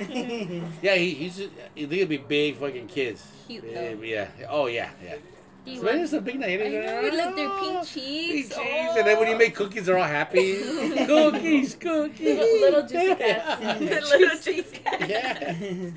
yeah, 0.82 0.96
he, 0.96 1.12
he's. 1.12 1.38
Just, 1.38 1.50
you 1.76 1.88
think 1.88 2.02
it'd 2.02 2.10
be 2.10 2.18
big 2.18 2.58
fucking 2.58 2.88
kids. 2.88 3.26
Cute, 3.48 3.64
though. 3.74 4.02
yeah. 4.04 4.28
Oh 4.50 4.66
yeah, 4.68 4.90
yeah. 5.04 5.16
He 5.66 5.78
So 5.78 5.84
was- 5.84 5.96
it's 6.02 6.14
a 6.14 6.22
big 6.22 6.40
night. 6.40 6.60
I 6.62 6.68
know, 6.70 7.02
we 7.04 7.12
licked 7.12 7.36
their 7.36 7.50
pink 7.50 7.62
Pink 7.62 7.88
cheeks. 7.88 8.50
cheeks, 8.50 8.58
and 8.98 9.08
then 9.08 9.20
when 9.20 9.28
you 9.30 9.38
make 9.38 9.54
cookies, 9.56 9.86
they're 9.86 9.98
all 9.98 10.04
happy. 10.04 10.56
cookies, 11.06 11.76
cookies. 11.76 12.38
Little- 12.38 12.60
little 12.62 12.88
juicy 12.88 13.16
cats. 13.16 14.10
Little 14.12 14.38
cheese 14.40 14.72
cat. 14.84 15.10
yeah. 15.10 15.90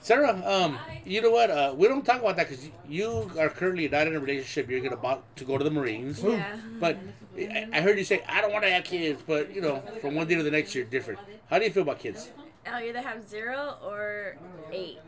Sarah, 0.00 0.40
um, 0.46 0.78
you 1.04 1.20
know 1.20 1.30
what? 1.30 1.50
Uh, 1.50 1.74
we 1.76 1.86
don't 1.86 2.04
talk 2.04 2.20
about 2.20 2.36
that 2.36 2.48
because 2.48 2.70
you 2.88 3.30
are 3.38 3.48
currently 3.50 3.88
not 3.88 4.06
in 4.06 4.16
a 4.16 4.20
relationship. 4.20 4.70
You're 4.70 4.80
gonna 4.80 4.94
about 4.96 5.22
to 5.36 5.44
go 5.44 5.58
to 5.58 5.64
the 5.64 5.70
Marines. 5.70 6.22
Yeah. 6.22 6.56
But 6.80 6.96
I, 7.36 7.66
I 7.72 7.80
heard 7.82 7.98
you 7.98 8.04
say 8.04 8.22
I 8.26 8.40
don't 8.40 8.52
want 8.52 8.64
to 8.64 8.70
have 8.70 8.84
kids, 8.84 9.20
but 9.26 9.54
you 9.54 9.60
know, 9.60 9.82
from 10.00 10.14
one 10.14 10.26
day 10.26 10.36
to 10.36 10.42
the 10.42 10.50
next, 10.50 10.74
you're 10.74 10.84
different. 10.86 11.18
How 11.50 11.58
do 11.58 11.64
you 11.66 11.70
feel 11.70 11.82
about 11.82 11.98
kids? 11.98 12.30
I'll 12.68 12.82
either 12.82 13.00
have 13.00 13.26
zero 13.28 13.76
or 13.84 14.36
eight. 14.72 14.98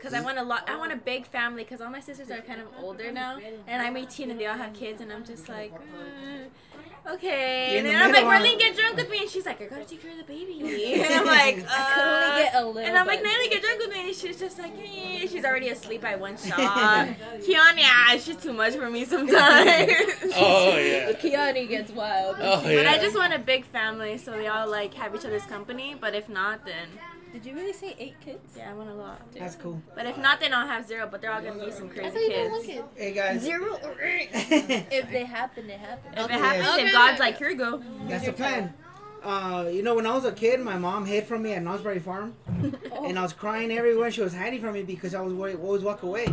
Cause 0.00 0.14
I 0.14 0.20
want 0.20 0.38
a 0.38 0.42
lot. 0.42 0.68
I 0.68 0.76
want 0.76 0.92
a 0.92 0.96
big 0.96 1.26
family. 1.26 1.64
Cause 1.64 1.80
all 1.80 1.90
my 1.90 2.00
sisters 2.00 2.30
are 2.30 2.40
kind 2.40 2.60
of 2.60 2.68
older 2.80 3.10
now, 3.10 3.38
and 3.66 3.82
I'm 3.82 3.96
18 3.96 4.30
and 4.30 4.38
they 4.38 4.46
all 4.46 4.56
have 4.56 4.72
kids, 4.72 5.00
and 5.00 5.12
I'm 5.12 5.24
just 5.24 5.48
like, 5.48 5.72
mm, 5.74 6.46
okay. 7.14 7.78
And 7.78 7.78
in 7.78 7.84
the 7.84 7.90
then 7.92 8.02
I'm 8.02 8.12
like, 8.12 8.24
middle. 8.24 8.56
Marlene, 8.56 8.58
get 8.58 8.76
drunk 8.76 8.96
with 8.96 9.10
me, 9.10 9.18
and 9.22 9.30
she's 9.30 9.46
like, 9.46 9.60
I 9.60 9.66
gotta 9.66 9.84
take 9.84 10.02
care 10.02 10.10
of 10.12 10.18
the 10.18 10.24
baby. 10.24 10.54
And 11.02 11.14
I'm 11.14 11.26
like, 11.26 11.58
uh, 11.58 11.66
I 11.70 11.92
could 11.94 12.04
only 12.04 12.42
get 12.42 12.54
a 12.54 12.66
little. 12.66 12.78
And 12.80 12.98
I'm 12.98 13.06
like, 13.06 13.18
but- 13.22 13.28
Natalie, 13.28 13.48
get 13.48 13.62
drunk 13.62 13.78
with 13.80 13.92
me. 13.92 14.06
And 14.08 14.16
she's 14.16 14.38
just 14.38 14.58
like, 14.58 14.72
eh. 14.78 15.26
she's 15.28 15.44
already 15.44 15.68
asleep 15.70 16.02
by 16.02 16.16
one 16.16 16.36
shot. 16.46 16.56
Kiana, 16.58 17.76
yeah, 17.78 18.16
she's 18.18 18.36
too 18.36 18.52
much 18.52 18.74
for 18.74 18.88
me 18.90 19.04
sometimes. 19.04 19.92
Oh 20.36 20.76
yeah. 20.78 21.12
Kiani 21.12 21.68
gets 21.68 21.90
wild. 21.92 22.36
Oh 22.40 22.62
But 22.62 22.72
yeah. 22.72 22.90
I 22.90 22.98
just 22.98 23.16
want 23.16 23.32
a 23.34 23.38
big 23.38 23.64
family 23.64 24.18
so 24.18 24.36
we 24.36 24.46
all 24.46 24.68
like 24.68 24.94
have 24.94 25.14
each 25.14 25.24
other's 25.24 25.44
company. 25.44 25.96
But 26.00 26.14
if 26.14 26.28
not, 26.28 26.64
then 26.64 26.88
Did 27.38 27.46
you 27.50 27.54
really 27.54 27.72
say 27.72 27.94
eight 28.00 28.16
kids? 28.20 28.54
yeah, 28.56 28.70
I 28.70 28.74
want 28.74 28.90
a 28.90 28.94
lot. 28.94 29.20
That's 29.32 29.54
cool. 29.54 29.80
But 29.94 30.06
if 30.06 30.18
not, 30.18 30.40
then 30.40 30.52
I'll 30.52 30.66
have 30.66 30.84
zero. 30.88 31.08
But 31.08 31.20
they're 31.20 31.30
all 31.32 31.40
gonna 31.40 31.64
be 31.66 31.70
some 31.70 31.86
I 31.88 31.92
crazy 31.94 32.10
thought 32.10 32.20
you 32.22 32.28
didn't 32.30 32.50
want 32.50 32.64
kids. 32.66 32.78
kids. 32.78 32.88
Hey 32.96 33.12
guys. 33.12 33.40
Zero 33.42 33.78
or 33.84 34.02
eight. 34.02 34.30
If 34.90 35.10
they 35.12 35.24
happen, 35.24 35.70
it 35.70 35.78
happens. 35.78 36.14
If 36.16 36.24
it 36.24 36.30
happens, 36.32 36.68
Okay. 36.68 36.82
then 36.84 36.92
God's 36.92 37.20
like, 37.20 37.38
here 37.38 37.50
you 37.50 37.56
go. 37.56 37.80
That's 38.08 38.26
the 38.26 38.32
plan. 38.32 38.74
Uh, 39.22 39.68
you 39.72 39.82
know, 39.84 39.94
when 39.94 40.06
I 40.06 40.14
was 40.14 40.24
a 40.24 40.32
kid, 40.32 40.58
my 40.60 40.78
mom 40.78 41.06
hid 41.06 41.26
from 41.26 41.42
me 41.42 41.52
at 41.52 41.62
Knott's 41.62 41.82
Berry 41.82 42.00
Farm, 42.00 42.34
and 43.04 43.16
I 43.16 43.22
was 43.22 43.32
crying 43.32 43.70
everywhere. 43.70 44.10
She 44.10 44.20
was 44.20 44.34
hiding 44.34 44.60
from 44.60 44.72
me 44.74 44.82
because 44.82 45.14
I 45.14 45.20
was 45.20 45.32
always 45.32 45.82
walk 45.84 46.02
away. 46.02 46.26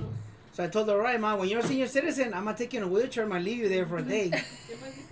So 0.55 0.63
I 0.63 0.67
told 0.67 0.87
her, 0.87 0.93
"All 0.95 1.01
right, 1.01 1.19
mom, 1.19 1.39
when 1.39 1.49
you're 1.49 1.59
a 1.59 1.63
senior 1.67 1.85
citizen, 1.87 2.33
I'm 2.33 2.45
gonna 2.45 2.55
take 2.57 2.71
you 2.71 2.79
in 2.79 2.85
a 2.85 2.87
wheelchair. 2.87 3.25
I'm 3.25 3.29
gonna 3.31 3.43
leave 3.43 3.57
you 3.57 3.67
there 3.67 3.85
for 3.85 3.97
a 3.97 4.01
day. 4.17 4.31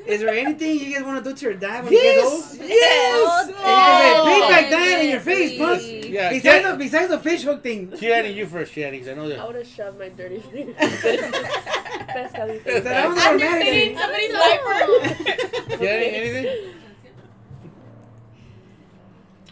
Is 0.05 0.21
there 0.21 0.29
anything 0.29 0.79
you 0.79 0.93
guys 0.95 1.03
want 1.03 1.21
to 1.21 1.29
do 1.29 1.35
to 1.35 1.45
your 1.47 1.53
dad 1.55 1.83
when 1.83 1.91
he 1.91 1.99
gets 2.01 2.23
old?" 2.23 2.43
Yes. 2.61 2.69
Yes. 2.69 3.39
And 3.41 3.49
you 3.49 3.55
can 3.55 3.63
Oh. 3.65 4.25
say, 4.25 4.33
"Pig 4.33 4.41
like 4.55 4.69
that 4.69 4.99
in 5.03 5.09
your 5.11 5.19
face, 5.19 5.57
punk." 5.59 5.81
Yeah. 6.09 6.29
Besides 6.29 6.65
Kiani, 6.65 6.71
the, 6.71 6.77
besides 6.77 7.09
the 7.09 7.19
fish 7.19 7.43
hook 7.43 7.61
thing. 7.61 7.89
Kiani, 7.89 8.33
you 8.33 8.45
first, 8.45 8.73
Kiani, 8.73 8.91
because 8.91 9.09
I 9.09 9.13
know 9.15 9.27
that. 9.27 9.39
I 9.39 9.45
would 9.45 9.55
have 9.55 9.67
shoved 9.67 9.99
my 9.99 10.07
dirty 10.09 10.39
finger. 10.51 10.71
Pescadito. 10.73 12.83
That 12.83 13.09
was 13.09 13.17
After 13.17 13.35
automatic. 13.35 13.67
spitting 13.67 13.97
somebody's 13.97 14.31
No. 14.31 14.39
diaper. 14.39 15.75
Kiani, 15.83 16.13
anything? 16.13 16.69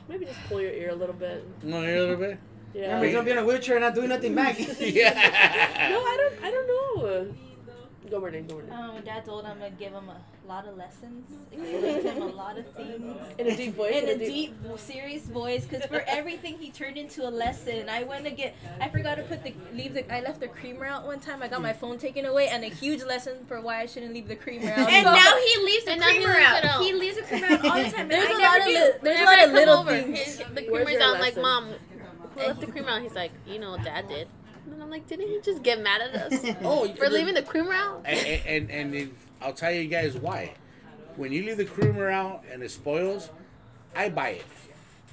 Maybe 0.08 0.25
just 0.25 0.39
pull 0.47 0.62
your 0.62 0.71
ear 0.71 0.91
a 0.91 0.95
little 0.95 1.15
bit. 1.15 1.45
No, 1.63 1.82
ear 1.84 1.97
a 1.97 2.01
little 2.01 2.15
bit. 2.17 2.38
Yeah. 2.73 2.81
Remember, 2.84 3.05
he's 3.05 3.13
gonna 3.15 3.25
be 3.25 3.31
in 3.31 3.38
a 3.38 3.45
wheelchair 3.45 3.75
and 3.77 3.84
not 3.86 3.95
doing 3.95 4.10
nothing 4.10 4.36
back. 4.36 4.57
No, 4.60 4.65
I 4.65 6.17
don't. 6.17 6.43
I 6.45 6.51
don't 6.51 6.67
know. 6.67 7.34
Go 8.10 8.19
Renee. 8.19 8.41
Go 8.41 8.55
Renee. 8.57 8.71
Um, 8.73 8.95
my 8.95 8.99
dad's 9.01 9.29
old. 9.29 9.45
I'm 9.45 9.57
gonna 9.60 9.69
give 9.71 9.93
him 9.93 10.10
a 10.10 10.47
lot 10.47 10.67
of 10.67 10.75
lessons, 10.75 11.23
explain 11.49 12.03
to 12.03 12.12
him 12.12 12.21
a 12.23 12.25
lot 12.25 12.57
of 12.57 12.69
things. 12.73 13.15
In 13.38 13.47
a 13.47 13.55
deep 13.55 13.73
voice. 13.75 13.95
in 14.03 14.10
a 14.10 14.17
deep, 14.17 14.53
serious 14.75 15.21
voice. 15.27 15.65
Because 15.65 15.86
for 15.86 16.03
everything, 16.07 16.57
he 16.57 16.71
turned 16.71 16.97
into 16.97 17.25
a 17.25 17.31
lesson. 17.31 17.88
I 17.88 18.03
went 18.03 18.25
to 18.25 18.31
get. 18.31 18.53
I 18.81 18.89
forgot 18.89 19.15
to 19.15 19.23
put 19.23 19.43
the 19.45 19.53
leave 19.73 19.93
the. 19.93 20.13
I 20.13 20.19
left 20.19 20.41
the 20.41 20.49
creamer 20.49 20.86
out 20.86 21.05
one 21.05 21.21
time. 21.21 21.41
I 21.41 21.47
got 21.47 21.62
my 21.62 21.71
phone 21.71 21.97
taken 21.97 22.25
away, 22.25 22.49
and 22.49 22.65
a 22.65 22.67
huge 22.67 23.01
lesson 23.03 23.45
for 23.47 23.62
why 23.62 23.79
I 23.79 23.86
shouldn't 23.86 24.13
leave 24.13 24.27
the 24.27 24.36
creamer 24.36 24.71
out. 24.71 24.89
And 24.89 25.05
So- 25.05 25.13
now 25.13 25.38
he 25.38 25.63
leaves 25.63 25.86
the 25.86 25.91
And 25.91 26.01
now 26.01 26.07
he 26.10 26.15
creamer 26.17 26.34
leaves 26.34 26.45
out. 26.47 26.65
out. 26.65 26.81
He 26.84 26.93
leaves 26.93 27.15
the 27.15 27.23
creamer 27.23 27.47
out 27.47 27.65
all 27.65 27.84
the 27.84 27.89
time. 27.91 28.07
There's 28.10 28.25
I 28.25 28.34
a 28.34 28.38
never 28.39 28.41
lot 28.41 28.60
of 28.62 28.67
li- 28.67 28.91
there's 29.03 29.21
a 29.21 29.23
lot 29.23 29.43
of 29.47 29.51
little 29.53 29.77
over, 29.79 29.91
things. 29.91 30.17
his- 30.19 30.38
the 30.38 30.43
Where's 30.69 30.84
creamer's 30.86 31.01
out. 31.01 31.15
I'm 31.15 31.21
like, 31.21 31.38
mom, 31.38 31.69
who 32.41 32.47
left 32.47 32.62
the 32.62 32.67
creamer 32.67 32.89
out? 32.89 33.01
He's 33.01 33.13
like, 33.15 33.32
you 33.47 33.60
know, 33.60 33.77
dad 33.77 34.08
did. 34.08 34.27
And 34.71 34.82
I'm 34.82 34.89
like, 34.89 35.08
didn't 35.08 35.27
he 35.27 35.39
just 35.41 35.63
get 35.63 35.82
mad 35.82 36.01
at 36.01 36.15
us 36.34 36.56
Oh, 36.63 36.88
for 36.93 37.10
leaving 37.10 37.34
the 37.34 37.41
creamer 37.41 37.73
out? 37.73 38.01
And, 38.06 38.19
and, 38.45 38.71
and 38.71 38.95
if 38.95 39.10
I'll 39.41 39.54
tell 39.54 39.71
you 39.71 39.88
guys 39.88 40.15
why. 40.15 40.54
When 41.15 41.32
you 41.32 41.43
leave 41.43 41.58
the 41.58 41.65
creamer 41.65 42.10
out 42.10 42.43
and 42.51 42.63
it 42.63 42.71
spoils, 42.71 43.30
I 43.95 44.10
buy 44.10 44.30
it. 44.30 44.45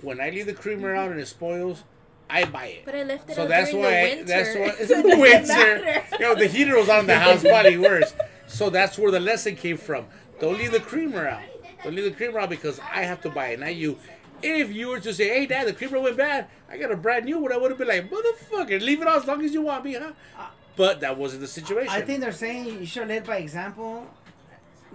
When 0.03 0.21
I 0.21 0.31
leave 0.31 0.47
the 0.47 0.53
creamer 0.55 0.91
mm-hmm. 0.91 1.01
out 1.01 1.11
and 1.11 1.21
it 1.21 1.27
spoils, 1.27 1.83
I 2.31 2.45
buy 2.45 2.67
it. 2.67 2.85
But 2.85 2.95
I 2.95 3.03
left 3.05 3.31
it 3.31 3.37
So 3.37 3.43
out 3.43 3.49
that's 3.49 3.71
during 3.71 3.85
why. 3.85 3.91
the 3.91 3.99
I, 3.99 4.15
winter. 4.17 4.25
that's 4.25 4.55
why 4.55 4.63
it's 4.79 4.89
So 4.89 5.03
the 5.03 5.19
winter. 5.19 5.47
matter. 5.49 6.17
Yo, 6.23 6.35
the 6.35 6.47
heater 6.47 6.77
was 6.77 6.89
on 6.89 7.07
the 7.07 7.19
house, 7.19 7.43
probably 7.43 7.79
worse. 7.79 8.15
So 8.47 8.71
that's 8.71 8.99
where 8.99 9.11
the 9.11 9.21
lesson 9.21 9.57
came 9.57 9.77
from. 9.77 10.07
Don't 10.41 10.57
leave 10.59 10.73
the 10.73 10.81
creamer 10.81 11.27
out. 11.27 11.43
Don't 11.83 11.95
leave 11.95 12.05
the 12.05 12.11
creamer 12.13 12.39
out 12.41 12.51
because 12.51 12.79
I 12.81 13.03
have 13.03 13.21
to 13.23 13.31
buy 13.31 13.49
it, 13.49 13.61
not 13.61 13.75
you. 13.75 13.99
If 14.43 14.73
you 14.73 14.89
were 14.89 15.01
to 15.01 15.13
say, 15.13 15.29
"Hey, 15.29 15.47
Dad, 15.47 15.67
the 15.67 15.73
creamer 15.73 16.01
went 16.01 16.17
bad," 16.17 16.47
I 16.71 16.77
got 16.77 16.91
a 16.93 16.97
brand 16.97 17.25
new 17.25 17.39
one. 17.39 17.53
I 17.53 17.57
would 17.57 17.71
have 17.71 17.79
been 17.79 17.89
like, 17.89 18.09
"Motherfucker, 18.11 18.81
leave 18.81 19.01
it 19.03 19.09
on 19.09 19.17
as 19.19 19.27
long 19.27 19.45
as 19.45 19.53
you 19.53 19.63
want 19.63 19.85
me, 19.85 19.95
huh?" 19.95 20.13
Uh, 20.39 20.47
but 20.77 21.01
that 21.01 21.17
wasn't 21.17 21.41
the 21.43 21.49
situation. 21.49 21.89
I 21.93 22.01
think 22.03 22.21
they're 22.21 22.33
saying 22.33 22.67
you 22.81 22.87
should 22.87 23.09
lead 23.09 23.25
by 23.25 23.39
example. 23.39 24.07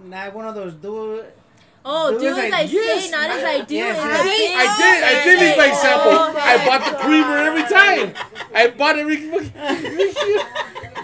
Not 0.02 0.34
one 0.34 0.46
of 0.46 0.54
those 0.54 0.74
dudes. 0.74 1.26
Oh, 1.86 2.12
Do 2.12 2.18
do 2.20 2.26
as 2.28 2.38
as 2.38 2.52
I- 2.52 2.56
I 2.56 2.60
yes. 2.62 3.04
say, 3.04 3.10
not 3.10 3.28
as 3.30 3.44
I 3.44 3.60
do. 3.60 3.74
Yes, 3.74 3.96
yes. 3.96 4.20
a 4.20 4.24
big 4.24 4.50
I 4.56 4.76
did. 4.80 5.04
I 5.04 5.24
did 5.24 5.38
lead 5.40 5.56
by 5.58 5.66
example. 5.66 6.12
I 6.40 6.66
bought 6.66 6.84
the 6.90 6.96
creamer 7.04 7.36
every 7.36 7.62
time. 7.78 8.14
I 8.54 8.68
bought 8.68 8.98
every. 8.98 9.16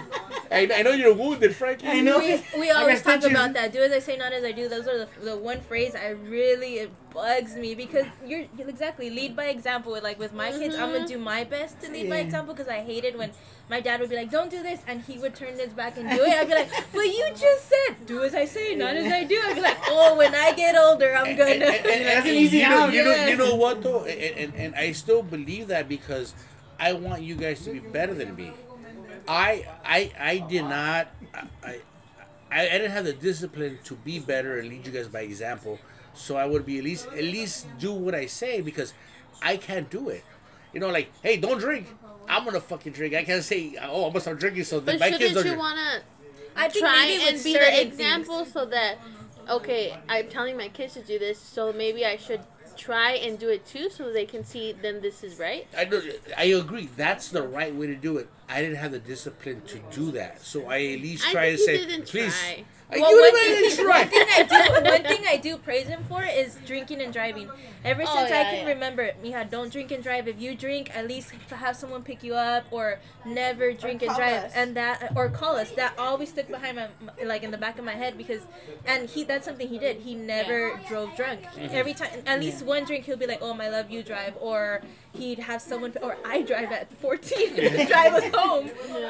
I, 0.51 0.69
I 0.75 0.81
know 0.81 0.91
you're 0.91 1.13
wounded, 1.13 1.55
Frankie. 1.55 1.87
I 1.87 2.01
know. 2.01 2.19
we, 2.19 2.43
we 2.59 2.71
always 2.71 3.01
talk 3.01 3.21
you. 3.23 3.29
about 3.29 3.53
that. 3.53 3.71
Do 3.71 3.81
as 3.81 3.91
I 3.93 3.99
say, 3.99 4.17
not 4.17 4.33
as 4.33 4.43
I 4.43 4.51
do. 4.51 4.67
Those 4.67 4.85
are 4.85 4.97
the, 4.97 5.07
the 5.23 5.37
one 5.37 5.61
phrase 5.61 5.95
I 5.95 6.09
really 6.09 6.79
it 6.79 6.91
bugs 7.13 7.55
me 7.55 7.73
because 7.73 8.05
you're 8.25 8.45
you're 8.57 8.67
exactly 8.67 9.09
lead 9.09 9.35
by 9.35 9.45
example. 9.45 9.97
Like 10.03 10.19
with 10.19 10.33
my 10.33 10.51
kids, 10.51 10.75
I'm 10.75 10.91
gonna 10.91 10.99
mm-hmm. 10.99 11.07
do 11.07 11.19
my 11.19 11.45
best 11.45 11.79
to 11.81 11.91
lead 11.91 12.09
by 12.09 12.17
example 12.17 12.53
because 12.53 12.67
I 12.67 12.79
hated 12.81 13.17
when 13.17 13.31
my 13.69 13.79
dad 13.79 14.01
would 14.01 14.09
be 14.09 14.17
like, 14.17 14.29
"Don't 14.29 14.51
do 14.51 14.61
this," 14.61 14.81
and 14.87 15.01
he 15.01 15.17
would 15.19 15.35
turn 15.35 15.57
his 15.57 15.71
back 15.71 15.97
and 15.97 16.09
do 16.09 16.21
it. 16.21 16.33
I'd 16.33 16.47
be 16.47 16.53
like, 16.53 16.69
"But 16.91 17.05
you 17.05 17.29
just 17.29 17.69
said 17.69 18.05
do 18.05 18.23
as 18.23 18.35
I 18.35 18.43
say, 18.43 18.75
not 18.75 18.95
as 18.95 19.11
I 19.11 19.23
do." 19.23 19.39
I'd 19.45 19.55
be 19.55 19.61
like, 19.61 19.77
"Oh, 19.87 20.17
when 20.17 20.35
I 20.35 20.51
get 20.51 20.75
older, 20.75 21.15
I'm 21.15 21.37
gonna." 21.37 21.49
And- 21.49 21.63
and- 21.63 21.85
and- 21.85 22.05
That's 22.11 22.27
an 22.27 22.33
easy 22.33 22.57
you 22.57 22.69
know, 22.69 22.77
out. 22.77 22.93
You 22.93 23.05
know, 23.05 23.25
you 23.25 23.37
know 23.37 23.55
what 23.55 23.81
though, 23.81 24.03
and, 24.03 24.37
and 24.37 24.55
and 24.55 24.75
I 24.75 24.91
still 24.91 25.23
believe 25.23 25.67
that 25.67 25.87
because 25.87 26.33
I 26.77 26.91
want 26.93 27.21
you 27.21 27.35
guys 27.35 27.63
to 27.63 27.71
be 27.71 27.79
better 27.79 28.13
than 28.13 28.35
me. 28.35 28.51
I 29.27 29.65
I 29.83 30.11
I 30.19 30.37
did 30.39 30.63
not. 30.63 31.07
I, 31.63 31.81
I 32.51 32.59
I 32.59 32.77
didn't 32.77 32.91
have 32.91 33.05
the 33.05 33.13
discipline 33.13 33.79
to 33.85 33.95
be 33.95 34.19
better 34.19 34.59
and 34.59 34.69
lead 34.69 34.85
you 34.85 34.91
guys 34.93 35.07
by 35.07 35.21
example. 35.21 35.79
So 36.13 36.35
I 36.35 36.45
would 36.45 36.65
be 36.65 36.77
at 36.77 36.83
least 36.83 37.07
at 37.07 37.23
least 37.23 37.67
do 37.77 37.93
what 37.93 38.15
I 38.15 38.25
say 38.25 38.61
because 38.61 38.93
I 39.41 39.57
can't 39.57 39.89
do 39.89 40.09
it. 40.09 40.23
You 40.73 40.79
know, 40.79 40.89
like 40.89 41.11
hey, 41.21 41.37
don't 41.37 41.59
drink. 41.59 41.87
I'm 42.27 42.45
gonna 42.45 42.61
fucking 42.61 42.93
drink. 42.93 43.13
I 43.15 43.23
can't 43.23 43.43
say 43.43 43.75
oh 43.81 44.05
I'm 44.05 44.11
gonna 44.11 44.21
start 44.21 44.39
drinking 44.39 44.63
so 44.65 44.79
that 44.81 44.99
But 44.99 44.99
my 44.99 45.11
kids 45.11 45.33
shouldn't 45.33 45.35
don't 45.35 45.45
you 45.45 45.51
drink. 45.51 45.59
wanna 45.59 46.01
I 46.55 46.67
try 46.69 47.05
maybe 47.07 47.23
and 47.27 47.43
be 47.43 47.53
certain 47.53 47.75
the 47.75 47.85
things. 47.91 47.93
example 47.93 48.45
so 48.45 48.65
that 48.65 48.97
okay, 49.49 49.97
I'm 50.07 50.29
telling 50.29 50.57
my 50.57 50.69
kids 50.69 50.93
to 50.93 51.01
do 51.03 51.19
this, 51.19 51.39
so 51.39 51.73
maybe 51.73 52.05
I 52.05 52.15
should 52.17 52.41
try 52.81 53.11
and 53.11 53.37
do 53.37 53.49
it 53.49 53.65
too, 53.65 53.89
so 53.89 54.11
they 54.11 54.25
can 54.25 54.43
see 54.43 54.73
then 54.73 55.01
this 55.01 55.23
is 55.23 55.37
right. 55.37 55.67
I 55.77 55.85
know, 55.85 56.01
I 56.35 56.45
agree. 56.45 56.89
That's 56.97 57.29
the 57.29 57.43
right 57.43 57.73
way 57.73 57.87
to 57.87 57.95
do 57.95 58.17
it. 58.17 58.27
I 58.49 58.61
didn't 58.61 58.77
have 58.77 58.91
the 58.91 58.99
discipline 58.99 59.61
to 59.67 59.79
do 59.91 60.11
that, 60.11 60.41
so 60.41 60.69
I 60.69 60.77
at 60.77 60.99
least 61.01 61.29
try 61.31 61.51
to 61.51 61.57
say, 61.57 62.01
please. 62.01 62.37
try. 62.39 62.65
I, 62.93 62.99
Well, 62.99 63.11
you 63.11 63.21
one 63.21 63.33
thing, 63.35 63.85
try. 63.85 63.99
one 64.01 64.09
thing 64.09 64.27
I 64.29 64.43
do, 64.43 64.89
one 64.91 65.03
thing 65.03 65.23
I 65.27 65.37
do 65.37 65.57
praise 65.57 65.87
him 65.87 66.03
for 66.09 66.23
is 66.23 66.57
drinking 66.65 67.01
and 67.01 67.13
driving. 67.13 67.49
Ever 67.85 68.03
Oh, 68.05 68.15
since 68.17 68.31
I 68.31 68.43
can 68.43 68.65
yeah. 68.67 68.73
remember, 68.73 69.11
Mija, 69.23 69.49
don't 69.49 69.71
drink 69.71 69.91
and 69.91 70.03
drive. 70.03 70.27
If 70.27 70.39
you 70.39 70.55
drink, 70.55 70.95
at 70.95 71.07
least 71.07 71.31
have 71.49 71.75
someone 71.75 72.03
pick 72.03 72.21
you 72.21 72.35
up, 72.35 72.65
or 72.69 72.99
never 73.25 73.71
drink 73.73 74.01
and 74.03 74.13
drive. 74.15 74.43
us. 74.45 74.51
And 74.53 74.75
that, 74.75 75.13
or 75.15 75.29
call 75.29 75.55
us. 75.55 75.71
That 75.71 75.97
always 75.97 76.29
stuck 76.29 76.47
behind 76.49 76.75
my, 76.77 76.87
my- 77.05 77.23
like 77.23 77.43
in 77.43 77.51
the 77.51 77.57
back 77.57 77.79
of 77.79 77.85
my 77.85 77.93
head 77.93 78.17
because, 78.17 78.41
and 78.85 79.09
he, 79.09 79.23
that's 79.23 79.45
something 79.45 79.67
he 79.67 79.79
did. 79.79 79.97
He 80.01 80.13
never 80.13 80.79
drove 80.87 81.15
drunk. 81.15 81.43
Mm-hmm. 81.43 81.73
Every 81.75 81.93
time, 81.93 82.09
at 82.25 82.39
least 82.39 82.63
one 82.65 82.83
drink, 82.85 83.05
he'll 83.05 83.17
be 83.17 83.25
like, 83.27 83.39
"Oh, 83.41 83.53
my 83.53 83.69
love, 83.69 83.89
you 83.89 84.03
drive," 84.03 84.35
or 84.39 84.81
he'd 85.13 85.39
have 85.39 85.61
someone, 85.61 85.93
or 86.01 86.17
I 86.25 86.41
drive 86.41 86.71
at 86.71 86.91
14 86.93 87.59
and 87.59 87.87
drive 87.87 88.13
us 88.13 88.33
home. 88.33 88.69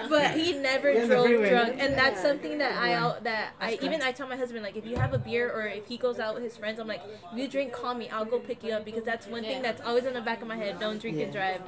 But 0.09 0.31
he 0.31 0.53
never 0.53 0.91
Yeah, 0.91 1.05
drove 1.05 1.47
drunk, 1.47 1.75
and 1.79 1.93
that's 1.93 2.21
something 2.21 2.57
that 2.57 2.77
I 2.81 2.93
out 2.93 3.23
that 3.23 3.53
I 3.59 3.77
even 3.81 4.01
I 4.01 4.11
tell 4.11 4.27
my 4.27 4.35
husband 4.35 4.63
like 4.63 4.75
if 4.75 4.85
you 4.85 4.95
have 4.97 5.13
a 5.13 5.17
beer 5.17 5.49
or 5.51 5.67
if 5.67 5.87
he 5.87 5.97
goes 5.97 6.19
out 6.19 6.33
with 6.33 6.43
his 6.43 6.57
friends, 6.57 6.79
I'm 6.79 6.87
like 6.87 7.01
if 7.31 7.37
you 7.37 7.47
drink, 7.47 7.73
call 7.73 7.93
me, 7.93 8.09
I'll 8.09 8.25
go 8.25 8.39
pick 8.39 8.63
you 8.63 8.73
up 8.73 8.85
because 8.85 9.03
that's 9.03 9.27
one 9.27 9.43
thing 9.43 9.61
that's 9.61 9.81
always 9.81 10.05
in 10.05 10.13
the 10.13 10.21
back 10.21 10.41
of 10.41 10.47
my 10.47 10.57
head. 10.57 10.79
Don't 10.79 10.99
drink 10.99 11.19
and 11.19 11.31
drive, 11.31 11.61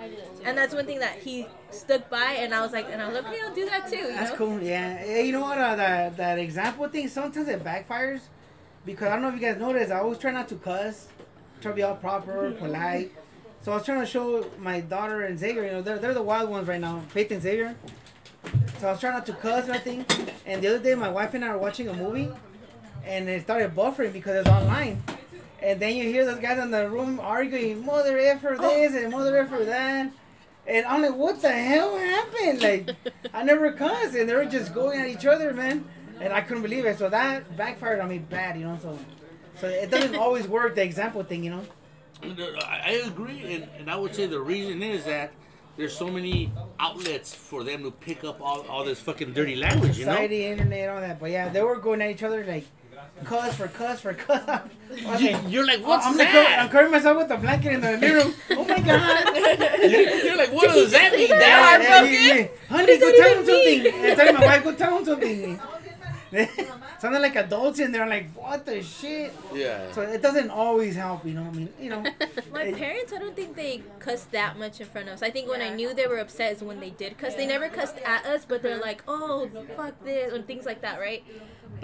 and 0.43 0.57
that's 0.57 0.73
one 0.73 0.85
thing 0.85 0.99
that 0.99 1.19
he 1.19 1.47
stuck 1.69 2.09
by, 2.09 2.33
and 2.39 2.53
I 2.53 2.61
was 2.61 2.71
like, 2.71 2.87
and 2.91 3.01
I 3.01 3.07
was 3.07 3.15
like, 3.15 3.25
okay, 3.27 3.39
I'll 3.45 3.55
do 3.55 3.65
that 3.69 3.89
too. 3.89 3.97
You 3.97 4.07
That's 4.13 4.31
know? 4.31 4.37
cool. 4.37 4.61
Yeah. 4.61 5.21
You 5.21 5.31
know 5.31 5.41
what? 5.41 5.57
Uh, 5.57 5.75
that 5.75 6.17
that 6.17 6.39
example 6.39 6.87
thing 6.89 7.07
sometimes 7.07 7.47
it 7.47 7.63
backfires 7.63 8.21
because 8.85 9.07
I 9.07 9.13
don't 9.13 9.21
know 9.21 9.29
if 9.29 9.35
you 9.35 9.41
guys 9.41 9.57
noticed. 9.59 9.91
I 9.91 9.99
always 9.99 10.17
try 10.17 10.31
not 10.31 10.47
to 10.49 10.55
cuss, 10.55 11.07
try 11.61 11.71
to 11.71 11.75
be 11.75 11.83
all 11.83 11.95
proper, 11.95 12.51
polite. 12.51 13.11
So 13.63 13.71
I 13.71 13.75
was 13.75 13.85
trying 13.85 14.01
to 14.01 14.05
show 14.05 14.45
my 14.59 14.81
daughter 14.81 15.21
and 15.21 15.39
Xavier. 15.39 15.63
You 15.63 15.71
know, 15.71 15.81
they're 15.81 15.97
they're 15.97 16.13
the 16.13 16.21
wild 16.21 16.49
ones 16.49 16.67
right 16.67 16.81
now, 16.81 16.99
Faith 17.09 17.31
and 17.31 17.41
Xavier. 17.41 17.75
So 18.79 18.89
I 18.89 18.91
was 18.91 18.99
trying 18.99 19.13
not 19.13 19.25
to 19.27 19.33
cuss 19.33 19.69
or 19.69 19.71
anything. 19.71 20.05
And 20.45 20.61
the 20.61 20.67
other 20.67 20.79
day, 20.79 20.95
my 20.95 21.07
wife 21.07 21.33
and 21.33 21.45
I 21.45 21.53
were 21.53 21.59
watching 21.59 21.87
a 21.87 21.93
movie, 21.93 22.29
and 23.05 23.29
it 23.29 23.43
started 23.43 23.73
buffering 23.73 24.11
because 24.11 24.35
it's 24.35 24.49
online. 24.49 25.01
And 25.61 25.79
then 25.79 25.95
you 25.95 26.03
hear 26.03 26.25
those 26.25 26.41
guys 26.41 26.59
in 26.59 26.71
the 26.71 26.89
room 26.89 27.21
arguing, 27.21 27.85
mother 27.85 28.19
effer 28.19 28.57
this 28.59 28.95
and 28.95 29.09
mother 29.13 29.37
effer 29.37 29.63
that. 29.63 30.11
And 30.67 30.85
I'm 30.85 31.01
like, 31.01 31.15
what 31.15 31.41
the 31.41 31.51
hell 31.51 31.97
happened? 31.97 32.61
Like, 32.61 32.89
I 33.33 33.43
never 33.43 33.71
cussed, 33.71 34.13
and 34.15 34.27
they 34.27 34.35
were 34.35 34.43
just 34.43 34.73
going 34.73 34.99
at 34.99 35.07
each 35.07 35.25
other, 35.25 35.53
man. 35.53 35.85
And 36.19 36.33
I 36.33 36.41
couldn't 36.41 36.63
believe 36.63 36.83
it. 36.85 36.99
So 36.99 37.07
that 37.07 37.55
backfired 37.55 38.01
on 38.01 38.09
me 38.09 38.17
bad, 38.17 38.59
you 38.59 38.65
know. 38.65 38.77
So, 38.81 38.99
so 39.61 39.67
it 39.67 39.89
doesn't 39.89 40.15
always 40.15 40.49
work. 40.49 40.75
The 40.75 40.83
example 40.83 41.23
thing, 41.23 41.45
you 41.45 41.51
know. 41.51 41.63
I 42.65 43.01
agree, 43.05 43.53
and, 43.53 43.67
and 43.77 43.91
I 43.91 43.95
would 43.95 44.15
say 44.15 44.25
the 44.25 44.39
reason 44.39 44.81
is 44.81 45.05
that 45.05 45.33
there's 45.77 45.95
so 45.95 46.07
many 46.07 46.51
outlets 46.79 47.33
for 47.33 47.63
them 47.63 47.83
to 47.83 47.91
pick 47.91 48.23
up 48.23 48.41
all, 48.41 48.61
all 48.67 48.83
this 48.83 48.99
fucking 48.99 49.33
dirty 49.33 49.55
language, 49.55 49.97
you 49.97 50.05
know? 50.05 50.11
Society, 50.11 50.45
internet, 50.45 50.89
all 50.89 51.01
that. 51.01 51.19
But 51.19 51.31
yeah, 51.31 51.49
they 51.49 51.61
were 51.61 51.77
going 51.77 52.01
at 52.01 52.11
each 52.11 52.23
other 52.23 52.45
like, 52.45 52.65
cuss 53.23 53.55
for 53.55 53.67
cuss 53.67 54.01
for 54.01 54.13
cuss. 54.13 54.61
You, 55.19 55.39
you're 55.47 55.65
like, 55.65 55.85
what's 55.85 56.05
I'm, 56.05 56.15
like, 56.15 56.29
I'm 56.31 56.69
covering 56.69 56.91
myself 56.91 57.17
with 57.17 57.31
a 57.31 57.37
blanket 57.37 57.73
in 57.73 57.81
the 57.81 57.91
living 57.97 58.11
room. 58.11 58.33
Oh 58.51 58.63
my 58.63 58.79
god. 58.79 59.35
You're, 60.23 60.37
like, 60.37 60.53
what 60.53 60.69
does 60.69 60.91
that 60.91 61.13
mean, 61.13 61.29
Yeah, 61.29 61.39
Dad? 61.39 61.81
yeah, 61.81 62.03
yeah, 62.03 62.33
yeah. 62.35 62.47
Honey, 62.69 62.99
go 62.99 63.11
tell 63.11 63.37
him 63.39 63.45
something. 63.45 64.05
I 64.05 64.15
tell 64.15 64.33
my 64.33 64.45
wife, 64.45 64.63
go 64.63 64.75
tell 64.75 64.97
him 64.99 65.05
something. 65.05 65.59
Sounded 66.99 67.19
like 67.21 67.35
adults 67.35 67.79
in 67.79 67.91
there, 67.91 68.07
like, 68.07 68.31
what 68.33 68.65
the 68.65 68.81
shit? 68.81 69.33
Yeah. 69.53 69.91
So 69.91 70.01
it 70.01 70.21
doesn't 70.21 70.49
always 70.49 70.95
help, 70.95 71.25
you 71.25 71.33
know. 71.33 71.43
I 71.43 71.51
mean, 71.51 71.69
you 71.79 71.89
know. 71.89 72.01
My 72.51 72.63
it- 72.63 72.77
parents, 72.77 73.13
I 73.13 73.19
don't 73.19 73.35
think 73.35 73.55
they 73.55 73.83
cussed 73.99 74.31
that 74.31 74.57
much 74.57 74.79
in 74.79 74.87
front 74.87 75.07
of 75.09 75.15
us. 75.15 75.21
I 75.23 75.29
think 75.29 75.49
when 75.49 75.61
I 75.61 75.69
knew 75.69 75.93
they 75.93 76.07
were 76.07 76.17
upset 76.17 76.53
is 76.53 76.63
when 76.63 76.79
they 76.79 76.89
did 76.91 77.17
cuss. 77.17 77.35
They 77.35 77.45
never 77.45 77.69
cussed 77.69 77.97
at 77.99 78.25
us, 78.25 78.45
but 78.45 78.61
they're 78.61 78.79
like, 78.79 79.03
"Oh, 79.07 79.49
fuck 79.75 80.03
this," 80.03 80.33
and 80.33 80.45
things 80.47 80.65
like 80.65 80.81
that, 80.81 80.99
right? 80.99 81.23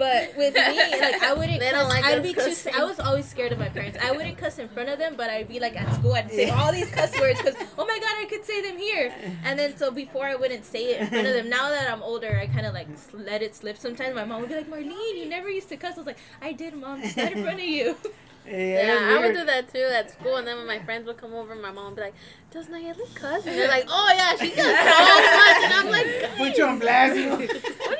But 0.00 0.34
with 0.34 0.54
me, 0.54 0.62
like 0.98 1.22
I 1.22 1.34
wouldn't. 1.36 1.60
They 1.60 1.70
cuss. 1.72 1.88
like 1.90 2.04
I'd 2.04 2.22
be 2.22 2.32
too. 2.32 2.40
cussing. 2.40 2.74
I 2.74 2.84
was 2.84 2.98
always 2.98 3.28
scared 3.28 3.52
of 3.52 3.58
my 3.58 3.68
parents. 3.68 3.98
I 4.02 4.12
wouldn't 4.12 4.38
cuss 4.38 4.58
in 4.58 4.66
front 4.70 4.88
of 4.88 4.98
them, 4.98 5.14
but 5.14 5.28
I'd 5.28 5.46
be 5.46 5.60
like 5.60 5.78
at 5.78 5.94
school. 5.96 6.14
I'd 6.14 6.30
say 6.30 6.48
all 6.48 6.72
these 6.72 6.90
cuss 6.90 7.14
words 7.20 7.38
because 7.42 7.54
oh 7.78 7.84
my 7.84 7.98
god, 7.98 8.14
I 8.18 8.24
could 8.24 8.42
say 8.46 8.62
them 8.62 8.78
here. 8.78 9.12
And 9.44 9.58
then 9.58 9.76
so 9.76 9.90
before 9.90 10.24
I 10.24 10.36
wouldn't 10.36 10.64
say 10.64 10.94
it 10.94 11.02
in 11.02 11.06
front 11.08 11.26
of 11.26 11.34
them. 11.34 11.50
Now 11.50 11.68
that 11.68 11.92
I'm 11.92 12.02
older, 12.02 12.38
I 12.38 12.46
kind 12.46 12.64
of 12.64 12.72
like 12.72 12.88
let 13.12 13.42
it 13.42 13.54
slip. 13.54 13.76
Sometimes 13.76 14.14
my 14.14 14.24
mom 14.24 14.40
would 14.40 14.48
be 14.48 14.56
like, 14.56 14.70
Marlene, 14.70 15.18
you 15.18 15.26
never 15.28 15.50
used 15.50 15.68
to 15.68 15.76
cuss. 15.76 15.96
I 15.96 15.98
was 15.98 16.06
like, 16.06 16.18
I 16.40 16.52
did, 16.54 16.72
mom, 16.72 17.02
just 17.02 17.18
not 17.18 17.32
in 17.32 17.42
front 17.42 17.60
of 17.60 17.66
you. 17.66 17.94
Yeah, 18.46 18.56
Yeah, 18.56 19.16
I 19.16 19.18
would 19.20 19.34
do 19.34 19.44
that 19.44 19.72
too 19.72 19.78
at 19.92 20.10
school, 20.10 20.36
and 20.36 20.46
then 20.46 20.56
when 20.56 20.66
my 20.66 20.78
friends 20.80 21.06
would 21.06 21.18
come 21.18 21.34
over, 21.34 21.54
my 21.54 21.70
mom 21.70 21.86
would 21.86 21.96
be 21.96 22.02
like, 22.02 22.14
"Does 22.50 22.66
Nayeli 22.66 23.14
cuss?" 23.14 23.46
And 23.46 23.56
they're 23.56 23.68
like, 23.68 23.84
"Oh 23.88 24.12
yeah, 24.16 24.36
she 24.36 24.54
does 24.54 24.66
so 24.66 24.72
much," 25.44 25.64
and 25.64 25.72
I'm 25.74 25.90
like, 25.90 26.36
Put 26.36 26.56
you 26.58 26.64
on 26.66 26.78
blast, 26.78 27.16
you 27.18 27.26
know. 27.26 27.46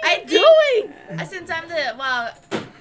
I 0.04 0.24
"Doing." 0.26 0.94
Uh, 1.18 1.24
Since 1.24 1.50
I'm 1.50 1.68
the 1.68 1.94
well, 1.98 2.34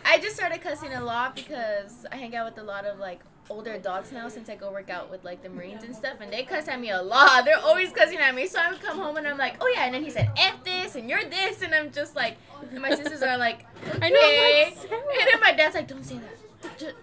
I 0.06 0.17
just 0.19 0.36
started 0.36 0.62
cussing 0.62 0.93
a 0.93 1.04
lot 1.04 1.36
because 1.36 2.06
I 2.12 2.15
hang 2.15 2.36
out 2.36 2.45
with 2.45 2.58
a 2.63 2.65
lot 2.65 2.86
of 2.86 2.98
like 2.98 3.19
older 3.52 3.74
adults 3.74 4.12
now 4.12 4.30
since 4.30 4.48
I 4.48 4.56
go 4.56 4.72
work 4.72 4.89
out 4.91 5.10
with 5.10 5.24
like 5.24 5.41
the 5.43 5.50
Marines 5.50 5.84
and 5.84 5.95
stuff, 5.95 6.17
and 6.22 6.32
they 6.32 6.43
cuss 6.43 6.67
at 6.67 6.80
me 6.80 6.91
a 6.91 7.02
lot. 7.02 7.45
They're 7.45 7.60
always 7.60 7.91
cussing 7.91 8.17
at 8.19 8.34
me. 8.34 8.48
So 8.48 8.60
I 8.60 8.72
would 8.72 8.82
come 8.82 8.98
home 8.98 9.17
and 9.17 9.28
I'm 9.28 9.38
like, 9.38 9.58
oh 9.62 9.72
yeah, 9.76 9.86
and 9.86 9.93
then 9.93 10.04
he 10.04 10.10
said 10.10 10.32
f 10.38 10.63
this 10.63 10.95
and 10.95 11.10
you're 11.10 11.24
this, 11.26 11.62
and 11.62 11.76
I'm 11.76 11.91
just 11.91 12.15
like, 12.15 12.38
and 12.72 12.82
my 12.82 12.91
sisters 12.95 13.22
are 13.22 13.38
like, 13.38 13.65
okay. 13.88 14.00
I 14.02 14.10
know, 14.10 14.19
I'm 14.21 14.71
like, 14.71 14.92
and 15.19 15.27
then 15.33 15.40
my 15.42 15.52
dad's 15.54 15.75
like, 15.75 15.88
don't 15.88 16.04
say 16.04 16.19
that. 16.19 16.79
Just, 16.79 16.96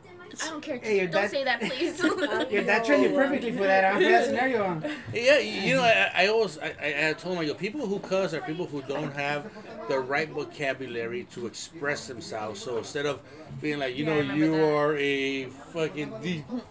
I 0.45 0.49
don't 0.51 0.61
care. 0.63 0.79
Hey, 0.79 0.99
your 0.99 1.07
don't 1.07 1.23
dad- 1.23 1.31
say 1.31 1.45
that, 1.45 1.61
please. 1.61 2.03
Your 2.53 2.63
dad 2.65 2.85
trained 2.85 3.05
you 3.05 3.11
perfectly 3.15 3.53
for 3.53 3.65
that, 3.65 3.85
uh, 3.85 3.97
for 3.99 4.03
that 4.05 4.25
scenario. 4.27 4.81
huh? 4.81 4.89
Yeah, 5.15 5.39
you 5.39 5.75
know, 5.77 5.83
I, 5.83 6.11
I 6.15 6.27
always, 6.29 6.59
I, 6.59 6.75
I, 6.81 7.09
I 7.11 7.13
told 7.15 7.39
them, 7.39 7.47
like, 7.49 7.59
people 7.59 7.87
who 7.87 7.99
cuss 8.01 8.35
are 8.35 8.41
people 8.43 8.67
who 8.67 8.83
don't 8.83 9.13
have 9.15 9.51
the 9.89 9.99
right 10.01 10.29
vocabulary 10.29 11.25
to 11.33 11.47
express 11.47 12.07
themselves. 12.09 12.61
So 12.61 12.77
instead 12.79 13.07
of 13.07 13.21
being 13.63 13.79
like, 13.79 13.97
you 13.97 14.05
Yeah, 14.05 14.21
know, 14.23 14.35
you 14.35 14.51
that. 14.51 14.75
are 14.75 14.97
a 14.97 15.45
fucking 15.73 16.13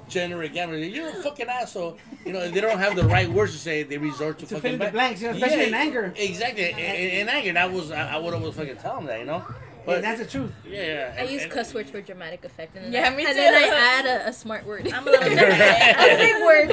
degenerate 0.09 0.53
gambler, 0.53 0.77
you're 0.77 1.09
a 1.09 1.23
fucking 1.23 1.47
asshole. 1.47 1.97
You 2.25 2.33
know, 2.33 2.49
they 2.49 2.61
don't 2.61 2.77
have 2.79 2.95
the 2.95 3.05
right 3.05 3.29
words 3.29 3.53
to 3.53 3.57
say. 3.59 3.83
They 3.83 3.97
resort 3.97 4.39
to, 4.39 4.45
To 4.47 4.55
fucking 4.55 4.61
fill 4.61 4.73
in 4.73 4.79
the 4.79 4.91
blanks, 4.91 5.21
you 5.21 5.29
know, 5.29 5.33
especially 5.35 5.67
in 5.67 5.73
anger. 5.73 6.13
Exactly, 6.17 6.71
in, 6.71 6.77
in, 6.77 7.09
in 7.21 7.29
anger. 7.29 7.53
That 7.53 7.71
was, 7.71 7.91
I, 7.91 8.15
I 8.15 8.17
would 8.17 8.33
always 8.33 8.53
fucking 8.53 8.77
tell 8.77 8.95
them 8.95 9.05
that, 9.05 9.19
you 9.19 9.25
know. 9.25 9.43
But 9.85 9.95
and 9.97 10.03
that's 10.03 10.19
the 10.19 10.25
truth. 10.25 10.51
yeah, 10.67 10.81
yeah. 10.83 11.13
I 11.15 11.21
and- 11.21 11.29
use 11.29 11.43
and- 11.43 11.51
cuss 11.51 11.73
words 11.73 11.91
for 11.91 12.01
dramatic 12.01 12.43
effect. 12.45 12.75
And 12.75 12.85
then 12.85 12.93
Yeah, 12.93 13.07
I, 13.09 13.15
me 13.15 13.25
And 13.25 13.37
then. 13.37 13.53
I 13.53 13.67
add 13.99 14.05
a, 14.05 14.29
a 14.29 14.33
smart 14.33 14.65
word. 14.65 14.91
I'm 14.91 15.07
a 15.07 15.11
little 15.11 15.27
a 15.31 16.17
big 16.17 16.43
word. 16.43 16.69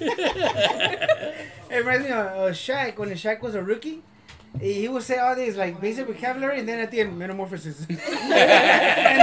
It 1.70 1.76
reminds 1.78 2.04
me 2.04 2.10
of 2.10 2.26
uh, 2.26 2.50
Shaq 2.52 2.98
when 2.98 3.10
Shaq 3.10 3.40
was 3.42 3.54
a 3.54 3.62
rookie. 3.62 4.02
He 4.60 4.72
he 4.72 4.88
would 4.88 5.04
say 5.04 5.18
all 5.18 5.36
these 5.36 5.56
like 5.56 5.80
basic 5.80 6.08
vocabulary, 6.08 6.58
and 6.58 6.68
then 6.68 6.80
at 6.80 6.90
the 6.90 6.98
end, 7.00 7.16
metamorphosis. 7.16 7.86
and 7.88 7.98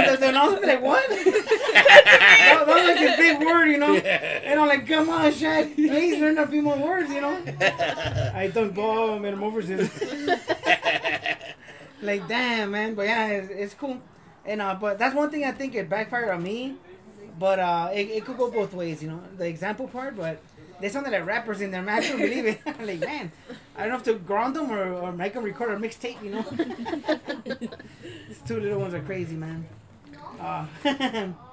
the, 0.08 0.16
the 0.18 0.28
announcer 0.30 0.58
be 0.60 0.66
like, 0.66 0.80
"What?" 0.80 1.06
that, 1.06 2.64
that 2.64 2.66
was 2.66 2.86
like 2.86 3.00
a 3.00 3.16
big 3.18 3.38
word, 3.46 3.66
you 3.66 3.76
know. 3.76 3.94
And 3.94 4.58
I'm 4.58 4.66
like, 4.66 4.86
"Come 4.88 5.10
on, 5.10 5.30
Shaq, 5.30 5.74
please 5.74 6.18
learn 6.18 6.38
a 6.38 6.46
few 6.46 6.62
more 6.62 6.78
words, 6.78 7.10
you 7.12 7.20
know." 7.20 7.36
I 7.60 8.50
don't 8.54 8.74
ball 8.74 9.18
metamorphosis. 9.18 9.90
Like, 12.02 12.26
damn, 12.28 12.70
man. 12.72 12.94
But 12.94 13.06
yeah, 13.06 13.26
it's, 13.28 13.50
it's 13.50 13.74
cool. 13.74 13.98
And 14.44 14.62
uh, 14.62 14.74
but 14.74 14.98
that's 14.98 15.14
one 15.14 15.30
thing 15.30 15.44
I 15.44 15.52
think 15.52 15.74
it 15.74 15.88
backfired 15.88 16.30
on 16.30 16.42
me. 16.42 16.76
But 17.38 17.58
uh, 17.60 17.90
it, 17.92 18.08
it 18.10 18.24
could 18.24 18.36
go 18.36 18.50
both 18.50 18.74
ways, 18.74 19.02
you 19.02 19.08
know. 19.08 19.22
The 19.36 19.46
example 19.46 19.86
part, 19.88 20.16
but 20.16 20.40
they 20.80 20.88
sounded 20.88 21.12
like 21.12 21.26
rappers 21.26 21.60
in 21.60 21.70
their. 21.70 21.88
I 21.88 22.00
couldn't 22.00 22.18
believe 22.28 22.46
it. 22.46 22.60
Like, 22.80 23.00
man, 23.00 23.30
I 23.76 23.82
don't 23.82 23.90
know 23.90 23.96
if 23.96 24.02
to 24.04 24.14
ground 24.14 24.56
them 24.56 24.70
or, 24.70 24.92
or 24.94 25.12
make 25.12 25.34
them 25.34 25.44
record 25.44 25.70
a 25.70 25.76
mixtape, 25.76 26.22
you 26.22 26.30
know. 26.30 26.42
These 28.28 28.40
two 28.46 28.60
little 28.60 28.80
ones 28.80 28.94
are 28.94 29.00
crazy, 29.02 29.36
man. 29.36 29.66
Uh, 30.40 30.66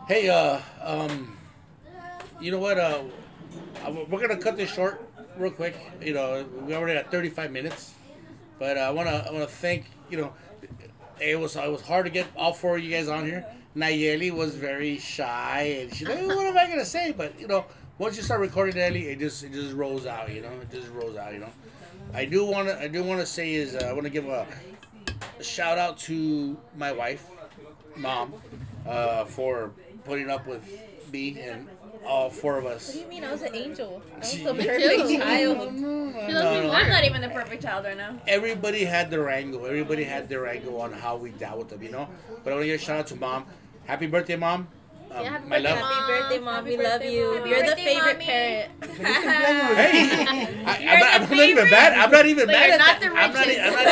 Hey, 0.08 0.30
uh, 0.30 0.60
um, 0.82 1.36
you 2.40 2.52
know 2.52 2.60
what? 2.60 2.78
Uh, 2.78 3.04
uh, 3.86 3.92
we're 4.10 4.20
gonna 4.20 4.38
cut 4.38 4.58
this 4.58 4.72
short, 4.72 5.02
real 5.38 5.52
quick. 5.52 5.76
You 6.02 6.14
know, 6.14 6.46
we 6.66 6.76
already 6.76 6.94
got 7.00 7.12
35 7.12 7.52
minutes, 7.52 7.94
but 8.60 8.78
uh, 8.78 8.82
I 8.82 8.90
wanna, 8.92 9.26
I 9.28 9.32
wanna 9.32 9.48
thank. 9.48 9.86
You 10.10 10.18
know, 10.18 10.34
it 11.20 11.40
was, 11.40 11.56
it 11.56 11.72
was 11.72 11.82
hard 11.82 12.06
to 12.06 12.12
get 12.12 12.28
all 12.36 12.54
four 12.54 12.78
of 12.78 12.84
you 12.84 12.92
guys 12.92 13.08
on 13.08 13.26
here. 13.26 13.46
Nayeli 13.76 14.32
was 14.32 14.56
very 14.56 14.98
shy, 14.98 15.80
and 15.82 15.94
she's 15.94 16.08
like, 16.08 16.26
"What 16.26 16.46
am 16.46 16.58
I 16.58 16.68
gonna 16.68 16.86
say?" 16.86 17.12
But 17.12 17.40
you 17.40 17.48
know, 17.48 17.66
once 17.98 18.16
you 18.16 18.24
start 18.24 18.40
recording, 18.40 18.76
Nayeli, 18.76 19.04
it 19.06 19.20
just, 19.20 19.44
it 19.44 19.52
just 19.52 19.74
rolls 19.74 20.06
out. 20.06 20.32
You 20.34 20.42
know, 20.42 20.52
it 20.62 20.72
just 20.72 20.90
rolls 20.90 21.18
out. 21.18 21.34
You 21.34 21.40
know. 21.40 21.50
I 22.14 22.26
do 22.26 22.46
wanna, 22.46 22.78
I 22.80 22.88
do 22.88 23.04
wanna 23.04 23.26
say 23.26 23.54
is, 23.54 23.76
uh, 23.76 23.88
I 23.90 23.94
wanna 23.94 24.10
give 24.10 24.28
a, 24.28 24.48
a 25.40 25.44
shout 25.44 25.78
out 25.78 25.98
to 26.00 26.56
my 26.78 26.92
wife, 26.94 27.26
mom, 27.98 28.34
uh, 28.88 29.26
for 29.26 29.72
putting 30.06 30.30
up 30.30 30.48
with 30.48 30.64
me 31.12 31.40
and 31.42 31.68
all 32.06 32.30
four 32.30 32.58
of 32.58 32.66
us. 32.66 32.88
What 32.88 32.94
do 32.96 33.00
you 33.02 33.08
mean? 33.08 33.24
I 33.24 33.32
was 33.32 33.42
an 33.42 33.56
angel. 33.56 34.02
I 34.16 34.20
was 34.20 34.32
She- 34.32 34.44
the 34.44 34.54
Me 34.54 34.66
perfect 34.66 35.08
too. 35.10 35.18
child. 35.18 35.74
No, 36.16 36.72
I'm 36.72 36.90
not 36.90 37.04
even 37.04 37.22
the 37.22 37.30
perfect 37.30 37.62
child 37.62 37.84
right 37.86 37.98
now. 37.98 38.18
everybody 38.28 38.86
had 38.86 39.12
their 39.12 39.30
angle. 39.30 39.66
Everybody 39.66 40.04
had 40.06 40.30
their 40.30 40.48
angle 40.48 40.80
on 40.82 40.94
how 40.94 41.18
we 41.18 41.30
dealt 41.32 41.58
with 41.60 41.70
them, 41.70 41.84
you 41.84 41.92
know. 41.92 42.08
But 42.44 42.52
I 42.52 42.54
want 42.56 42.64
to 42.64 42.68
give 42.68 42.80
a 42.82 42.84
shout 42.84 43.00
out 43.00 43.08
to 43.08 43.16
mom. 43.18 43.46
Happy 43.86 44.08
birthday, 44.08 44.38
mom. 44.38 44.68
Um, 45.12 45.24
Yeah, 45.24 45.30
happy 45.32 45.48
my 45.50 45.58
birthday, 45.60 45.70
love. 45.70 45.80
Mom. 45.80 45.92
Happy 45.92 46.12
birthday, 46.22 46.40
mom. 46.40 46.56
Happy 46.56 46.78
we 46.78 46.84
love 46.84 47.04
you. 47.04 47.40
Mom. 47.40 47.48
You're 47.48 47.60
the 47.60 47.66
birthday, 47.66 47.84
favorite 47.86 48.14
Mommy. 48.14 48.26
parent. 48.26 48.72
Hey, 49.76 50.64
I, 50.66 50.88
I'm, 50.88 51.00
not, 51.00 51.22
I'm 51.22 51.38
not 51.38 51.46
even 51.48 51.70
mad. 51.70 51.94
I'm 51.94 52.12
not 52.12 52.26
even 52.26 52.46
But 52.46 52.52
mad 52.54 52.70
at 52.70 52.78
not 52.80 53.00
that. 53.02 53.12
I'm 53.12 53.34
not, 53.34 53.48
I'm 53.50 53.74
not 53.76 53.86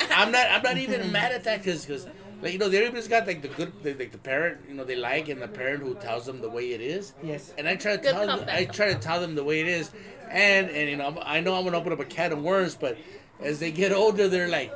even. 0.00 0.10
I'm 0.18 0.32
not. 0.32 0.46
I'm 0.50 0.62
not 0.62 0.76
even 0.78 1.12
mad 1.12 1.32
at 1.32 1.44
that 1.44 1.62
because 1.64 1.84
because 1.86 2.06
like 2.42 2.52
you 2.52 2.58
know 2.58 2.66
everybody's 2.66 3.08
got 3.08 3.26
like 3.26 3.42
the 3.42 3.48
good 3.48 3.72
the, 3.82 3.94
like 3.94 4.12
the 4.12 4.18
parent 4.18 4.60
you 4.68 4.74
know 4.74 4.84
they 4.84 4.96
like 4.96 5.28
and 5.28 5.40
the 5.42 5.48
parent 5.48 5.82
who 5.82 5.94
tells 5.96 6.26
them 6.26 6.40
the 6.40 6.48
way 6.48 6.72
it 6.72 6.80
is. 6.80 7.12
yes. 7.22 7.52
And 7.58 7.68
I 7.68 7.76
try 7.76 7.96
to 7.96 8.02
Good 8.02 8.12
tell 8.12 8.26
them. 8.26 8.48
I 8.50 8.64
try 8.64 8.92
to 8.92 8.98
tell 8.98 9.20
them 9.20 9.34
the 9.34 9.44
way 9.44 9.60
it 9.60 9.68
is, 9.68 9.90
and 10.30 10.68
and 10.70 10.88
you 10.90 10.96
know 10.96 11.04
I'm- 11.04 11.18
I 11.22 11.40
know 11.40 11.54
I'm 11.54 11.64
gonna 11.64 11.78
open 11.78 11.92
up 11.92 12.00
a 12.00 12.04
can 12.04 12.32
of 12.32 12.42
worms, 12.42 12.74
but 12.76 12.96
as 13.40 13.58
they 13.58 13.70
get 13.70 13.92
older, 13.92 14.28
they're 14.28 14.48
like, 14.48 14.72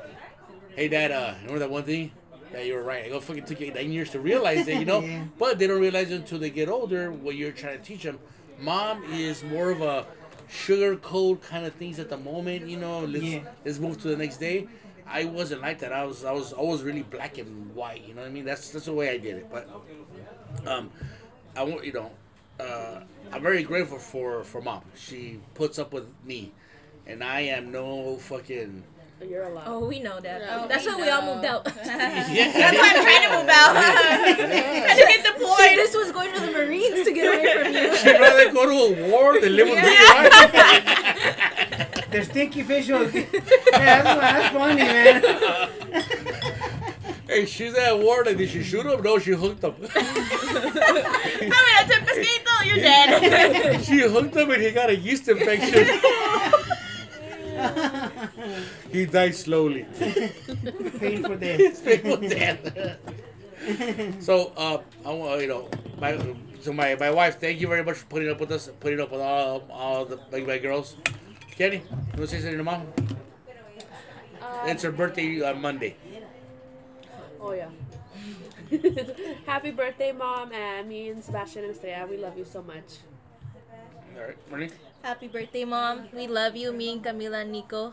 "Hey, 0.76 0.88
Dad, 0.88 1.10
uh, 1.12 1.34
remember 1.42 1.58
that 1.60 1.70
one 1.70 1.82
thing? 1.84 2.12
Yeah, 2.52 2.60
you 2.60 2.74
were 2.74 2.82
right. 2.82 3.04
I 3.04 3.08
go 3.08 3.18
fucking 3.20 3.44
took 3.46 3.60
you 3.60 3.72
nine 3.74 3.90
years 3.92 4.10
to 4.10 4.20
realize 4.20 4.68
it, 4.68 4.78
you 4.78 4.84
know. 4.84 5.00
Yeah. 5.04 5.24
But 5.38 5.58
they 5.58 5.66
don't 5.66 5.80
realize 5.80 6.10
it 6.10 6.16
until 6.16 6.38
they 6.38 6.50
get 6.50 6.68
older 6.68 7.10
what 7.12 7.34
you're 7.34 7.50
trying 7.52 7.78
to 7.78 7.84
teach 7.84 8.04
them. 8.04 8.18
Mom 8.60 9.02
is 9.12 9.42
more 9.42 9.70
of 9.70 9.80
a 9.82 10.06
sugar 10.48 10.94
coat 10.96 11.42
kind 11.42 11.66
of 11.66 11.72
things 11.74 11.98
at 11.98 12.08
the 12.10 12.16
moment, 12.16 12.68
you 12.68 12.76
know. 12.76 13.00
Let's 13.00 13.24
Yeah. 13.24 13.40
let's 13.64 13.78
move 13.80 14.00
to 14.02 14.08
the 14.08 14.16
next 14.16 14.36
day. 14.38 14.68
I 15.06 15.24
wasn't 15.26 15.60
like 15.62 15.78
that. 15.80 15.92
I 15.92 16.04
was 16.04 16.24
I 16.24 16.32
was 16.32 16.52
always 16.52 16.82
really 16.82 17.02
black 17.02 17.38
and 17.38 17.74
white. 17.74 18.06
You 18.06 18.14
know 18.14 18.22
what 18.22 18.28
I 18.28 18.32
mean? 18.32 18.44
That's 18.44 18.70
that's 18.70 18.86
the 18.86 18.92
way 18.92 19.10
I 19.10 19.18
did 19.18 19.36
it. 19.36 19.50
But 19.50 19.68
um, 20.66 20.90
I 21.56 21.62
want 21.62 21.84
you 21.84 21.92
know, 21.92 22.10
uh, 22.58 23.00
I'm 23.32 23.42
very 23.42 23.62
grateful 23.62 23.98
for 23.98 24.44
for 24.44 24.60
mom. 24.62 24.82
She 24.96 25.40
puts 25.54 25.78
up 25.78 25.92
with 25.92 26.06
me, 26.24 26.52
and 27.06 27.22
I 27.22 27.40
am 27.40 27.70
no 27.70 28.16
fucking. 28.16 28.84
You're 29.26 29.44
allowed. 29.44 29.64
Oh, 29.68 29.86
we 29.86 30.00
know 30.00 30.20
that. 30.20 30.40
Yeah. 30.42 30.66
That's 30.66 30.84
We 30.84 30.92
why 30.92 31.00
we 31.00 31.08
all 31.08 31.34
moved 31.34 31.46
out. 31.46 31.64
Yeah. 31.76 32.52
That's 32.52 32.76
why 32.76 32.92
I'm 32.92 33.04
trying 33.04 33.22
to 33.22 33.38
move 33.38 33.48
out. 33.48 33.72
trying 34.84 34.98
to 34.98 35.06
get 35.06 35.24
deployed. 35.24 35.78
this 35.78 35.94
was 35.94 36.10
going 36.12 36.34
to 36.34 36.40
the 36.40 36.50
Marines 36.52 37.06
to 37.06 37.12
get 37.12 37.26
away 37.28 37.62
from 37.62 37.72
you. 37.72 37.96
She'd 38.02 38.20
rather 38.20 38.52
go 38.52 38.66
to 38.66 38.72
a 39.06 39.10
war 39.10 39.40
than 39.40 39.54
live 39.56 39.68
with 39.68 39.76
me. 39.76 39.92
Yeah. 39.92 40.28
Right? 40.28 41.63
They're 42.14 42.22
stinky 42.22 42.60
officials. 42.60 43.12
yeah, 43.12 43.26
that's, 43.72 44.20
that's 44.20 44.54
funny, 44.54 44.82
man. 44.82 45.20
hey, 47.26 47.44
she's 47.44 47.74
at 47.74 47.98
war. 47.98 48.22
Like, 48.22 48.36
did 48.36 48.50
she 48.50 48.62
shoot 48.62 48.86
him? 48.86 49.02
No, 49.02 49.18
she 49.18 49.32
hooked 49.32 49.64
him. 49.64 49.74
I 49.80 51.40
mean, 51.40 51.50
that's 51.50 51.90
a 51.90 51.98
pesquito. 52.06 52.66
You're 52.66 52.76
dead. 52.76 53.84
she 53.84 53.98
hooked 54.02 54.36
him, 54.36 54.48
and 54.48 54.62
he 54.62 54.70
got 54.70 54.90
a 54.90 54.96
yeast 54.96 55.26
infection. 55.26 55.88
he 58.92 59.06
died 59.06 59.34
slowly. 59.34 59.84
Painful 61.00 61.36
death. 61.36 61.84
People 61.84 62.16
dead. 62.18 62.96
so, 64.20 64.52
uh, 64.56 64.78
I 65.04 65.10
want 65.10 65.40
you 65.40 65.48
know, 65.48 65.68
my 65.98 66.12
to 66.62 66.72
my 66.72 66.94
my 66.94 67.10
wife. 67.10 67.40
Thank 67.40 67.60
you 67.60 67.66
very 67.66 67.82
much 67.82 67.96
for 67.96 68.06
putting 68.06 68.30
up 68.30 68.38
with 68.38 68.52
us, 68.52 68.70
putting 68.78 69.00
up 69.00 69.10
with 69.10 69.20
all 69.20 69.66
all 69.68 70.04
the 70.04 70.20
like 70.30 70.46
my 70.46 70.58
girls. 70.58 70.94
Kenny, 71.56 71.76
you 71.76 71.82
want 71.90 72.16
to 72.16 72.26
say 72.26 72.40
something 72.40 72.58
to 72.58 72.64
mom? 72.64 72.86
It's 74.66 74.82
her 74.82 74.90
birthday 74.90 75.40
on 75.42 75.60
Monday. 75.60 75.96
Oh 77.40 77.52
yeah. 77.52 77.68
Happy 79.46 79.70
birthday, 79.70 80.10
mom, 80.12 80.52
and 80.52 80.88
me 80.88 81.10
and 81.10 81.22
Sebastian 81.22 81.64
and 81.64 81.72
Estrella. 81.74 82.06
We 82.06 82.16
love 82.16 82.36
you 82.36 82.44
so 82.44 82.62
much. 82.62 83.04
All 84.16 84.22
right, 84.24 84.50
Marlene. 84.50 84.72
Happy 85.02 85.28
birthday, 85.28 85.64
mom. 85.64 86.08
We 86.12 86.26
love 86.26 86.56
you, 86.56 86.72
me 86.72 86.92
and 86.92 87.04
Camila 87.04 87.42
and 87.42 87.52
Nico. 87.52 87.92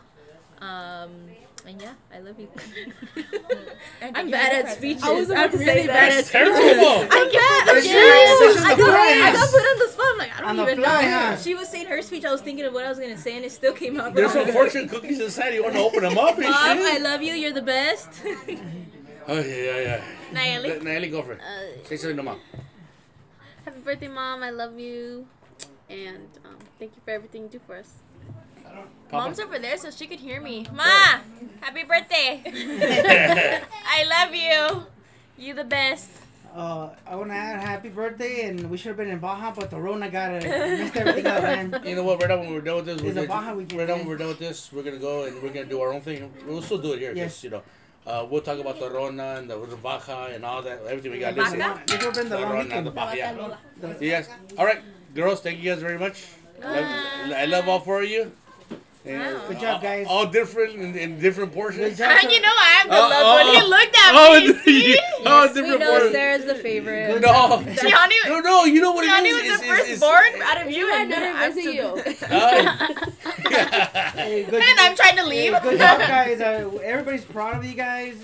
Um, 0.60 1.36
and 1.66 1.80
yeah, 1.80 1.92
I 2.14 2.18
love 2.20 2.38
you. 2.38 2.48
I'm 4.02 4.30
bad 4.30 4.64
at 4.66 4.76
speeches. 4.76 5.02
I 5.04 5.12
was 5.12 5.30
about 5.30 5.44
I'm 5.46 5.50
to 5.52 5.58
say 5.58 5.64
really 5.66 5.86
that. 5.86 5.92
bad 5.94 6.12
at 6.18 6.24
speeches. 6.24 6.30
terrible. 6.30 7.08
I'm 7.10 7.30
bad. 7.32 7.60
I'm 7.68 7.74
That's 7.74 7.86
serious. 7.86 7.92
serious. 7.92 8.30
I 8.30 8.38
This 8.38 8.56
is 8.56 8.62
the 8.62 8.76
got, 8.76 8.90
I 8.98 9.32
got 9.32 9.50
put 9.50 9.60
on 9.60 9.78
the 9.78 9.88
spot. 9.92 10.06
I'm 10.12 10.18
like, 10.18 10.36
I 10.36 10.40
don't 10.40 10.50
On 10.60 10.68
even 10.68 10.78
fly, 10.82 11.02
know. 11.02 11.10
huh? 11.10 11.36
She 11.36 11.54
was 11.54 11.68
saying 11.68 11.86
her 11.86 12.02
speech. 12.02 12.24
I 12.24 12.32
was 12.32 12.40
thinking 12.40 12.64
of 12.64 12.72
what 12.72 12.84
I 12.84 12.88
was 12.88 12.98
gonna 12.98 13.16
say, 13.18 13.36
and 13.36 13.44
it 13.44 13.52
still 13.52 13.72
came 13.72 14.00
out. 14.00 14.14
There's 14.14 14.34
wrong. 14.34 14.44
some 14.46 14.52
fortune 14.54 14.88
cookies 14.88 15.20
inside. 15.20 15.54
You 15.54 15.62
want 15.62 15.74
to 15.76 15.80
open 15.82 16.02
them 16.02 16.18
up 16.18 16.34
and 16.36 16.44
Mom, 16.44 16.52
I 16.54 16.98
love 16.98 17.22
you. 17.22 17.32
You're 17.34 17.52
the 17.52 17.62
best. 17.62 18.10
Oh 19.28 19.38
yeah, 19.38 19.44
yeah, 19.54 19.80
yeah. 19.80 20.04
Nayeli? 20.34 20.80
Nayeli, 20.82 21.08
go 21.08 21.22
for 21.22 21.34
it. 21.34 21.40
Uh, 21.40 21.86
Say 21.86 21.96
something 21.96 22.16
to 22.16 22.22
mom. 22.24 22.40
happy 23.64 23.78
birthday, 23.78 24.08
mom. 24.08 24.42
I 24.42 24.50
love 24.50 24.80
you, 24.80 25.28
and 25.88 26.26
um, 26.44 26.56
thank 26.80 26.96
you 26.96 27.02
for 27.04 27.12
everything 27.12 27.44
you 27.44 27.48
do 27.48 27.60
for 27.64 27.76
us. 27.76 28.00
Papa. 28.72 29.24
Mom's 29.24 29.40
over 29.40 29.58
there 29.58 29.76
so 29.76 29.90
she 29.90 30.06
could 30.06 30.20
hear 30.20 30.40
me. 30.40 30.66
Ma, 30.74 30.82
happy 31.60 31.84
birthday. 31.84 32.42
I 33.86 34.04
love 34.04 34.34
you. 34.34 34.86
You 35.38 35.54
the 35.54 35.64
best. 35.64 36.10
Uh, 36.54 36.90
I 37.06 37.16
want 37.16 37.30
to 37.30 37.34
add 37.34 37.60
happy 37.62 37.88
birthday, 37.88 38.46
and 38.46 38.70
we 38.70 38.76
should 38.76 38.88
have 38.88 38.96
been 38.98 39.08
in 39.08 39.18
Baja, 39.18 39.52
but 39.56 39.70
the 39.70 39.78
Rona 39.80 40.10
got 40.10 40.32
it. 40.32 40.42
Messed 40.44 40.96
everything 40.96 41.26
up, 41.26 41.42
man. 41.42 41.80
You 41.86 41.96
know 41.96 42.02
what? 42.04 42.20
Right 42.20 42.28
now, 42.28 42.40
when 42.40 42.52
we're 42.52 42.60
done 42.60 42.76
with 42.76 42.84
this, 42.86 43.00
we're 43.00 43.06
It's 43.08 43.14
gonna, 43.16 43.26
Baja 43.28 43.54
weekend, 43.54 43.78
right 43.80 43.88
now, 43.88 43.96
when 43.96 44.06
we're 44.06 44.18
done 44.18 44.28
with 44.28 44.38
this, 44.38 44.70
we're 44.70 44.82
gonna 44.82 44.98
go 44.98 45.24
and 45.24 45.42
we're 45.42 45.48
gonna 45.48 45.64
do 45.64 45.80
our 45.80 45.92
own 45.94 46.02
thing. 46.02 46.30
We'll 46.46 46.60
still 46.60 46.76
do 46.78 46.92
it 46.92 46.98
here, 46.98 47.12
Yes. 47.14 47.42
yes. 47.42 47.44
you 47.44 47.50
know. 47.50 47.62
Uh, 48.06 48.26
we'll 48.28 48.42
talk 48.42 48.58
about 48.58 48.78
the 48.78 48.90
Rona 48.90 49.36
and 49.38 49.48
the, 49.48 49.64
the 49.64 49.76
Baja 49.76 50.26
and 50.26 50.44
all 50.44 50.60
that, 50.60 50.82
everything 50.84 51.12
we 51.12 51.20
got. 51.20 51.34
The 51.34 51.40
Listen, 51.42 51.58
Baja? 51.60 51.78
This 51.86 51.96
would 51.96 52.04
have 52.04 52.14
been 52.14 52.28
the 52.28 52.36
The 52.36 52.42
Rona, 52.42 52.64
weekend. 52.64 52.86
the 52.86 52.90
Baja, 52.90 53.14
yeah. 53.14 53.56
The- 53.80 53.98
See 53.98 54.04
you 54.06 54.10
guys. 54.12 54.28
All 54.58 54.66
right, 54.66 54.80
girls, 55.14 55.40
thank 55.40 55.58
you 55.58 55.70
guys 55.72 55.80
very 55.80 55.98
much. 55.98 56.26
Love, 56.62 56.84
I 57.34 57.44
love 57.46 57.66
all 57.68 57.80
four 57.80 58.02
of 58.02 58.08
you. 58.10 58.30
And 59.04 59.36
Good 59.48 59.58
job, 59.58 59.82
guys. 59.82 60.06
All, 60.08 60.26
different 60.26 60.74
in, 60.76 60.96
in 60.96 61.18
different 61.18 61.52
portions. 61.52 61.88
Good 61.88 61.96
job. 61.98 62.18
And 62.22 62.30
you 62.30 62.40
know 62.40 62.52
I'm 62.56 62.88
the 62.88 62.94
Oh, 62.96 63.00
love 63.00 63.12
oh, 63.24 63.44
one. 63.46 63.54
He 63.56 63.60
oh. 63.60 63.68
looked 63.68 63.96
at 63.96 64.12
Oh, 64.14 64.40
me. 64.40 64.52
See? 64.64 64.98
oh, 65.26 65.48
we 65.48 65.54
different 65.54 65.80
know 65.80 65.90
portions. 65.90 66.12
Sarah's 66.12 66.44
the 66.44 66.54
favorite. 66.54 67.12
Good 67.14 67.22
No. 67.22 67.64
Johnny, 67.88 68.14
No, 68.28 68.38
no, 68.40 68.64
you 68.64 68.80
know 68.80 68.92
what 68.92 69.04
it 69.04 69.08
Johnny 69.08 69.30
is? 69.30 69.34
was 69.34 69.44
It's- 69.44 69.60
the 69.60 69.66
it's- 69.66 69.80
it's- 69.80 70.00
firstborn 70.00 70.42
out 70.42 70.62
of 70.64 70.70
you, 70.70 70.92
and 70.94 71.10
never 71.10 71.26
I'm 71.26 71.52
visit 71.52 71.72
still- 71.72 71.96
you. 71.96 72.36
Uh, 72.36 72.88
Hey, 74.14 74.44
good, 74.44 74.62
And 74.62 74.80
I'm 74.80 74.94
trying 74.94 75.16
to 75.16 75.22
hey, 75.22 75.50
leave. 75.50 75.62
good 75.62 75.78
job, 75.78 75.98
guys. 75.98 76.40
Uh, 76.40 76.70
everybody's 76.84 77.24
proud 77.24 77.56
of 77.56 77.64
you 77.64 77.74
guys. 77.74 78.14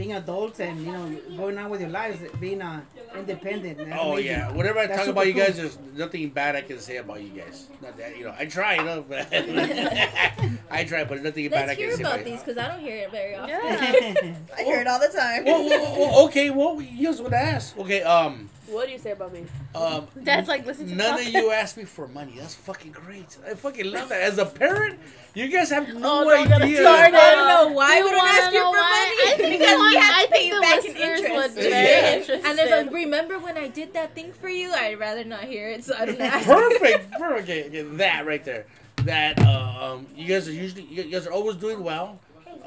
Being 0.00 0.12
adults 0.14 0.60
and 0.60 0.80
you 0.84 0.90
know 0.92 1.04
going 1.36 1.58
on 1.58 1.68
with 1.70 1.80
your 1.82 1.90
lives, 1.90 2.18
being 2.40 2.62
uh, 2.62 2.80
independent. 3.14 3.78
Oh 4.00 4.12
amazing. 4.12 4.26
yeah. 4.30 4.50
whatever 4.52 4.78
I 4.78 4.86
That's 4.86 4.96
talk 4.98 5.06
super 5.06 5.12
about 5.18 5.26
you 5.26 5.34
cool. 5.34 5.42
guys, 5.44 5.56
there's 5.58 5.78
nothing 5.94 6.30
bad 6.30 6.56
I 6.56 6.62
can 6.62 6.78
say 6.78 6.96
about 6.96 7.20
you 7.22 7.28
guys. 7.40 7.66
Not 7.82 7.98
that 7.98 8.16
you 8.16 8.24
know. 8.24 8.34
I 8.38 8.46
try, 8.46 8.76
you 8.76 8.84
know, 8.84 9.04
but 9.06 9.28
I 10.70 10.84
try, 10.86 11.04
but 11.04 11.22
nothing 11.22 11.48
bad 11.50 11.64
I 11.64 11.66
Let's 11.66 11.78
can 11.78 11.88
hear 11.88 11.96
say 11.96 12.02
about 12.02 12.18
you. 12.20 12.24
these 12.24 12.42
because 12.42 12.56
I 12.58 12.68
don't 12.68 12.80
hear 12.80 12.96
it 12.96 13.10
very 13.10 13.34
often. 13.34 13.50
Yeah. 13.50 14.34
I 14.58 14.62
hear 14.62 14.80
it 14.80 14.86
all 14.86 15.00
the 15.00 15.08
time. 15.08 15.44
Well, 15.44 15.64
well, 15.68 15.98
well, 16.00 16.24
okay. 16.26 16.48
Well, 16.50 16.80
you 16.80 17.06
guys 17.08 17.20
would 17.20 17.34
ask. 17.34 17.76
Okay. 17.78 18.02
Um. 18.02 18.48
What 18.68 18.86
do 18.86 18.92
you 18.92 18.98
say 19.00 19.10
about 19.10 19.32
me? 19.32 19.44
Um. 19.74 20.06
Dad's 20.22 20.46
like, 20.48 20.64
listen 20.64 20.86
to 20.88 20.94
None 20.94 21.18
of 21.20 21.26
you 21.28 21.50
asked 21.50 21.76
me 21.76 21.84
for 21.84 22.06
money. 22.06 22.34
That's 22.38 22.54
fucking 22.54 22.92
great. 22.92 23.36
I 23.44 23.54
fucking 23.54 23.90
love 23.90 24.08
that. 24.10 24.20
As 24.22 24.38
a 24.38 24.46
parent, 24.46 25.00
you 25.34 25.48
guys 25.48 25.70
have 25.70 25.92
no 25.92 26.20
Oh, 26.22 26.24
don't 26.24 26.52
idea. 26.62 26.86
I 26.88 27.10
don't 27.10 27.48
know 27.48 27.74
why 27.76 28.00
we 28.00 28.06
you 28.10 28.14
don't 28.14 28.28
ask 28.28 28.52
you 28.52 28.60
for 28.60 28.70
why? 28.70 29.14
money. 29.26 29.32
I 29.32 29.34
think 29.36 29.58
Because 29.58 29.78
the 29.78 29.89
we 29.90 29.96
have 29.96 30.14
I 30.16 30.24
to 30.24 30.30
pay 30.30 30.38
think 30.38 30.52
you 30.52 30.54
the 30.54 30.60
back 30.60 30.84
in 30.84 30.96
interest. 30.96 31.56
Yeah. 31.58 32.48
And 32.48 32.58
there's 32.58 32.70
like, 32.70 32.92
remember 32.92 33.38
when 33.38 33.56
I 33.58 33.68
did 33.68 33.92
that 33.94 34.14
thing 34.14 34.32
for 34.32 34.48
you? 34.48 34.72
I'd 34.72 34.98
rather 34.98 35.24
not 35.24 35.44
hear 35.44 35.68
it, 35.68 35.84
so 35.84 35.94
I 35.98 36.06
don't 36.06 36.20
ask. 36.20 36.46
Perfect. 36.46 37.10
Perfect. 37.12 37.48
Okay, 37.48 37.64
okay, 37.66 37.82
that 37.96 38.26
right 38.26 38.44
there. 38.44 38.66
That 39.04 39.40
uh, 39.40 39.94
um, 39.94 40.06
you 40.14 40.26
guys 40.26 40.48
are 40.48 40.52
usually 40.52 40.82
you 40.82 41.04
guys 41.04 41.26
are 41.26 41.32
always 41.32 41.56
doing 41.56 41.82
well. 41.82 42.18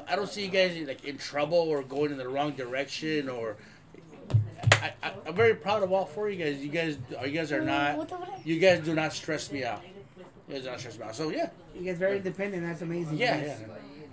I 0.08 0.16
don't 0.16 0.30
see 0.30 0.44
you 0.44 0.50
guys 0.52 0.76
like 0.88 1.06
in 1.06 1.18
trouble 1.18 1.58
or 1.58 1.82
going 1.84 2.12
in 2.12 2.18
the 2.18 2.28
wrong 2.28 2.52
direction 2.54 3.30
or. 3.30 3.56
I, 4.82 4.94
I, 5.02 5.12
I'm 5.28 5.36
very 5.36 5.56
proud 5.56 5.84
of 5.84 5.92
all 5.92 6.06
four 6.06 6.28
of 6.28 6.34
you 6.34 6.44
guys. 6.44 6.58
You 6.60 6.70
guys, 6.70 6.98
you 7.26 7.32
guys 7.32 7.52
are 7.52 7.62
not. 7.62 8.10
You 8.46 8.60
guys 8.60 8.84
do 8.84 8.94
not 8.96 9.14
stress 9.14 9.52
me 9.52 9.64
out. 9.64 9.82
You 10.48 10.56
guys 10.56 10.64
do 10.64 10.70
not 10.72 10.80
stress 10.80 10.98
me 10.98 11.06
out. 11.06 11.16
So 11.16 11.30
yeah, 11.30 11.50
You 11.76 11.84
guys 11.86 11.98
very 11.98 12.18
independent. 12.18 12.64
That's 12.66 12.82
amazing. 12.82 13.18
yeah, 13.18 13.38
yeah. 13.42 13.56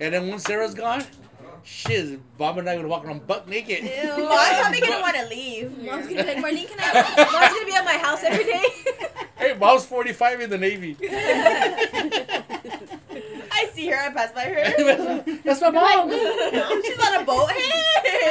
And 0.01 0.15
then 0.15 0.29
once 0.29 0.45
Sarah's 0.45 0.75
gone, 0.75 1.03
shit, 1.65 2.21
Bob 2.39 2.59
and 2.59 2.69
I 2.69 2.77
gonna 2.77 2.89
walk 2.89 3.05
around 3.05 3.27
buck 3.27 3.47
naked. 3.49 3.83
Ew, 3.85 4.29
Mom's 4.29 4.59
probably 4.59 4.81
gonna 4.81 5.01
want 5.01 5.17
to 5.17 5.27
leave. 5.29 5.71
Mom's 5.85 6.07
gonna 6.07 6.23
be 6.23 6.35
like, 6.35 6.37
Marlene, 6.39 6.69
can 6.69 6.79
I? 6.81 6.93
Mom's 7.33 7.55
gonna 7.55 7.67
be 7.67 7.75
at 7.75 7.85
my 7.85 7.99
house 7.99 8.23
every 8.25 8.45
day. 8.45 8.65
Hey, 9.41 9.55
Mom's 9.55 9.87
45 9.87 10.41
in 10.43 10.51
the 10.51 10.59
Navy. 10.59 10.97
I 13.53 13.71
see 13.73 13.89
her. 13.89 13.97
I 13.97 14.11
pass 14.13 14.33
by 14.33 14.43
her. 14.45 15.23
That's 15.43 15.63
my 15.63 15.71
mom. 15.71 16.11
She's 16.11 16.99
on 16.99 17.23
a 17.23 17.25
boat. 17.25 17.49
I 17.49 17.53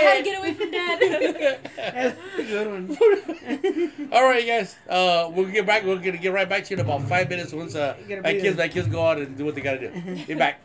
had 0.04 0.18
to 0.18 0.24
get 0.24 0.38
away 0.40 0.54
from 0.54 0.70
dad. 0.70 1.00
That's 1.76 2.18
a 2.38 2.44
good 2.44 2.68
one. 2.68 4.10
All 4.12 4.24
right, 4.24 4.46
guys. 4.46 4.76
Uh, 4.88 5.32
we'll 5.34 5.50
get 5.50 5.66
back. 5.66 5.84
We're 5.84 5.96
gonna 5.98 6.18
get 6.18 6.32
right 6.32 6.48
back 6.48 6.64
to 6.66 6.76
you 6.76 6.80
in 6.80 6.86
about 6.86 7.02
five 7.10 7.28
minutes 7.28 7.54
once 7.54 7.74
uh, 7.74 7.96
You're 8.08 8.22
my 8.22 8.34
kids, 8.34 8.56
my 8.56 8.68
kids 8.68 8.88
go 8.88 9.04
out 9.04 9.18
and 9.18 9.36
do 9.36 9.46
what 9.46 9.56
they 9.56 9.62
gotta 9.62 9.90
do. 9.92 10.16
Get 10.26 10.38
back. 10.38 10.62